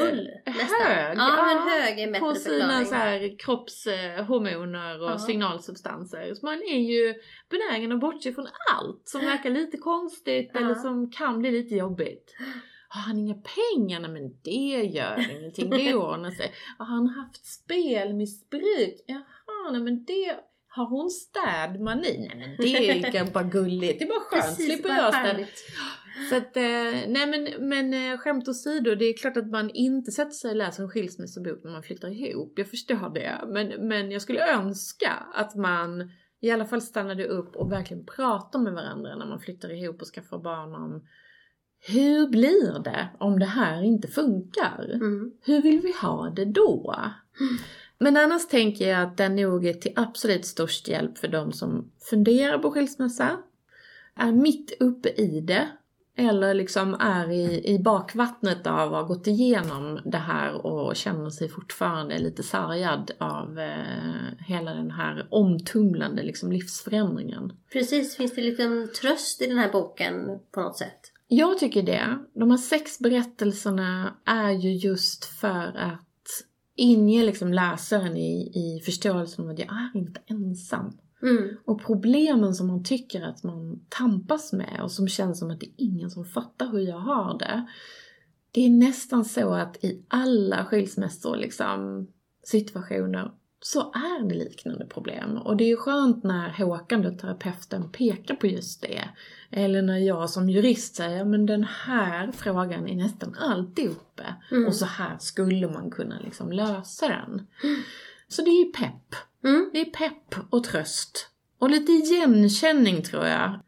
Full, 0.00 0.28
nästan. 0.46 0.86
hög. 0.86 1.16
Ja, 1.18 1.44
men 1.46 1.58
hög 1.72 1.98
är 1.98 2.06
en 2.14 2.20
på 2.20 2.28
bättre 2.28 2.40
sina 2.40 2.84
så 2.84 2.94
här 2.94 3.38
kroppshormoner 3.38 5.02
och 5.02 5.10
Ja. 5.10 5.18
signalsubstanser. 5.18 6.34
Så 6.34 6.46
man 6.46 6.54
är 6.62 6.78
ju 6.80 7.14
benägen 7.50 7.92
att 7.92 8.00
bortse 8.00 8.32
från 8.32 8.46
allt 8.76 9.02
som 9.04 9.20
verkar 9.24 9.50
lite 9.50 9.76
konstigt 9.76 10.50
Ja. 10.54 10.60
eller 10.60 10.74
som 10.74 11.10
kan 11.10 11.38
bli 11.38 11.50
lite 11.50 11.74
jobbigt. 11.74 12.34
Har 12.92 13.00
han 13.00 13.18
inga 13.18 13.34
pengar? 13.34 14.00
Nej 14.00 14.10
men 14.10 14.38
det 14.42 14.90
gör 14.96 15.38
ingenting, 15.38 15.70
det 15.70 15.94
ordnar 15.94 16.30
sig. 16.30 16.52
Har 16.78 16.86
han 16.86 17.08
haft 17.08 17.46
spelmissbruk? 17.46 19.04
Jaha, 19.06 19.70
nej 19.72 19.80
men 19.80 20.04
det... 20.04 20.36
Har 20.72 20.86
hon 20.86 21.10
städmani? 21.10 22.28
Nej 22.28 22.36
men 22.38 22.56
det 22.56 22.88
är 22.88 23.24
ju 23.24 23.30
bara 23.32 23.44
gulligt, 23.44 23.98
det 23.98 24.04
är 24.04 24.08
bara 24.08 24.20
skönt, 24.20 24.42
Precis, 24.42 24.66
slipper 24.66 24.88
jag 24.88 25.14
städa. 25.14 25.46
Så 26.30 26.36
att, 26.36 26.56
eh, 26.56 27.08
nej 27.08 27.26
men, 27.26 27.68
men 27.68 27.94
eh, 27.94 28.18
skämt 28.18 28.48
åsido, 28.48 28.94
det 28.94 29.04
är 29.04 29.16
klart 29.16 29.36
att 29.36 29.50
man 29.50 29.70
inte 29.70 30.10
sätter 30.10 30.30
sig 30.30 30.50
och 30.50 30.56
läser 30.56 30.82
en 30.82 30.90
skilsmässobok 30.90 31.64
när 31.64 31.70
man 31.70 31.82
flyttar 31.82 32.08
ihop. 32.08 32.52
Jag 32.56 32.70
förstår 32.70 33.14
det. 33.14 33.40
Men, 33.46 33.88
men 33.88 34.10
jag 34.10 34.22
skulle 34.22 34.52
önska 34.52 35.10
att 35.34 35.54
man 35.54 36.10
i 36.40 36.50
alla 36.50 36.66
fall 36.66 36.82
stannade 36.82 37.24
upp 37.24 37.56
och 37.56 37.72
verkligen 37.72 38.06
pratar 38.06 38.58
med 38.58 38.72
varandra 38.72 39.16
när 39.16 39.26
man 39.26 39.40
flyttar 39.40 39.72
ihop 39.72 40.00
och 40.00 40.08
skaffar 40.08 40.38
barn 40.38 40.74
om 40.74 41.02
hur 41.80 42.26
blir 42.26 42.78
det 42.78 43.08
om 43.18 43.38
det 43.38 43.46
här 43.46 43.82
inte 43.82 44.08
funkar? 44.08 44.90
Mm. 44.94 45.32
Hur 45.44 45.62
vill 45.62 45.80
vi 45.80 45.92
ha 46.02 46.30
det 46.30 46.44
då? 46.44 46.96
Men 47.98 48.16
annars 48.16 48.48
tänker 48.48 48.88
jag 48.88 49.02
att 49.02 49.16
den 49.16 49.36
nog 49.36 49.66
är 49.66 49.74
till 49.74 49.92
absolut 49.96 50.46
störst 50.46 50.88
hjälp 50.88 51.18
för 51.18 51.28
de 51.28 51.52
som 51.52 51.90
funderar 52.10 52.58
på 52.58 52.70
skilsmässa, 52.70 53.38
är 54.14 54.32
mitt 54.32 54.76
uppe 54.80 55.08
i 55.08 55.40
det, 55.40 55.68
eller 56.16 56.54
liksom 56.54 56.94
är 57.00 57.30
i, 57.30 57.74
i 57.74 57.78
bakvattnet 57.78 58.66
av 58.66 58.94
att 58.94 59.00
ha 59.00 59.02
gått 59.02 59.26
igenom 59.26 60.00
det 60.04 60.18
här 60.18 60.66
och 60.66 60.96
känner 60.96 61.30
sig 61.30 61.48
fortfarande 61.48 62.18
lite 62.18 62.42
sargad 62.42 63.10
av 63.18 63.58
eh, 63.58 64.44
hela 64.46 64.74
den 64.74 64.90
här 64.90 65.26
omtumlande 65.30 66.22
liksom, 66.22 66.52
livsförändringen. 66.52 67.52
Precis, 67.72 68.16
finns 68.16 68.34
det 68.34 68.42
liksom 68.42 68.88
tröst 69.00 69.42
i 69.42 69.46
den 69.46 69.58
här 69.58 69.72
boken 69.72 70.38
på 70.52 70.60
något 70.60 70.76
sätt? 70.76 71.09
Jag 71.32 71.58
tycker 71.58 71.82
det. 71.82 72.18
De 72.34 72.50
här 72.50 72.58
sex 72.58 72.98
berättelserna 72.98 74.16
är 74.24 74.50
ju 74.50 74.72
just 74.72 75.24
för 75.24 75.76
att 75.76 76.44
inge 76.76 77.24
liksom 77.24 77.52
läsaren 77.52 78.16
i, 78.16 78.52
i 78.54 78.80
förståelsen 78.84 79.44
av 79.44 79.50
att 79.50 79.58
jag 79.58 79.68
är 79.68 79.98
inte 79.98 80.20
ensam. 80.26 80.98
Mm. 81.22 81.56
Och 81.64 81.82
problemen 81.82 82.54
som 82.54 82.66
man 82.66 82.84
tycker 82.84 83.22
att 83.22 83.42
man 83.42 83.80
tampas 83.88 84.52
med 84.52 84.80
och 84.82 84.92
som 84.92 85.08
känns 85.08 85.38
som 85.38 85.50
att 85.50 85.60
det 85.60 85.66
är 85.66 85.72
ingen 85.76 86.10
som 86.10 86.24
fattar 86.24 86.68
hur 86.72 86.80
jag 86.80 86.98
har 86.98 87.38
det. 87.38 87.66
Det 88.50 88.66
är 88.66 88.70
nästan 88.70 89.24
så 89.24 89.54
att 89.54 89.84
i 89.84 90.02
alla 90.08 90.64
skilsmässor 90.64 91.36
liksom, 91.36 92.06
situationer 92.42 93.32
så 93.62 93.80
är 93.80 94.28
det 94.28 94.34
liknande 94.34 94.86
problem. 94.86 95.36
Och 95.36 95.56
det 95.56 95.64
är 95.64 95.68
ju 95.68 95.76
skönt 95.76 96.24
när 96.24 96.48
Håkan, 96.50 97.02
då, 97.02 97.10
terapeuten, 97.10 97.90
pekar 97.92 98.34
på 98.34 98.46
just 98.46 98.82
det. 98.82 99.04
Eller 99.50 99.82
när 99.82 99.98
jag 99.98 100.30
som 100.30 100.50
jurist 100.50 100.94
säger, 100.96 101.24
men 101.24 101.46
den 101.46 101.64
här 101.64 102.32
frågan 102.32 102.88
är 102.88 102.96
nästan 102.96 103.36
alltid 103.40 103.88
uppe. 103.90 104.34
Mm. 104.50 104.66
Och 104.66 104.74
så 104.74 104.84
här 104.84 105.16
skulle 105.18 105.68
man 105.68 105.90
kunna 105.90 106.18
liksom 106.20 106.52
lösa 106.52 107.08
den. 107.08 107.46
Så 108.28 108.42
det 108.42 108.50
är 108.50 108.66
ju 108.66 108.72
pepp. 108.72 109.14
Mm. 109.44 109.70
Det 109.72 109.80
är 109.80 109.84
pepp 109.84 110.34
och 110.50 110.64
tröst. 110.64 111.28
Och 111.58 111.70
lite 111.70 111.92
igenkänning 111.92 113.02
tror 113.02 113.26
jag. 113.26 113.60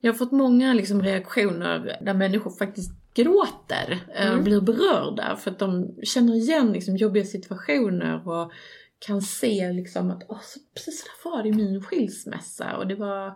Jag 0.00 0.12
har 0.12 0.18
fått 0.18 0.32
många 0.32 0.74
liksom 0.74 1.02
reaktioner 1.02 1.98
där 2.00 2.14
människor 2.14 2.50
faktiskt 2.50 2.90
gråter 3.14 3.98
eh, 4.14 4.26
och 4.26 4.32
Mm. 4.32 4.44
blir 4.44 4.60
berörda 4.60 5.36
för 5.36 5.50
att 5.50 5.58
de 5.58 5.96
känner 6.02 6.34
igen 6.34 6.72
liksom 6.72 6.96
jobbiga 6.96 7.24
situationer 7.24 8.28
och 8.28 8.52
kan 9.06 9.22
se 9.22 9.72
liksom 9.72 10.10
att 10.10 10.22
Åh, 10.28 10.40
så, 10.42 10.60
precis 10.74 11.00
så 11.00 11.06
där 11.06 11.30
var 11.36 11.42
det 11.42 11.48
i 11.48 11.52
min 11.52 11.82
skilsmässa 11.82 12.76
och 12.76 12.86
det 12.86 12.94
var, 12.94 13.32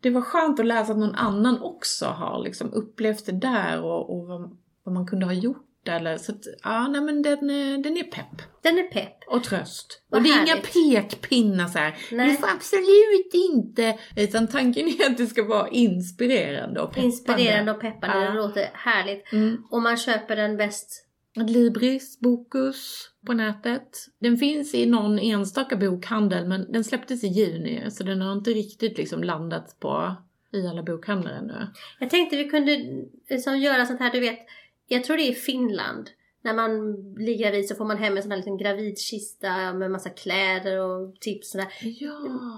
det 0.00 0.10
var 0.10 0.20
skönt 0.20 0.60
att 0.60 0.66
läsa 0.66 0.92
att 0.92 0.98
någon 0.98 1.14
annan 1.14 1.62
också 1.62 2.06
har 2.06 2.42
liksom 2.44 2.72
upplevt 2.72 3.26
det 3.26 3.32
där 3.32 3.82
och, 3.82 4.10
och 4.18 4.26
vad, 4.26 4.56
vad 4.84 4.94
man 4.94 5.06
kunde 5.06 5.26
ha 5.26 5.32
gjort 5.32 5.64
eller 5.88 6.16
så 6.18 6.32
att, 6.32 6.38
ja 6.62 6.88
nej 6.88 7.00
men 7.00 7.22
den, 7.22 7.50
är- 7.50 7.82
den 7.82 7.96
är 7.96 8.02
pepp 8.02 8.42
Den 8.62 8.78
är 8.78 8.82
pepp. 8.82 9.16
och 9.26 9.44
tröst. 9.44 10.02
Vad 10.08 10.18
och 10.18 10.22
det 10.24 10.30
är 10.30 10.34
härligt. 10.34 10.76
inga 10.76 11.02
pekpinnar 11.02 11.66
så 11.66 11.78
här. 11.78 11.96
Nej. 12.12 12.30
Du 12.30 12.36
får 12.36 12.48
absolut 12.50 13.34
inte. 13.50 13.98
Utan 14.16 14.46
tanken 14.46 14.86
är 14.88 15.06
att 15.10 15.16
det 15.18 15.26
ska 15.26 15.44
vara 15.44 15.68
inspirerande 15.68 16.80
och 16.80 16.88
peppande. 16.88 17.06
Inspirerande 17.06 17.72
och 17.72 17.80
peppande, 17.80 18.24
Ja. 18.24 18.30
det 18.30 18.36
låter 18.36 18.70
härligt. 18.74 19.32
Mm. 19.32 19.64
Och 19.70 19.82
man 19.82 19.96
köper 19.96 20.36
den 20.36 20.56
bäst. 20.56 21.04
Libris, 21.46 22.20
Bokus 22.20 23.10
på 23.26 23.32
nätet. 23.32 24.06
Den 24.18 24.36
finns 24.36 24.74
i 24.74 24.86
någon 24.86 25.18
enstaka 25.18 25.76
bokhandel 25.76 26.48
men 26.48 26.72
den 26.72 26.84
släpptes 26.84 27.24
i 27.24 27.26
juni 27.26 27.90
så 27.90 28.04
den 28.04 28.20
har 28.20 28.32
inte 28.32 28.50
riktigt 28.50 28.98
liksom 28.98 29.24
landat 29.24 29.80
på 29.80 30.16
i 30.52 30.66
alla 30.66 30.82
bokhandlar 30.82 31.32
ännu. 31.32 31.66
Jag 31.98 32.10
tänkte 32.10 32.36
vi 32.36 32.48
kunde 32.48 33.04
liksom 33.28 33.58
göra 33.58 33.86
sånt 33.86 34.00
här, 34.00 34.12
du 34.12 34.20
vet. 34.20 34.38
Jag 34.86 35.04
tror 35.04 35.16
det 35.16 35.22
är 35.22 35.30
i 35.30 35.34
Finland. 35.34 36.10
När 36.42 36.54
man 36.54 36.94
blir 37.14 37.38
gravid 37.38 37.68
så 37.68 37.74
får 37.74 37.84
man 37.84 37.98
hem 37.98 38.16
en 38.16 38.22
sån 38.22 38.30
här 38.30 38.38
liten 38.38 38.58
gravidkista 38.58 39.72
med 39.72 39.90
massa 39.90 40.10
kläder 40.10 40.80
och 40.80 41.20
tips 41.20 41.54
och 41.54 41.60
sådär. 41.60 41.68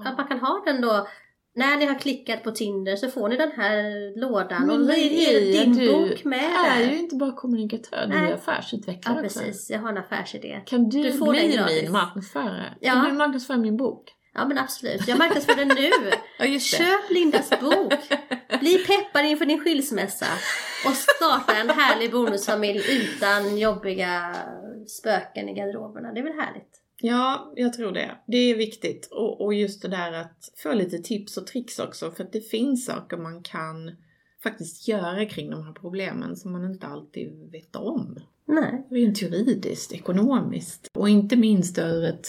Att 0.05 0.19
man 0.19 0.29
kan 0.29 0.39
ha 0.39 0.63
den 0.67 0.81
då. 0.81 1.07
När 1.55 1.77
ni 1.77 1.87
har 1.87 1.99
klickat 1.99 2.43
på 2.45 2.51
Tinder 2.51 2.97
så 2.97 3.09
får 3.09 3.29
ni 3.29 3.37
den 3.37 3.51
här 3.57 3.83
lådan 4.21 4.71
och 4.71 4.87
så 4.87 4.93
är 4.93 5.41
det 5.41 5.53
din 5.53 5.73
du 5.77 5.93
bok 5.93 6.25
med 6.25 6.39
är 6.45 6.79
där. 6.85 6.91
ju 6.93 6.99
inte 6.99 7.17
bara 7.17 7.33
kommunikatör, 7.33 8.07
du 8.07 8.15
Nej. 8.15 8.31
är 8.31 8.35
affärsutvecklare 8.35 9.19
Ja 9.21 9.27
också. 9.27 9.41
precis, 9.41 9.71
jag 9.71 9.79
har 9.79 9.89
en 9.89 9.99
affärsidé. 9.99 10.61
Kan 10.67 10.89
du, 10.89 11.03
Du 11.03 11.13
får 11.13 11.27
den 11.35 11.47
bli 11.47 11.57
gratis. 11.57 11.83
min 11.83 11.93
marknadsförare? 11.93 12.75
Ja. 12.81 12.93
Kan 12.93 13.05
du 13.05 13.13
marknadsföra 13.13 13.57
min 13.57 13.77
bok? 13.77 14.15
Ja 14.35 14.47
men 14.49 14.59
absolut, 14.59 15.09
jag 15.09 15.19
marknadsför 15.19 15.55
den 15.55 15.69
nu. 15.69 15.91
Ja, 16.39 16.45
just 16.45 16.79
det. 16.79 16.85
Köp 16.85 17.11
Lindas 17.11 17.51
bok. 17.61 17.93
Bli 18.61 18.79
peppad 18.79 19.25
inför 19.25 19.47
din 19.47 19.61
skilsmässa. 19.61 20.27
Och 20.87 20.93
starta 20.95 21.55
en 21.61 21.71
härlig 21.71 22.11
bonusfamilj 22.13 22.83
utan 22.89 23.59
jobbiga 23.59 24.35
spöken 25.01 25.49
i 25.49 25.55
garderoberna. 25.55 26.13
Det 26.13 26.21
är 26.21 26.25
väl 26.25 26.33
härligt? 26.33 26.80
Ja, 27.01 27.53
jag 27.57 27.73
tror 27.73 27.93
det. 27.93 28.11
Det 28.27 28.37
är 28.37 28.57
viktigt. 28.57 29.09
Och, 29.13 29.45
och 29.45 29.55
just 29.55 29.83
det 29.83 29.89
där 29.89 30.13
att 30.13 30.53
få 30.57 30.73
lite 30.73 30.99
tips 30.99 31.37
och 31.37 31.47
tricks 31.47 31.79
också. 31.79 32.11
För 32.11 32.25
att 32.25 32.33
det 32.33 32.41
finns 32.41 32.87
saker 32.87 33.17
man 33.17 33.43
kan 33.43 33.97
faktiskt 34.43 34.89
göra 34.89 35.27
kring 35.27 35.51
de 35.51 35.65
här 35.65 35.73
problemen 35.73 36.37
som 36.37 36.53
man 36.53 36.65
inte 36.65 36.87
alltid 36.87 37.51
vet 37.53 37.77
om. 37.77 38.19
Nej. 38.47 38.87
Rent 38.91 39.23
juridiskt, 39.23 39.93
ekonomiskt 39.93 40.91
och 40.93 41.09
inte 41.09 41.37
minst 41.37 41.79
ur 41.79 42.05
ett 42.05 42.29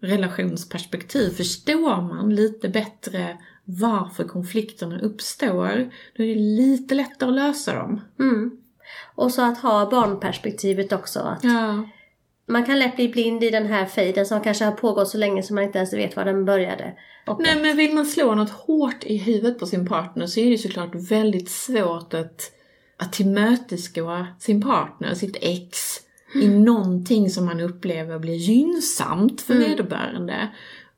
relationsperspektiv. 0.00 1.30
Förstår 1.30 2.02
man 2.02 2.34
lite 2.34 2.68
bättre 2.68 3.38
varför 3.64 4.24
konflikterna 4.24 5.00
uppstår, 5.00 5.90
då 6.16 6.22
är 6.22 6.26
det 6.26 6.40
lite 6.40 6.94
lättare 6.94 7.30
att 7.30 7.36
lösa 7.36 7.74
dem. 7.74 8.00
Mm. 8.18 8.58
Och 9.14 9.32
så 9.32 9.42
att 9.42 9.58
ha 9.58 9.90
barnperspektivet 9.90 10.92
också. 10.92 11.20
Att 11.20 11.44
Ja. 11.44 11.88
Man 12.48 12.64
kan 12.64 12.78
lätt 12.78 12.96
bli 12.96 13.08
blind 13.08 13.44
i 13.44 13.50
den 13.50 13.66
här 13.66 13.86
fejden 13.86 14.26
som 14.26 14.40
kanske 14.40 14.64
har 14.64 14.72
pågått 14.72 15.08
så 15.08 15.18
länge 15.18 15.42
som 15.42 15.54
man 15.54 15.64
inte 15.64 15.78
ens 15.78 15.92
vet 15.92 16.16
var 16.16 16.24
den 16.24 16.44
började. 16.44 16.92
Och 17.26 17.40
Nej 17.42 17.62
men 17.62 17.76
vill 17.76 17.94
man 17.94 18.06
slå 18.06 18.34
något 18.34 18.50
hårt 18.50 19.04
i 19.04 19.16
huvudet 19.16 19.58
på 19.58 19.66
sin 19.66 19.86
partner 19.86 20.26
så 20.26 20.40
är 20.40 20.50
det 20.50 20.58
såklart 20.58 20.94
väldigt 20.94 21.50
svårt 21.50 22.14
att, 22.14 22.52
att 22.96 23.12
tillmötesgå 23.12 24.26
sin 24.38 24.62
partner, 24.62 25.14
sitt 25.14 25.36
ex, 25.40 25.78
i 26.34 26.48
någonting 26.48 27.30
som 27.30 27.44
man 27.44 27.60
upplever 27.60 28.18
blir 28.18 28.34
gynnsamt 28.34 29.40
för 29.42 29.54
Mm. 29.54 29.70
vederbörande. 29.70 30.48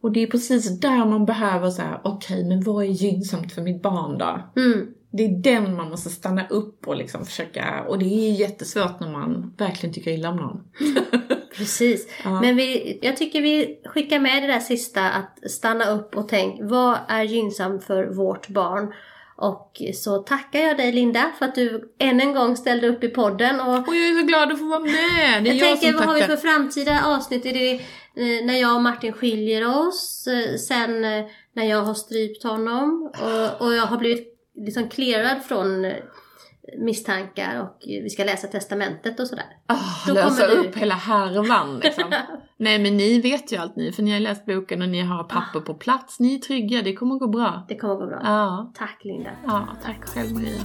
Och 0.00 0.12
det 0.12 0.22
är 0.22 0.26
precis 0.26 0.80
där 0.80 1.04
man 1.06 1.26
behöver 1.26 1.70
säga, 1.70 2.00
okej 2.04 2.44
men 2.44 2.62
vad 2.62 2.84
är 2.84 2.88
gynnsamt 2.88 3.52
för 3.52 3.62
mitt 3.62 3.82
barn 3.82 4.18
då? 4.18 4.60
Mm. 4.60 4.86
Det 5.12 5.24
är 5.24 5.42
den 5.42 5.76
man 5.76 5.90
måste 5.90 6.10
stanna 6.10 6.46
upp 6.48 6.88
och 6.88 6.96
liksom 6.96 7.24
försöka, 7.24 7.84
och 7.88 7.98
det 7.98 8.04
är 8.04 8.32
jättesvårt 8.32 9.00
när 9.00 9.12
man 9.12 9.54
verkligen 9.58 9.94
tycker 9.94 10.10
illa 10.10 10.30
om 10.30 10.36
någon. 10.36 10.60
Precis. 11.58 12.08
Ja. 12.24 12.40
Men 12.40 12.56
vi, 12.56 12.98
jag 13.02 13.16
tycker 13.16 13.42
vi 13.42 13.80
skickar 13.84 14.18
med 14.18 14.42
det 14.42 14.46
där 14.46 14.60
sista 14.60 15.10
att 15.10 15.50
stanna 15.50 15.90
upp 15.90 16.16
och 16.16 16.28
tänk 16.28 16.60
vad 16.62 16.98
är 17.08 17.22
gynnsamt 17.22 17.84
för 17.84 18.06
vårt 18.06 18.48
barn? 18.48 18.92
Och 19.36 19.82
så 19.94 20.18
tackar 20.18 20.60
jag 20.60 20.76
dig 20.76 20.92
Linda 20.92 21.32
för 21.38 21.46
att 21.46 21.54
du 21.54 21.94
än 21.98 22.20
en 22.20 22.34
gång 22.34 22.56
ställde 22.56 22.88
upp 22.88 23.04
i 23.04 23.08
podden. 23.08 23.60
Och 23.60 23.88
Och 23.88 23.96
jag 23.96 24.08
är 24.08 24.20
så 24.20 24.26
glad 24.26 24.52
att 24.52 24.58
få 24.58 24.64
vara 24.64 24.80
med! 24.80 25.44
Det 25.44 25.50
är 25.50 25.54
jag, 25.54 25.56
jag, 25.56 25.80
tänker 25.80 25.98
vad 25.98 26.06
har 26.06 26.14
vi 26.14 26.22
för 26.22 26.36
framtida 26.36 27.04
avsnitt? 27.06 27.46
Är 27.46 27.52
det 27.52 27.72
eh, 27.74 28.46
när 28.46 28.60
jag 28.60 28.74
och 28.74 28.82
Martin 28.82 29.12
skiljer 29.12 29.86
oss? 29.86 30.26
Eh, 30.26 30.56
Sen 30.56 31.04
eh, 31.04 31.24
när 31.52 31.64
jag 31.64 31.82
har 31.82 31.94
strypt 31.94 32.42
honom? 32.42 33.12
Och, 33.22 33.66
och 33.66 33.74
jag 33.74 33.86
har 33.86 33.98
blivit 33.98 34.34
liksom 34.54 34.88
clearad 34.88 35.44
från 35.44 35.86
misstankar 36.78 37.60
och 37.62 37.76
vi 37.86 38.10
ska 38.10 38.24
läsa 38.24 38.46
testamentet 38.48 39.20
och 39.20 39.26
sådär. 39.26 39.44
Oh, 39.68 40.06
Då 40.06 40.14
lösa 40.14 40.46
kommer 40.46 40.62
du- 40.62 40.68
upp 40.68 40.76
hela 40.76 40.94
härvan 40.94 41.78
liksom. 41.78 42.04
Nej 42.56 42.78
men 42.78 42.96
ni 42.96 43.20
vet 43.20 43.52
ju 43.52 43.56
allt 43.56 43.76
ni, 43.76 43.92
för 43.92 44.02
ni 44.02 44.12
har 44.12 44.20
läst 44.20 44.46
boken 44.46 44.82
och 44.82 44.88
ni 44.88 45.00
har 45.00 45.24
papper 45.24 45.60
på 45.60 45.74
plats. 45.74 46.20
Ni 46.20 46.34
är 46.34 46.38
trygga, 46.38 46.82
det 46.82 46.92
kommer 46.94 47.14
gå 47.18 47.28
bra. 47.28 47.64
Det 47.68 47.76
kommer 47.76 47.94
gå 47.94 48.06
bra. 48.06 48.20
Ja, 48.24 48.72
Tack 48.76 49.00
Linda. 49.04 49.30
ja 49.46 49.68
tack 49.84 50.04
själv 50.04 50.32
Maria. 50.32 50.64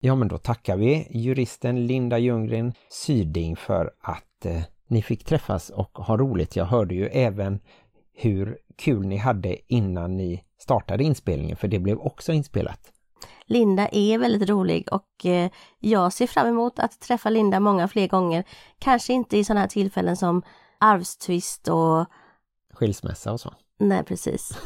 Ja, 0.00 0.14
men 0.14 0.28
då 0.28 0.38
tackar 0.38 0.76
vi 0.76 1.06
juristen 1.10 1.86
Linda 1.86 2.18
Ljunggren 2.18 2.72
Syding 2.90 3.56
för 3.56 3.90
att 4.00 4.46
eh, 4.46 4.62
ni 4.86 5.02
fick 5.02 5.24
träffas 5.24 5.70
och 5.70 5.98
ha 5.98 6.16
roligt. 6.16 6.56
Jag 6.56 6.64
hörde 6.64 6.94
ju 6.94 7.06
även 7.06 7.60
hur 8.14 8.58
kul 8.80 9.06
ni 9.06 9.16
hade 9.16 9.72
innan 9.72 10.16
ni 10.16 10.44
startade 10.58 11.04
inspelningen, 11.04 11.56
för 11.56 11.68
det 11.68 11.78
blev 11.78 11.98
också 11.98 12.32
inspelat. 12.32 12.92
Linda 13.44 13.88
är 13.92 14.18
väldigt 14.18 14.48
rolig 14.48 14.88
och 14.92 15.26
eh, 15.26 15.50
jag 15.78 16.12
ser 16.12 16.26
fram 16.26 16.46
emot 16.46 16.78
att 16.78 17.00
träffa 17.00 17.30
Linda 17.30 17.60
många 17.60 17.88
fler 17.88 18.08
gånger. 18.08 18.44
Kanske 18.78 19.12
inte 19.12 19.36
i 19.36 19.44
sådana 19.44 19.60
här 19.60 19.68
tillfällen 19.68 20.16
som 20.16 20.42
arvstvist 20.78 21.68
och 21.68 22.06
Skilsmässa 22.72 23.32
och 23.32 23.40
så. 23.40 23.54
nej 23.78 24.04
precis. 24.04 24.58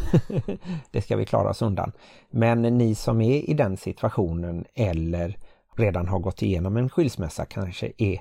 det 0.91 1.03
ska 1.03 1.17
vi 1.17 1.27
klara 1.27 1.51
oss 1.51 1.63
undan. 1.63 1.93
Men 2.31 2.63
ni 2.63 2.95
som 2.95 3.21
är 3.21 3.51
i 3.51 3.55
den 3.55 3.77
situationen 3.77 4.65
eller 4.75 5.39
redan 5.77 6.09
har 6.09 6.19
gått 6.19 6.43
igenom 6.43 6.77
en 6.77 6.89
skilsmässa 6.89 7.45
kanske 7.45 7.93
är 7.99 8.21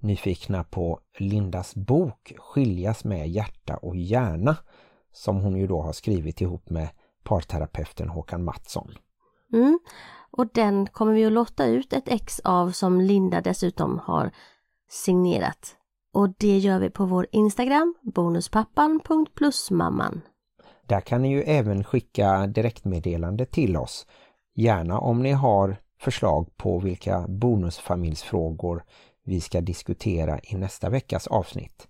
nyfikna 0.00 0.64
på 0.64 1.00
Lindas 1.18 1.74
bok 1.74 2.32
Skiljas 2.38 3.04
med 3.04 3.28
hjärta 3.28 3.76
och 3.76 3.96
hjärna 3.96 4.56
som 5.12 5.40
hon 5.40 5.56
ju 5.56 5.66
då 5.66 5.82
har 5.82 5.92
skrivit 5.92 6.40
ihop 6.40 6.70
med 6.70 6.88
parterapeuten 7.22 8.08
Håkan 8.08 8.44
Mattsson. 8.44 8.90
Mm. 9.52 9.78
Och 10.30 10.46
den 10.54 10.86
kommer 10.86 11.12
vi 11.12 11.24
att 11.24 11.32
lotta 11.32 11.66
ut 11.66 11.92
ett 11.92 12.08
ex 12.08 12.40
av 12.40 12.70
som 12.70 13.00
Linda 13.00 13.40
dessutom 13.40 13.98
har 13.98 14.30
signerat. 14.90 15.76
Och 16.12 16.34
det 16.38 16.58
gör 16.58 16.78
vi 16.78 16.90
på 16.90 17.04
vår 17.04 17.26
Instagram, 17.32 17.94
bonuspappan.plusmamman. 18.02 20.20
Där 20.86 21.00
kan 21.00 21.22
ni 21.22 21.30
ju 21.30 21.42
även 21.42 21.84
skicka 21.84 22.46
direktmeddelande 22.46 23.46
till 23.46 23.76
oss. 23.76 24.06
Gärna 24.54 24.98
om 24.98 25.22
ni 25.22 25.32
har 25.32 25.76
förslag 26.00 26.56
på 26.56 26.78
vilka 26.78 27.24
bonusfamiljsfrågor 27.28 28.84
vi 29.24 29.40
ska 29.40 29.60
diskutera 29.60 30.40
i 30.42 30.56
nästa 30.56 30.90
veckas 30.90 31.26
avsnitt. 31.26 31.88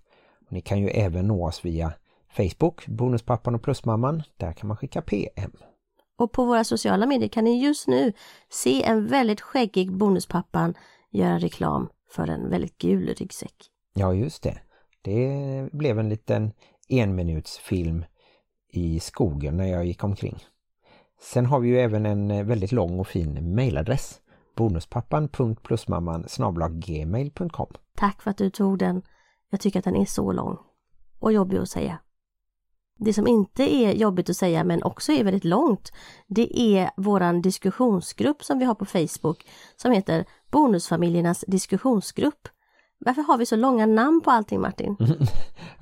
Ni 0.49 0.61
kan 0.61 0.79
ju 0.79 0.89
även 0.89 1.27
nå 1.27 1.47
oss 1.47 1.65
via 1.65 1.93
Facebook, 2.33 2.87
Bonuspappan 2.87 3.55
och 3.55 3.63
Plusmamman. 3.63 4.23
Där 4.37 4.53
kan 4.53 4.67
man 4.67 4.77
skicka 4.77 5.01
PM. 5.01 5.51
Och 6.17 6.31
på 6.31 6.45
våra 6.45 6.63
sociala 6.63 7.05
medier 7.05 7.29
kan 7.29 7.43
ni 7.43 7.63
just 7.63 7.87
nu 7.87 8.13
se 8.49 8.83
en 8.83 9.07
väldigt 9.07 9.41
skäggig 9.41 9.91
bonuspappan 9.91 10.73
göra 11.11 11.39
reklam 11.39 11.89
för 12.11 12.27
en 12.27 12.49
väldigt 12.49 12.77
gul 12.77 13.07
ryggsäck. 13.07 13.55
Ja, 13.93 14.13
just 14.13 14.43
det. 14.43 14.57
Det 15.01 15.69
blev 15.71 15.99
en 15.99 16.09
liten 16.09 16.51
enminutsfilm 16.89 18.05
i 18.69 18.99
skogen 18.99 19.57
när 19.57 19.65
jag 19.67 19.85
gick 19.85 20.03
omkring. 20.03 20.37
Sen 21.21 21.45
har 21.45 21.59
vi 21.59 21.69
ju 21.69 21.79
även 21.79 22.05
en 22.05 22.47
väldigt 22.47 22.71
lång 22.71 22.99
och 22.99 23.07
fin 23.07 23.55
mailadress. 23.55 24.21
bonuspappan.plusmamman 24.55 26.25
gmail.com 26.71 27.73
Tack 27.95 28.21
för 28.21 28.31
att 28.31 28.37
du 28.37 28.49
tog 28.49 28.77
den. 28.77 29.01
Jag 29.49 29.59
tycker 29.59 29.79
att 29.79 29.85
den 29.85 29.95
är 29.95 30.05
så 30.05 30.31
lång. 30.31 30.57
Och 31.19 31.33
jobbig 31.33 31.57
att 31.57 31.69
säga. 31.69 31.99
Det 33.05 33.13
som 33.13 33.27
inte 33.27 33.75
är 33.75 33.93
jobbigt 33.93 34.29
att 34.29 34.37
säga 34.37 34.63
men 34.63 34.83
också 34.83 35.11
är 35.11 35.23
väldigt 35.23 35.43
långt, 35.43 35.91
det 36.27 36.59
är 36.59 36.89
våran 36.97 37.41
diskussionsgrupp 37.41 38.43
som 38.43 38.59
vi 38.59 38.65
har 38.65 38.75
på 38.75 38.85
Facebook 38.85 39.45
som 39.75 39.91
heter 39.91 40.25
Bonusfamiljernas 40.51 41.45
diskussionsgrupp. 41.47 42.47
Varför 42.99 43.21
har 43.21 43.37
vi 43.37 43.45
så 43.45 43.55
långa 43.55 43.85
namn 43.85 44.21
på 44.21 44.31
allting 44.31 44.61
Martin? 44.61 44.97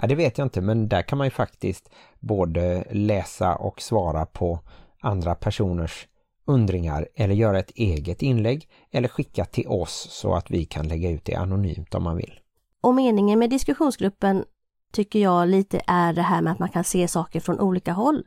Ja, 0.01 0.07
det 0.07 0.15
vet 0.15 0.37
jag 0.37 0.45
inte, 0.45 0.61
men 0.61 0.87
där 0.87 1.01
kan 1.01 1.17
man 1.17 1.27
ju 1.27 1.31
faktiskt 1.31 1.89
både 2.19 2.83
läsa 2.91 3.55
och 3.55 3.81
svara 3.81 4.25
på 4.25 4.59
andra 5.01 5.35
personers 5.35 6.07
undringar 6.45 7.07
eller 7.15 7.35
göra 7.35 7.59
ett 7.59 7.71
eget 7.75 8.21
inlägg 8.21 8.67
eller 8.91 9.07
skicka 9.07 9.45
till 9.45 9.67
oss 9.67 10.07
så 10.11 10.35
att 10.35 10.51
vi 10.51 10.65
kan 10.65 10.87
lägga 10.87 11.09
ut 11.09 11.25
det 11.25 11.35
anonymt 11.35 11.95
om 11.95 12.03
man 12.03 12.17
vill. 12.17 12.39
Och 12.81 12.95
meningen 12.95 13.39
med 13.39 13.49
diskussionsgruppen 13.49 14.45
tycker 14.91 15.19
jag 15.19 15.47
lite 15.47 15.81
är 15.87 16.13
det 16.13 16.21
här 16.21 16.41
med 16.41 16.53
att 16.53 16.59
man 16.59 16.69
kan 16.69 16.83
se 16.83 17.07
saker 17.07 17.39
från 17.39 17.59
olika 17.59 17.93
håll. 17.93 18.25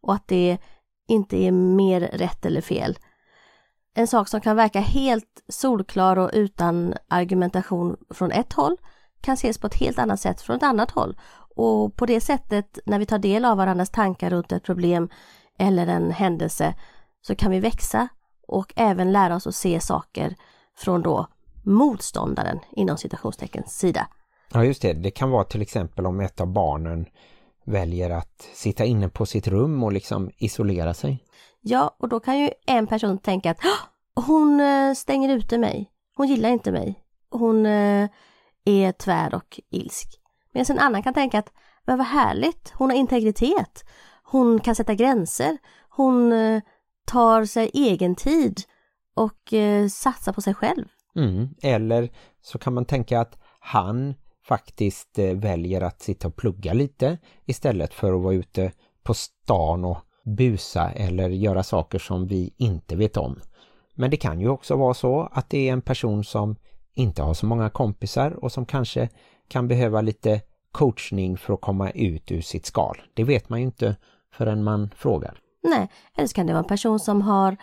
Och 0.00 0.14
att 0.14 0.28
det 0.28 0.58
inte 1.08 1.36
är 1.36 1.52
mer 1.52 2.00
rätt 2.00 2.46
eller 2.46 2.60
fel. 2.60 2.98
En 3.94 4.06
sak 4.06 4.28
som 4.28 4.40
kan 4.40 4.56
verka 4.56 4.80
helt 4.80 5.42
solklar 5.48 6.16
och 6.16 6.30
utan 6.32 6.94
argumentation 7.08 7.96
från 8.10 8.32
ett 8.32 8.52
håll 8.52 8.76
kan 9.20 9.34
ses 9.34 9.58
på 9.58 9.66
ett 9.66 9.74
helt 9.74 9.98
annat 9.98 10.20
sätt 10.20 10.40
från 10.40 10.56
ett 10.56 10.62
annat 10.62 10.90
håll. 10.90 11.18
Och 11.56 11.96
på 11.96 12.06
det 12.06 12.20
sättet, 12.20 12.78
när 12.86 12.98
vi 12.98 13.06
tar 13.06 13.18
del 13.18 13.44
av 13.44 13.56
varandras 13.56 13.90
tankar 13.90 14.30
runt 14.30 14.52
ett 14.52 14.64
problem 14.64 15.08
eller 15.58 15.86
en 15.86 16.10
händelse, 16.10 16.74
så 17.20 17.34
kan 17.34 17.50
vi 17.50 17.60
växa 17.60 18.08
och 18.48 18.72
även 18.76 19.12
lära 19.12 19.36
oss 19.36 19.46
att 19.46 19.54
se 19.54 19.80
saker 19.80 20.36
från 20.76 21.02
då 21.02 21.26
motståndaren 21.64 22.58
inom 22.70 22.96
citationsteckens 22.96 23.78
sida. 23.78 24.08
Ja 24.52 24.64
just 24.64 24.82
det, 24.82 24.92
det 24.92 25.10
kan 25.10 25.30
vara 25.30 25.44
till 25.44 25.62
exempel 25.62 26.06
om 26.06 26.20
ett 26.20 26.40
av 26.40 26.46
barnen 26.46 27.06
väljer 27.64 28.10
att 28.10 28.48
sitta 28.54 28.84
inne 28.84 29.08
på 29.08 29.26
sitt 29.26 29.48
rum 29.48 29.82
och 29.82 29.92
liksom 29.92 30.30
isolera 30.36 30.94
sig. 30.94 31.24
Ja, 31.60 31.96
och 31.98 32.08
då 32.08 32.20
kan 32.20 32.38
ju 32.38 32.50
en 32.66 32.86
person 32.86 33.18
tänka 33.18 33.50
att 33.50 33.58
"Åh, 33.64 34.24
hon 34.26 34.60
eh, 34.60 34.94
stänger 34.94 35.28
ute 35.36 35.58
mig. 35.58 35.90
Hon 36.16 36.26
gillar 36.26 36.48
inte 36.48 36.72
mig. 36.72 37.02
Hon 37.30 37.66
eh, 37.66 38.08
är 38.64 38.92
tvär 38.92 39.34
och 39.34 39.60
ilsk. 39.70 40.08
Medan 40.52 40.76
en 40.76 40.82
annan 40.82 41.02
kan 41.02 41.14
tänka 41.14 41.38
att 41.38 41.52
men 41.84 41.98
vad 41.98 42.06
härligt, 42.06 42.72
hon 42.74 42.90
har 42.90 42.96
integritet. 42.96 43.84
Hon 44.22 44.60
kan 44.60 44.74
sätta 44.74 44.94
gränser. 44.94 45.58
Hon 45.88 46.32
eh, 46.32 46.62
tar 47.04 47.44
sig 47.44 47.70
egen 47.74 48.14
tid 48.14 48.60
och 49.14 49.54
satsar 49.90 50.32
på 50.32 50.40
sig 50.40 50.54
själv. 50.54 50.84
Mm. 51.16 51.48
Eller 51.62 52.10
så 52.42 52.58
kan 52.58 52.74
man 52.74 52.84
tänka 52.84 53.20
att 53.20 53.38
han 53.60 54.14
faktiskt 54.48 55.18
eh, 55.18 55.34
väljer 55.34 55.80
att 55.80 56.02
sitta 56.02 56.28
och 56.28 56.36
plugga 56.36 56.72
lite 56.72 57.18
istället 57.44 57.94
för 57.94 58.12
att 58.12 58.22
vara 58.22 58.34
ute 58.34 58.72
på 59.02 59.14
stan 59.14 59.84
och 59.84 59.98
busa 60.24 60.90
eller 60.90 61.28
göra 61.28 61.62
saker 61.62 61.98
som 61.98 62.26
vi 62.26 62.54
inte 62.56 62.96
vet 62.96 63.16
om. 63.16 63.40
Men 63.94 64.10
det 64.10 64.16
kan 64.16 64.40
ju 64.40 64.48
också 64.48 64.76
vara 64.76 64.94
så 64.94 65.28
att 65.32 65.50
det 65.50 65.68
är 65.68 65.72
en 65.72 65.82
person 65.82 66.24
som 66.24 66.56
inte 66.94 67.22
har 67.22 67.34
så 67.34 67.46
många 67.46 67.70
kompisar 67.70 68.44
och 68.44 68.52
som 68.52 68.66
kanske 68.66 69.08
kan 69.48 69.68
behöva 69.68 70.00
lite 70.00 70.40
coachning 70.72 71.36
för 71.36 71.54
att 71.54 71.60
komma 71.60 71.90
ut 71.90 72.30
ur 72.30 72.40
sitt 72.40 72.66
skal. 72.66 73.02
Det 73.14 73.24
vet 73.24 73.48
man 73.48 73.58
ju 73.58 73.64
inte 73.64 73.96
förrän 74.32 74.64
man 74.64 74.90
frågar. 74.96 75.38
Nej, 75.62 75.88
eller 76.16 76.26
så 76.26 76.34
kan 76.34 76.46
det 76.46 76.52
vara 76.52 76.62
en 76.62 76.68
person 76.68 76.98
som 76.98 77.22
har 77.22 77.56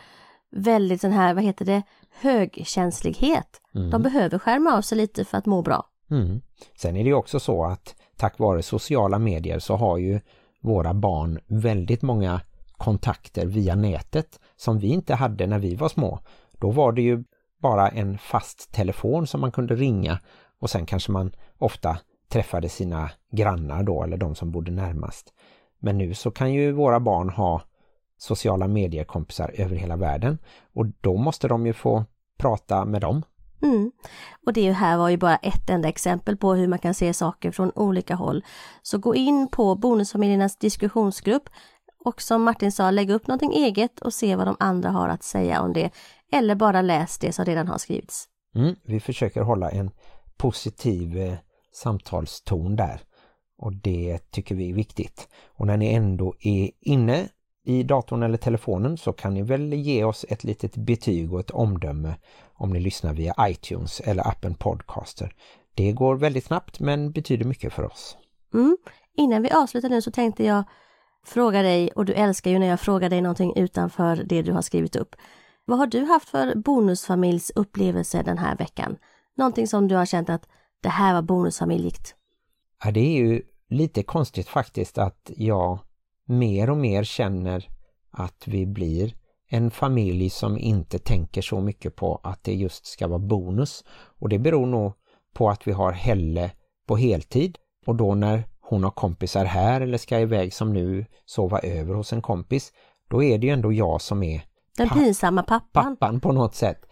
väldigt 0.52 1.02
sån 1.02 1.12
här, 1.12 1.34
vad 1.34 1.44
heter 1.44 1.66
det, 1.66 1.84
högkänslighet. 2.22 3.62
Mm. 3.76 3.90
De 3.90 4.02
behöver 4.02 4.40
skärma 4.40 4.74
av 4.74 4.82
sig 4.82 4.98
lite 4.98 5.26
för 5.26 5.38
att 5.38 5.46
må 5.46 5.62
bra. 5.62 5.86
Mm. 6.12 6.42
Sen 6.78 6.96
är 6.96 7.04
det 7.04 7.10
ju 7.10 7.16
också 7.16 7.40
så 7.40 7.66
att 7.66 7.96
tack 8.18 8.40
vare 8.40 8.64
sociala 8.64 9.20
medier 9.20 9.60
så 9.60 9.76
har 9.76 9.98
ju 9.98 10.20
våra 10.62 10.94
barn 10.94 11.40
väldigt 11.48 12.02
många 12.02 12.42
kontakter 12.78 13.46
via 13.46 13.76
nätet 13.76 14.40
som 14.56 14.80
vi 14.80 14.88
inte 14.88 15.16
hade 15.16 15.48
när 15.48 15.60
vi 15.60 15.76
var 15.76 15.90
små. 15.90 16.20
Då 16.52 16.72
var 16.72 16.92
det 16.92 17.02
ju 17.02 17.24
bara 17.62 17.90
en 17.90 18.18
fast 18.18 18.72
telefon 18.72 19.28
som 19.28 19.42
man 19.42 19.52
kunde 19.52 19.76
ringa 19.76 20.20
och 20.60 20.70
sen 20.70 20.86
kanske 20.86 21.12
man 21.12 21.36
ofta 21.58 21.98
träffade 22.30 22.70
sina 22.70 23.12
grannar 23.32 23.84
då 23.84 24.04
eller 24.04 24.18
de 24.18 24.36
som 24.36 24.52
bodde 24.52 24.72
närmast. 24.72 25.34
Men 25.80 25.98
nu 25.98 26.14
så 26.14 26.32
kan 26.32 26.54
ju 26.54 26.72
våra 26.72 27.00
barn 27.00 27.30
ha 27.30 27.62
sociala 28.18 28.68
mediekompisar 28.68 29.52
över 29.54 29.76
hela 29.76 29.96
världen 29.96 30.38
och 30.74 30.86
då 31.02 31.18
måste 31.18 31.48
de 31.48 31.66
ju 31.66 31.74
få 31.74 32.06
prata 32.38 32.86
med 32.86 33.02
dem. 33.02 33.24
Mm. 33.62 33.92
Och 34.46 34.54
det 34.54 34.72
här 34.72 34.98
var 34.98 35.10
ju 35.10 35.18
bara 35.18 35.36
ett 35.36 35.70
enda 35.70 35.90
exempel 35.90 36.38
på 36.38 36.54
hur 36.54 36.68
man 36.68 36.80
kan 36.80 36.94
se 36.94 37.14
saker 37.14 37.52
från 37.52 37.72
olika 37.76 38.16
håll. 38.16 38.44
Så 38.82 38.98
gå 38.98 39.16
in 39.16 39.48
på 39.48 39.76
Bonusfamiljernas 39.76 40.58
diskussionsgrupp 40.58 41.50
och 42.06 42.22
som 42.22 42.44
Martin 42.44 42.72
sa, 42.72 42.92
lägg 42.92 43.10
upp 43.10 43.28
någonting 43.28 43.54
eget 43.54 44.00
och 44.00 44.14
se 44.14 44.36
vad 44.36 44.48
de 44.48 44.56
andra 44.60 44.90
har 44.90 45.10
att 45.10 45.24
säga 45.24 45.62
om 45.62 45.74
det. 45.74 45.90
Eller 46.32 46.56
bara 46.56 46.82
läs 46.82 47.18
det 47.18 47.34
som 47.34 47.46
redan 47.46 47.68
har 47.68 47.78
skrivits. 47.78 48.28
Mm, 48.56 48.76
vi 48.84 49.00
försöker 49.00 49.42
hålla 49.42 49.70
en 49.70 49.92
positiv 50.38 51.18
eh, 51.18 51.34
samtalston 51.72 52.76
där 52.76 53.02
och 53.58 53.74
det 53.74 54.32
tycker 54.32 54.56
vi 54.56 54.70
är 54.70 54.74
viktigt. 54.74 55.28
Och 55.48 55.68
när 55.68 55.78
ni 55.78 55.94
ändå 55.94 56.36
är 56.40 56.72
inne 56.82 57.30
i 57.66 57.84
datorn 57.84 58.24
eller 58.24 58.38
telefonen 58.38 58.98
så 58.98 59.14
kan 59.14 59.34
ni 59.34 59.42
väl 59.42 59.74
ge 59.74 60.04
oss 60.04 60.26
ett 60.30 60.44
litet 60.44 60.76
betyg 60.76 61.34
och 61.34 61.40
ett 61.40 61.52
omdöme 61.52 62.16
om 62.54 62.70
ni 62.70 62.80
lyssnar 62.80 63.14
via 63.14 63.36
iTunes 63.40 64.00
eller 64.00 64.28
appen 64.28 64.56
Podcaster. 64.56 65.34
Det 65.76 65.92
går 65.92 66.16
väldigt 66.16 66.46
snabbt 66.46 66.80
men 66.80 67.12
betyder 67.12 67.46
mycket 67.46 67.74
för 67.74 67.84
oss. 67.84 68.18
Mm. 68.54 68.78
Innan 69.18 69.42
vi 69.42 69.52
avslutar 69.52 69.90
nu 69.90 70.02
så 70.02 70.12
tänkte 70.12 70.44
jag 70.46 70.64
fråga 71.26 71.62
dig, 71.62 71.90
och 71.96 72.06
du 72.06 72.14
älskar 72.14 72.52
ju 72.52 72.60
när 72.60 72.68
jag 72.68 72.80
frågar 72.80 73.10
dig 73.10 73.22
någonting 73.22 73.54
utanför 73.56 74.16
det 74.16 74.42
du 74.42 74.52
har 74.52 74.62
skrivit 74.62 74.96
upp. 74.96 75.16
Vad 75.66 75.78
har 75.78 75.88
du 75.88 76.06
haft 76.06 76.30
för 76.30 76.56
bonusfamiljs 76.56 77.52
upplevelse 77.56 78.24
den 78.24 78.38
här 78.38 78.58
veckan? 78.58 78.98
Någonting 79.38 79.68
som 79.68 79.88
du 79.88 79.96
har 79.96 80.06
känt 80.06 80.30
att 80.30 80.48
det 80.82 80.90
här 80.90 81.14
var 81.14 81.22
bonusfamiljigt? 81.22 82.16
Ja, 82.84 82.92
det 82.92 83.00
är 83.00 83.18
ju 83.18 83.42
lite 83.70 84.04
konstigt 84.04 84.48
faktiskt 84.48 84.98
att 84.98 85.32
jag 85.36 85.80
mer 86.26 86.70
och 86.70 86.78
mer 86.78 87.04
känner 87.04 87.70
att 88.12 88.44
vi 88.48 88.66
blir 88.66 89.16
en 89.50 89.72
familj 89.72 90.30
som 90.30 90.58
inte 90.58 91.00
tänker 91.00 91.42
så 91.42 91.62
mycket 91.62 91.96
på 91.96 92.20
att 92.24 92.44
det 92.44 92.54
just 92.54 92.86
ska 92.86 93.08
vara 93.08 93.20
bonus. 93.20 93.84
Och 94.20 94.30
det 94.30 94.40
beror 94.40 94.66
nog 94.66 94.94
på 95.34 95.50
att 95.50 95.68
vi 95.68 95.72
har 95.72 95.92
Helle 95.92 96.52
på 96.88 96.96
heltid 96.98 97.58
och 97.86 97.96
då 97.96 98.16
när 98.16 98.44
hon 98.62 98.84
har 98.84 98.92
kompisar 98.92 99.46
här 99.46 99.82
eller 99.82 99.98
ska 99.98 100.20
iväg 100.20 100.54
som 100.54 100.74
nu 100.74 101.06
sova 101.26 101.60
över 101.60 101.94
hos 101.94 102.14
en 102.14 102.22
kompis, 102.22 102.72
då 103.10 103.24
är 103.24 103.38
det 103.38 103.48
ju 103.48 103.54
ändå 103.54 103.74
jag 103.74 104.02
som 104.02 104.24
är 104.24 104.42
Den 104.78 104.90
papp- 104.90 104.98
pinsamma 104.98 105.44
pappan. 105.44 105.96
pappan 105.98 106.20
på 106.20 106.32
något 106.32 106.56
sätt. 106.56 106.86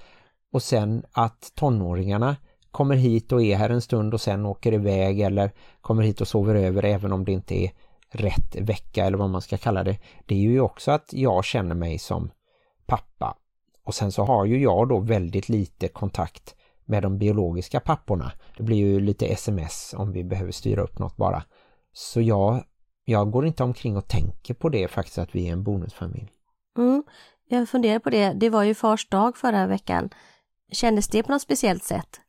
Och 0.54 0.64
sen 0.64 1.04
att 1.12 1.52
tonåringarna 1.56 2.36
kommer 2.72 2.96
hit 2.96 3.32
och 3.32 3.42
är 3.44 3.56
här 3.56 3.70
en 3.70 3.82
stund 3.82 4.14
och 4.14 4.22
sen 4.22 4.46
åker 4.46 4.74
iväg 4.74 5.20
eller 5.22 5.52
kommer 5.82 6.04
hit 6.04 6.22
och 6.22 6.28
sover 6.28 6.56
över 6.56 6.86
även 6.86 7.12
om 7.14 7.26
det 7.26 7.32
inte 7.32 7.56
är 7.64 7.72
rätt 8.16 8.56
vecka 8.56 9.06
eller 9.06 9.18
vad 9.18 9.30
man 9.30 9.42
ska 9.42 9.58
kalla 9.58 9.84
det. 9.84 9.98
Det 10.26 10.36
är 10.36 10.40
ju 10.40 10.62
också 10.62 10.92
att 10.92 11.14
jag 11.14 11.46
känner 11.46 11.76
mig 11.76 12.00
som 12.00 12.32
pappa. 12.86 13.38
Och 13.84 13.96
sen 13.96 14.12
så 14.12 14.24
har 14.24 14.46
ju 14.46 14.62
jag 14.62 14.90
då 14.90 15.00
väldigt 15.00 15.50
lite 15.50 15.88
kontakt 15.88 16.56
med 16.86 17.04
de 17.04 17.18
biologiska 17.18 17.80
papporna. 17.80 18.32
Det 18.58 18.64
blir 18.64 18.78
ju 18.78 19.00
lite 19.00 19.26
sms 19.26 19.94
om 19.98 20.12
vi 20.12 20.24
behöver 20.24 20.52
styra 20.52 20.82
upp 20.82 21.00
något 21.00 21.18
bara. 21.18 21.44
Så 21.94 22.22
jag, 22.22 22.64
jag 23.06 23.32
går 23.32 23.46
inte 23.46 23.64
omkring 23.64 23.98
och 23.98 24.08
tänker 24.08 24.54
på 24.54 24.70
det 24.70 24.88
faktiskt 24.88 25.18
att 25.18 25.36
vi 25.36 25.48
är 25.48 25.54
en 25.54 25.64
bonusfamilj. 25.64 26.32
Mm. 26.78 27.04
Jag 27.50 27.70
funderar 27.70 28.00
på 28.00 28.10
det, 28.10 28.34
det 28.34 28.50
var 28.50 28.64
ju 28.64 28.76
fars 28.76 29.10
dag 29.10 29.38
förra 29.38 29.68
veckan. 29.68 30.10
Kändes 30.72 31.08
det 31.08 31.24
på 31.24 31.32
något 31.32 31.42
speciellt 31.42 31.84
sätt? 31.84 32.20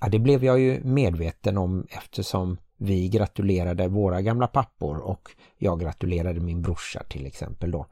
Ja, 0.00 0.08
det 0.08 0.18
blev 0.18 0.44
jag 0.44 0.60
ju 0.60 0.84
medveten 0.84 1.58
om 1.58 1.86
eftersom 1.90 2.58
vi 2.76 3.08
gratulerade 3.08 3.88
våra 3.88 4.22
gamla 4.22 4.46
pappor 4.46 4.98
och 4.98 5.30
jag 5.58 5.80
gratulerade 5.80 6.40
min 6.40 6.62
brorsa 6.62 7.02
till 7.08 7.26
exempel 7.26 7.70
då. 7.70 7.86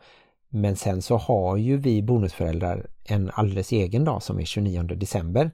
Men 0.49 0.77
sen 0.77 1.03
så 1.03 1.17
har 1.17 1.57
ju 1.57 1.77
vi 1.77 2.03
bonusföräldrar 2.03 2.87
en 3.05 3.31
alldeles 3.35 3.73
egen 3.73 4.05
dag 4.05 4.23
som 4.23 4.41
är 4.41 4.45
29 4.45 4.83
december 4.83 5.51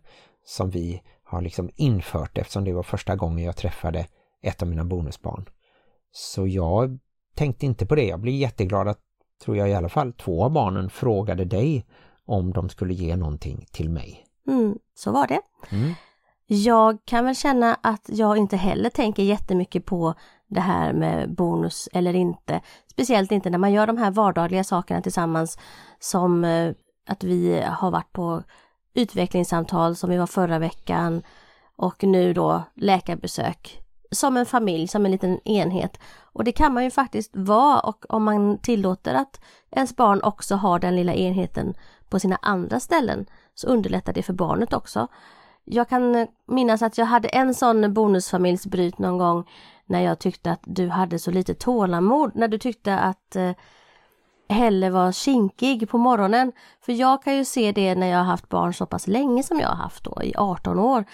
som 0.47 0.71
vi 0.71 1.03
har 1.25 1.41
liksom 1.41 1.71
infört 1.77 2.39
eftersom 2.39 2.65
det 2.65 2.73
var 2.73 2.83
första 2.83 3.17
gången 3.17 3.45
jag 3.45 3.57
träffade 3.57 4.07
ett 4.43 4.63
av 4.63 4.69
mina 4.69 4.85
bonusbarn. 4.85 5.49
Så 6.13 6.47
jag 6.47 6.99
tänkte 7.35 7.67
inte 7.67 7.87
på 7.87 7.95
det. 7.95 8.05
Jag 8.05 8.21
blev 8.21 8.35
jätteglad 8.35 8.89
att, 8.89 9.01
tror 9.45 9.57
jag 9.57 9.71
i 9.71 9.75
alla 9.75 9.89
fall, 9.89 10.13
två 10.13 10.45
av 10.45 10.51
barnen 10.51 10.91
frågade 10.91 11.45
dig 11.45 11.87
om 12.25 12.53
de 12.53 12.69
skulle 12.69 12.95
ge 12.95 13.17
någonting 13.17 13.67
till 13.73 13.91
mig. 13.91 14.27
Mm, 14.47 14.79
så 14.95 15.13
var 15.13 15.27
det. 15.27 15.41
Mm. 15.71 15.95
Jag 16.53 16.99
kan 17.05 17.25
väl 17.25 17.35
känna 17.35 17.79
att 17.83 18.11
jag 18.13 18.37
inte 18.37 18.57
heller 18.57 18.91
tänker 18.91 19.23
jättemycket 19.23 19.87
på 19.87 20.15
det 20.49 20.61
här 20.61 20.93
med 20.93 21.35
bonus 21.35 21.89
eller 21.93 22.15
inte. 22.15 22.61
Speciellt 22.87 23.33
inte 23.33 23.51
när 23.51 23.59
man 23.59 23.73
gör 23.73 23.87
de 23.87 23.97
här 23.97 24.11
vardagliga 24.11 24.65
sakerna 24.65 25.03
tillsammans 25.03 25.59
som 25.99 26.45
eh, 26.45 26.73
att 27.09 27.25
vi 27.25 27.63
har 27.67 27.91
varit 27.91 28.13
på 28.13 28.43
utvecklingssamtal 28.95 29.97
som 29.97 30.11
vi 30.11 30.17
var 30.17 30.27
förra 30.27 30.59
veckan 30.59 31.23
och 31.77 32.05
nu 32.05 32.33
då 32.33 32.63
läkarbesök. 32.77 33.83
Som 34.11 34.37
en 34.37 34.47
familj, 34.47 34.89
som 34.89 35.05
en 35.05 35.13
liten 35.13 35.49
enhet. 35.49 35.99
Och 36.21 36.45
det 36.45 36.53
kan 36.53 36.75
man 36.75 36.85
ju 36.85 36.91
faktiskt 36.91 37.31
vara 37.37 37.81
och 37.81 38.05
om 38.09 38.25
man 38.25 38.59
tillåter 38.59 39.15
att 39.15 39.41
ens 39.71 39.97
barn 39.97 40.21
också 40.23 40.55
har 40.55 40.79
den 40.79 40.97
lilla 40.97 41.15
enheten 41.15 41.75
på 42.09 42.21
sina 42.21 42.39
andra 42.43 42.81
ställen 42.81 43.27
så 43.55 43.67
underlättar 43.67 44.13
det 44.13 44.23
för 44.23 44.33
barnet 44.33 44.73
också. 44.73 45.09
Jag 45.73 45.89
kan 45.89 46.27
minnas 46.47 46.83
att 46.83 46.99
jag 46.99 47.07
hade 47.07 47.29
en 47.29 47.55
sån 47.55 47.95
bonusfamiljsbryt 47.95 48.99
någon 48.99 49.19
gång 49.19 49.49
när 49.87 50.01
jag 50.01 50.19
tyckte 50.19 50.51
att 50.51 50.63
du 50.65 50.89
hade 50.89 51.19
så 51.19 51.31
lite 51.31 51.55
tålamod, 51.55 52.31
när 52.35 52.49
du 52.49 52.59
tyckte 52.59 52.99
att 52.99 53.37
eh, 53.37 53.53
Helle 54.49 54.91
var 54.91 55.13
kinkig 55.13 55.89
på 55.89 55.99
morgonen. 55.99 56.53
För 56.81 56.93
jag 56.93 57.23
kan 57.23 57.37
ju 57.37 57.45
se 57.45 57.73
det 57.73 57.95
när 57.95 58.07
jag 58.07 58.19
har 58.19 58.25
haft 58.25 58.49
barn 58.49 58.75
så 58.75 58.87
pass 58.87 59.07
länge 59.07 59.43
som 59.43 59.61
jag 59.61 59.69
har 59.69 59.77
haft 59.77 60.05
då, 60.05 60.23
i 60.23 60.35
18 60.37 60.79
år, 60.79 61.05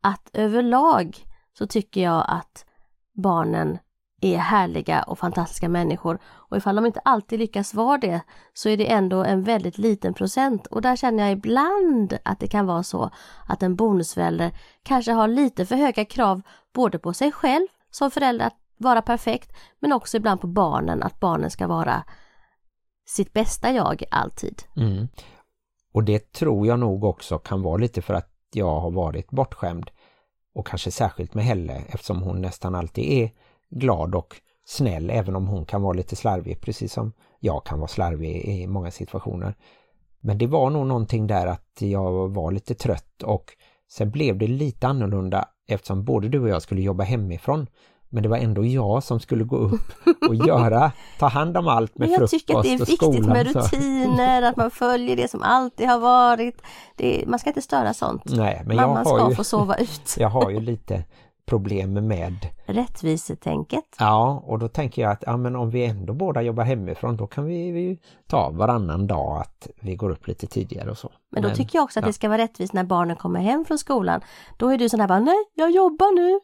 att 0.00 0.30
överlag 0.32 1.16
så 1.58 1.66
tycker 1.66 2.02
jag 2.02 2.24
att 2.28 2.66
barnen 3.14 3.78
är 4.20 4.38
härliga 4.38 5.02
och 5.02 5.18
fantastiska 5.18 5.68
människor 5.68 6.18
och 6.24 6.56
ifall 6.56 6.76
de 6.76 6.86
inte 6.86 7.00
alltid 7.04 7.38
lyckas 7.38 7.74
vara 7.74 7.98
det 7.98 8.20
så 8.52 8.68
är 8.68 8.76
det 8.76 8.92
ändå 8.92 9.24
en 9.24 9.42
väldigt 9.42 9.78
liten 9.78 10.14
procent 10.14 10.66
och 10.66 10.82
där 10.82 10.96
känner 10.96 11.22
jag 11.22 11.32
ibland 11.32 12.18
att 12.22 12.40
det 12.40 12.46
kan 12.46 12.66
vara 12.66 12.82
så 12.82 13.10
att 13.46 13.62
en 13.62 13.76
bonusförälder 13.76 14.52
kanske 14.82 15.12
har 15.12 15.28
lite 15.28 15.66
för 15.66 15.76
höga 15.76 16.04
krav 16.04 16.42
både 16.74 16.98
på 16.98 17.12
sig 17.12 17.32
själv 17.32 17.66
som 17.90 18.10
förälder 18.10 18.46
att 18.46 18.56
vara 18.76 19.02
perfekt 19.02 19.52
men 19.80 19.92
också 19.92 20.16
ibland 20.16 20.40
på 20.40 20.46
barnen 20.46 21.02
att 21.02 21.20
barnen 21.20 21.50
ska 21.50 21.66
vara 21.66 22.04
sitt 23.06 23.32
bästa 23.32 23.72
jag 23.72 24.04
alltid. 24.10 24.62
Mm. 24.76 25.08
Och 25.92 26.04
det 26.04 26.32
tror 26.32 26.66
jag 26.66 26.78
nog 26.78 27.04
också 27.04 27.38
kan 27.38 27.62
vara 27.62 27.76
lite 27.76 28.02
för 28.02 28.14
att 28.14 28.30
jag 28.52 28.80
har 28.80 28.90
varit 28.90 29.30
bortskämd 29.30 29.90
och 30.54 30.66
kanske 30.66 30.90
särskilt 30.90 31.34
med 31.34 31.44
Helle 31.44 31.82
eftersom 31.88 32.22
hon 32.22 32.40
nästan 32.40 32.74
alltid 32.74 33.04
är 33.04 33.30
glad 33.70 34.14
och 34.14 34.36
snäll 34.64 35.10
även 35.10 35.36
om 35.36 35.46
hon 35.46 35.66
kan 35.66 35.82
vara 35.82 35.92
lite 35.92 36.16
slarvig 36.16 36.60
precis 36.60 36.92
som 36.92 37.12
jag 37.40 37.64
kan 37.64 37.78
vara 37.78 37.88
slarvig 37.88 38.44
i 38.44 38.66
många 38.66 38.90
situationer. 38.90 39.54
Men 40.20 40.38
det 40.38 40.46
var 40.46 40.70
nog 40.70 40.86
någonting 40.86 41.26
där 41.26 41.46
att 41.46 41.76
jag 41.78 42.28
var 42.28 42.52
lite 42.52 42.74
trött 42.74 43.22
och 43.22 43.44
sen 43.90 44.10
blev 44.10 44.38
det 44.38 44.46
lite 44.46 44.86
annorlunda 44.86 45.48
eftersom 45.68 46.04
både 46.04 46.28
du 46.28 46.40
och 46.40 46.48
jag 46.48 46.62
skulle 46.62 46.80
jobba 46.80 47.04
hemifrån 47.04 47.66
Men 48.08 48.22
det 48.22 48.28
var 48.28 48.36
ändå 48.36 48.64
jag 48.64 49.02
som 49.02 49.20
skulle 49.20 49.44
gå 49.44 49.56
upp 49.56 49.92
och 50.28 50.34
göra, 50.46 50.92
ta 51.18 51.26
hand 51.26 51.56
om 51.56 51.68
allt 51.68 51.98
med 51.98 52.08
Men 52.08 52.10
jag 52.10 52.18
frukost 52.18 52.46
tycker 52.48 52.58
att 52.58 52.62
det 52.62 52.74
är 52.74 52.82
och 52.82 52.88
viktigt 52.88 52.98
skolan. 52.98 53.30
med 53.30 53.46
rutiner, 53.46 54.42
att 54.42 54.56
man 54.56 54.70
följer 54.70 55.16
det 55.16 55.30
som 55.30 55.42
alltid 55.42 55.88
har 55.88 55.98
varit. 55.98 56.62
Det, 56.96 57.24
man 57.26 57.38
ska 57.38 57.50
inte 57.50 57.62
störa 57.62 57.94
sånt. 57.94 58.22
Nej, 58.24 58.62
men 58.66 58.76
jag 58.76 58.88
Mamman 58.88 59.06
har, 59.06 59.18
ska 59.18 59.28
ju, 59.28 59.34
få 59.34 59.44
sova 59.44 59.76
ut. 59.76 60.14
jag 60.18 60.28
har 60.28 60.50
ju 60.50 60.60
lite 60.60 61.04
problem 61.48 61.92
med 61.92 62.46
Rättvisetänket. 62.66 63.84
Ja, 63.98 64.42
och 64.46 64.58
då 64.58 64.68
tänker 64.68 65.02
jag 65.02 65.12
att 65.12 65.24
ja, 65.26 65.36
men 65.36 65.56
om 65.56 65.70
vi 65.70 65.84
ändå 65.84 66.14
båda 66.14 66.42
jobbar 66.42 66.64
hemifrån 66.64 67.16
då 67.16 67.26
kan 67.26 67.44
vi, 67.44 67.70
vi 67.70 67.98
ta 68.26 68.50
varannan 68.50 69.06
dag 69.06 69.40
att 69.40 69.68
vi 69.80 69.96
går 69.96 70.10
upp 70.10 70.26
lite 70.26 70.46
tidigare 70.46 70.90
och 70.90 70.98
så. 70.98 71.12
Men 71.30 71.42
då 71.42 71.50
tycker 71.50 71.78
jag 71.78 71.84
också 71.84 71.98
att 71.98 72.02
ja. 72.02 72.06
det 72.06 72.12
ska 72.12 72.28
vara 72.28 72.38
rättvist 72.38 72.72
när 72.72 72.84
barnen 72.84 73.16
kommer 73.16 73.40
hem 73.40 73.64
från 73.64 73.78
skolan. 73.78 74.20
Då 74.56 74.68
är 74.68 74.78
du 74.78 74.88
sån 74.88 75.00
här 75.00 75.08
bara, 75.08 75.20
nej, 75.20 75.44
jag 75.54 75.70
jobbar 75.70 76.14
nu. 76.14 76.40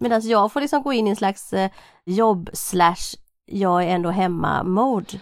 Medan 0.00 0.28
jag 0.28 0.52
får 0.52 0.60
liksom 0.60 0.82
gå 0.82 0.92
in 0.92 1.06
i 1.06 1.10
en 1.10 1.16
slags 1.16 1.52
eh, 1.52 1.70
jobb 2.04 2.50
slash 2.52 3.16
jag 3.46 3.84
är 3.84 3.88
ändå 3.88 4.10
hemma-mode. 4.10 5.20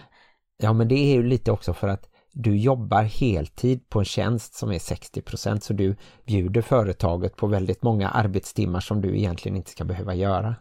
Ja, 0.57 0.73
men 0.73 0.87
det 0.87 0.95
är 0.95 1.13
ju 1.13 1.23
lite 1.23 1.51
också 1.51 1.73
för 1.73 1.87
att 1.87 2.09
du 2.39 2.57
jobbar 2.57 3.03
heltid 3.03 3.89
på 3.89 3.99
en 3.99 4.05
tjänst 4.05 4.53
som 4.55 4.71
är 4.71 4.79
60% 4.79 5.59
så 5.59 5.73
du 5.73 5.95
bjuder 6.25 6.61
företaget 6.61 7.35
på 7.35 7.47
väldigt 7.47 7.83
många 7.83 8.09
arbetstimmar 8.09 8.79
som 8.79 9.01
du 9.01 9.17
egentligen 9.17 9.55
inte 9.55 9.71
ska 9.71 9.83
behöva 9.83 10.15
göra. 10.15 10.55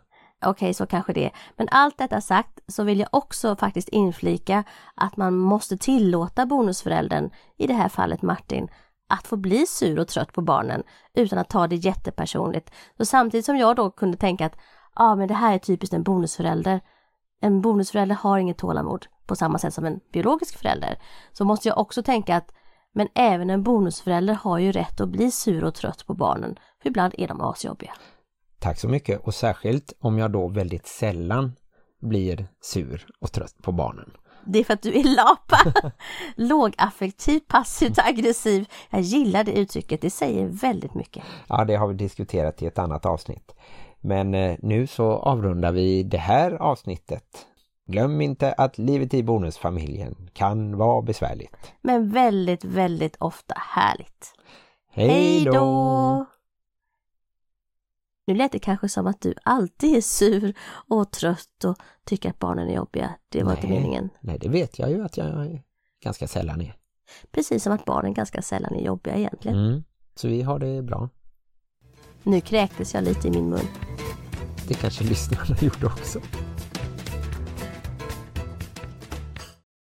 Okej, 0.45 0.75
så 0.75 0.87
kanske 0.87 1.13
det. 1.13 1.31
Men 1.57 1.69
allt 1.71 1.99
detta 1.99 2.21
sagt 2.21 2.61
så 2.69 2.85
vill 2.85 3.01
jag 3.01 3.09
också 3.13 3.57
faktiskt 3.57 3.89
inflika 3.89 4.65
att 4.95 5.17
man 5.17 5.37
måste 5.37 5.77
tillåta 5.77 6.47
bonusföräldern, 6.47 7.31
i 7.59 7.67
det 7.67 7.75
här 7.75 7.89
fallet 7.89 8.23
Martin, 8.23 8.69
att 9.09 9.27
få 9.27 9.37
bli 9.37 9.67
sur 9.67 9.99
och 9.99 10.09
trött 10.09 10.33
på 10.33 10.43
barnen 10.43 10.83
utan 11.15 11.39
att 11.39 11.49
ta 11.49 11.67
det 11.67 11.77
jättepersonligt. 11.77 12.71
Så 12.97 13.05
samtidigt 13.05 13.47
som 13.47 13.57
jag 13.57 13.77
då 13.77 13.91
kunde 13.91 14.17
tänka 14.17 14.47
att 14.47 14.57
ja, 14.57 15.05
ah, 15.05 15.17
men 15.17 15.29
det 15.29 15.35
här 15.35 15.55
är 15.55 15.59
typiskt 15.59 15.95
en 15.95 16.03
bonusförälder. 16.03 16.81
En 17.41 17.61
bonusförälder 17.61 18.15
har 18.15 18.39
inget 18.39 18.59
tålamod 18.59 19.07
på 19.27 19.37
samma 19.37 19.59
sätt 19.59 19.75
som 19.75 19.85
en 19.85 20.01
biologisk 20.13 20.59
förälder. 20.59 20.99
Så 21.33 21.45
måste 21.45 21.69
jag 21.69 21.79
också 21.79 22.03
tänka 22.03 22.37
att 22.37 22.53
men 22.93 23.09
även 23.15 23.51
en 23.51 23.63
bonusförälder 23.63 24.35
har 24.35 24.59
ju 24.59 24.73
rätt 24.73 25.01
att 25.01 25.09
bli 25.09 25.31
sur 25.31 25.65
och 25.65 25.75
trött 25.75 26.07
på 26.07 26.15
barnen. 26.15 26.59
För 26.83 26.89
ibland 26.89 27.15
är 27.19 27.29
de 27.29 27.41
asjobbiga. 27.41 27.93
Tack 28.59 28.79
så 28.79 28.89
mycket 28.89 29.21
och 29.21 29.35
särskilt 29.35 29.93
om 30.01 30.19
jag 30.19 30.33
då 30.33 30.49
väldigt 30.49 30.87
sällan 30.87 31.53
blir 32.01 32.47
sur 32.61 33.07
och 33.21 33.33
trött 33.33 33.55
på 33.63 33.73
barnen. 33.73 34.11
Det 34.45 34.59
är 34.59 34.65
för 34.65 34.75
att 34.75 34.83
du 34.83 34.99
är 34.99 35.05
lapa. 35.05 35.93
Lågaffektiv, 36.35 37.41
passivt 37.41 37.99
aggressiv. 37.99 38.69
Jag 38.91 39.01
gillar 39.01 39.45
det 39.45 39.59
uttrycket, 39.59 40.01
det 40.01 40.11
säger 40.11 40.47
väldigt 40.47 40.95
mycket. 40.95 41.25
Ja, 41.49 41.65
det 41.65 41.77
har 41.77 41.89
vi 41.89 41.95
diskuterat 41.95 42.63
i 42.63 42.67
ett 42.67 42.79
annat 42.79 43.07
avsnitt. 43.07 43.55
Men 44.07 44.35
eh, 44.35 44.57
nu 44.63 44.87
så 44.87 45.13
avrundar 45.13 45.73
vi 45.73 46.03
det 46.03 46.19
här 46.19 46.53
avsnittet. 46.53 47.47
Glöm 47.87 48.21
inte 48.21 48.53
att 48.53 48.79
livet 48.79 49.15
i 49.15 49.23
bonusfamiljen 49.23 50.31
kan 50.33 50.77
vara 50.77 51.03
besvärligt. 51.03 51.73
Men 51.83 52.11
väldigt, 52.11 52.65
väldigt 52.65 53.17
ofta 53.17 53.55
härligt. 53.57 54.33
Hej 54.91 55.45
då! 55.45 56.27
Nu 58.27 58.35
lät 58.35 58.53
det 58.53 58.59
kanske 58.59 58.89
som 58.89 59.07
att 59.07 59.21
du 59.21 59.35
alltid 59.43 59.97
är 59.97 60.01
sur 60.01 60.55
och 60.89 61.11
trött 61.11 61.65
och 61.65 61.77
tycker 62.05 62.31
att 62.31 62.39
barnen 62.39 62.69
är 62.69 62.75
jobbiga. 62.75 63.11
Det 63.29 63.43
var 63.43 63.53
inte 63.53 63.67
Nej. 63.67 63.79
meningen. 63.79 64.11
Nej, 64.21 64.39
det 64.39 64.49
vet 64.49 64.79
jag 64.79 64.91
ju 64.91 65.05
att 65.05 65.17
jag 65.17 65.63
ganska 66.03 66.29
sällan 66.29 66.61
är. 66.61 66.75
Precis 67.31 67.63
som 67.63 67.73
att 67.73 67.85
barnen 67.85 68.15
ganska 68.15 68.43
sällan 68.43 68.75
är 68.75 68.85
jobbiga 68.85 69.17
egentligen. 69.17 69.59
Mm. 69.59 69.85
Så 70.15 70.29
vi 70.29 70.43
har 70.43 70.59
det 70.59 70.83
bra. 70.83 71.09
Nu 72.27 72.41
kräktes 72.41 72.95
jag 72.95 73.05
lite 73.05 73.29
i 73.29 73.31
min 73.31 73.49
mun. 73.49 73.69
Det 74.69 74.75
kanske 74.75 75.05
lyssnarna 75.05 75.57
gjorde 75.61 75.87
också. 75.87 76.21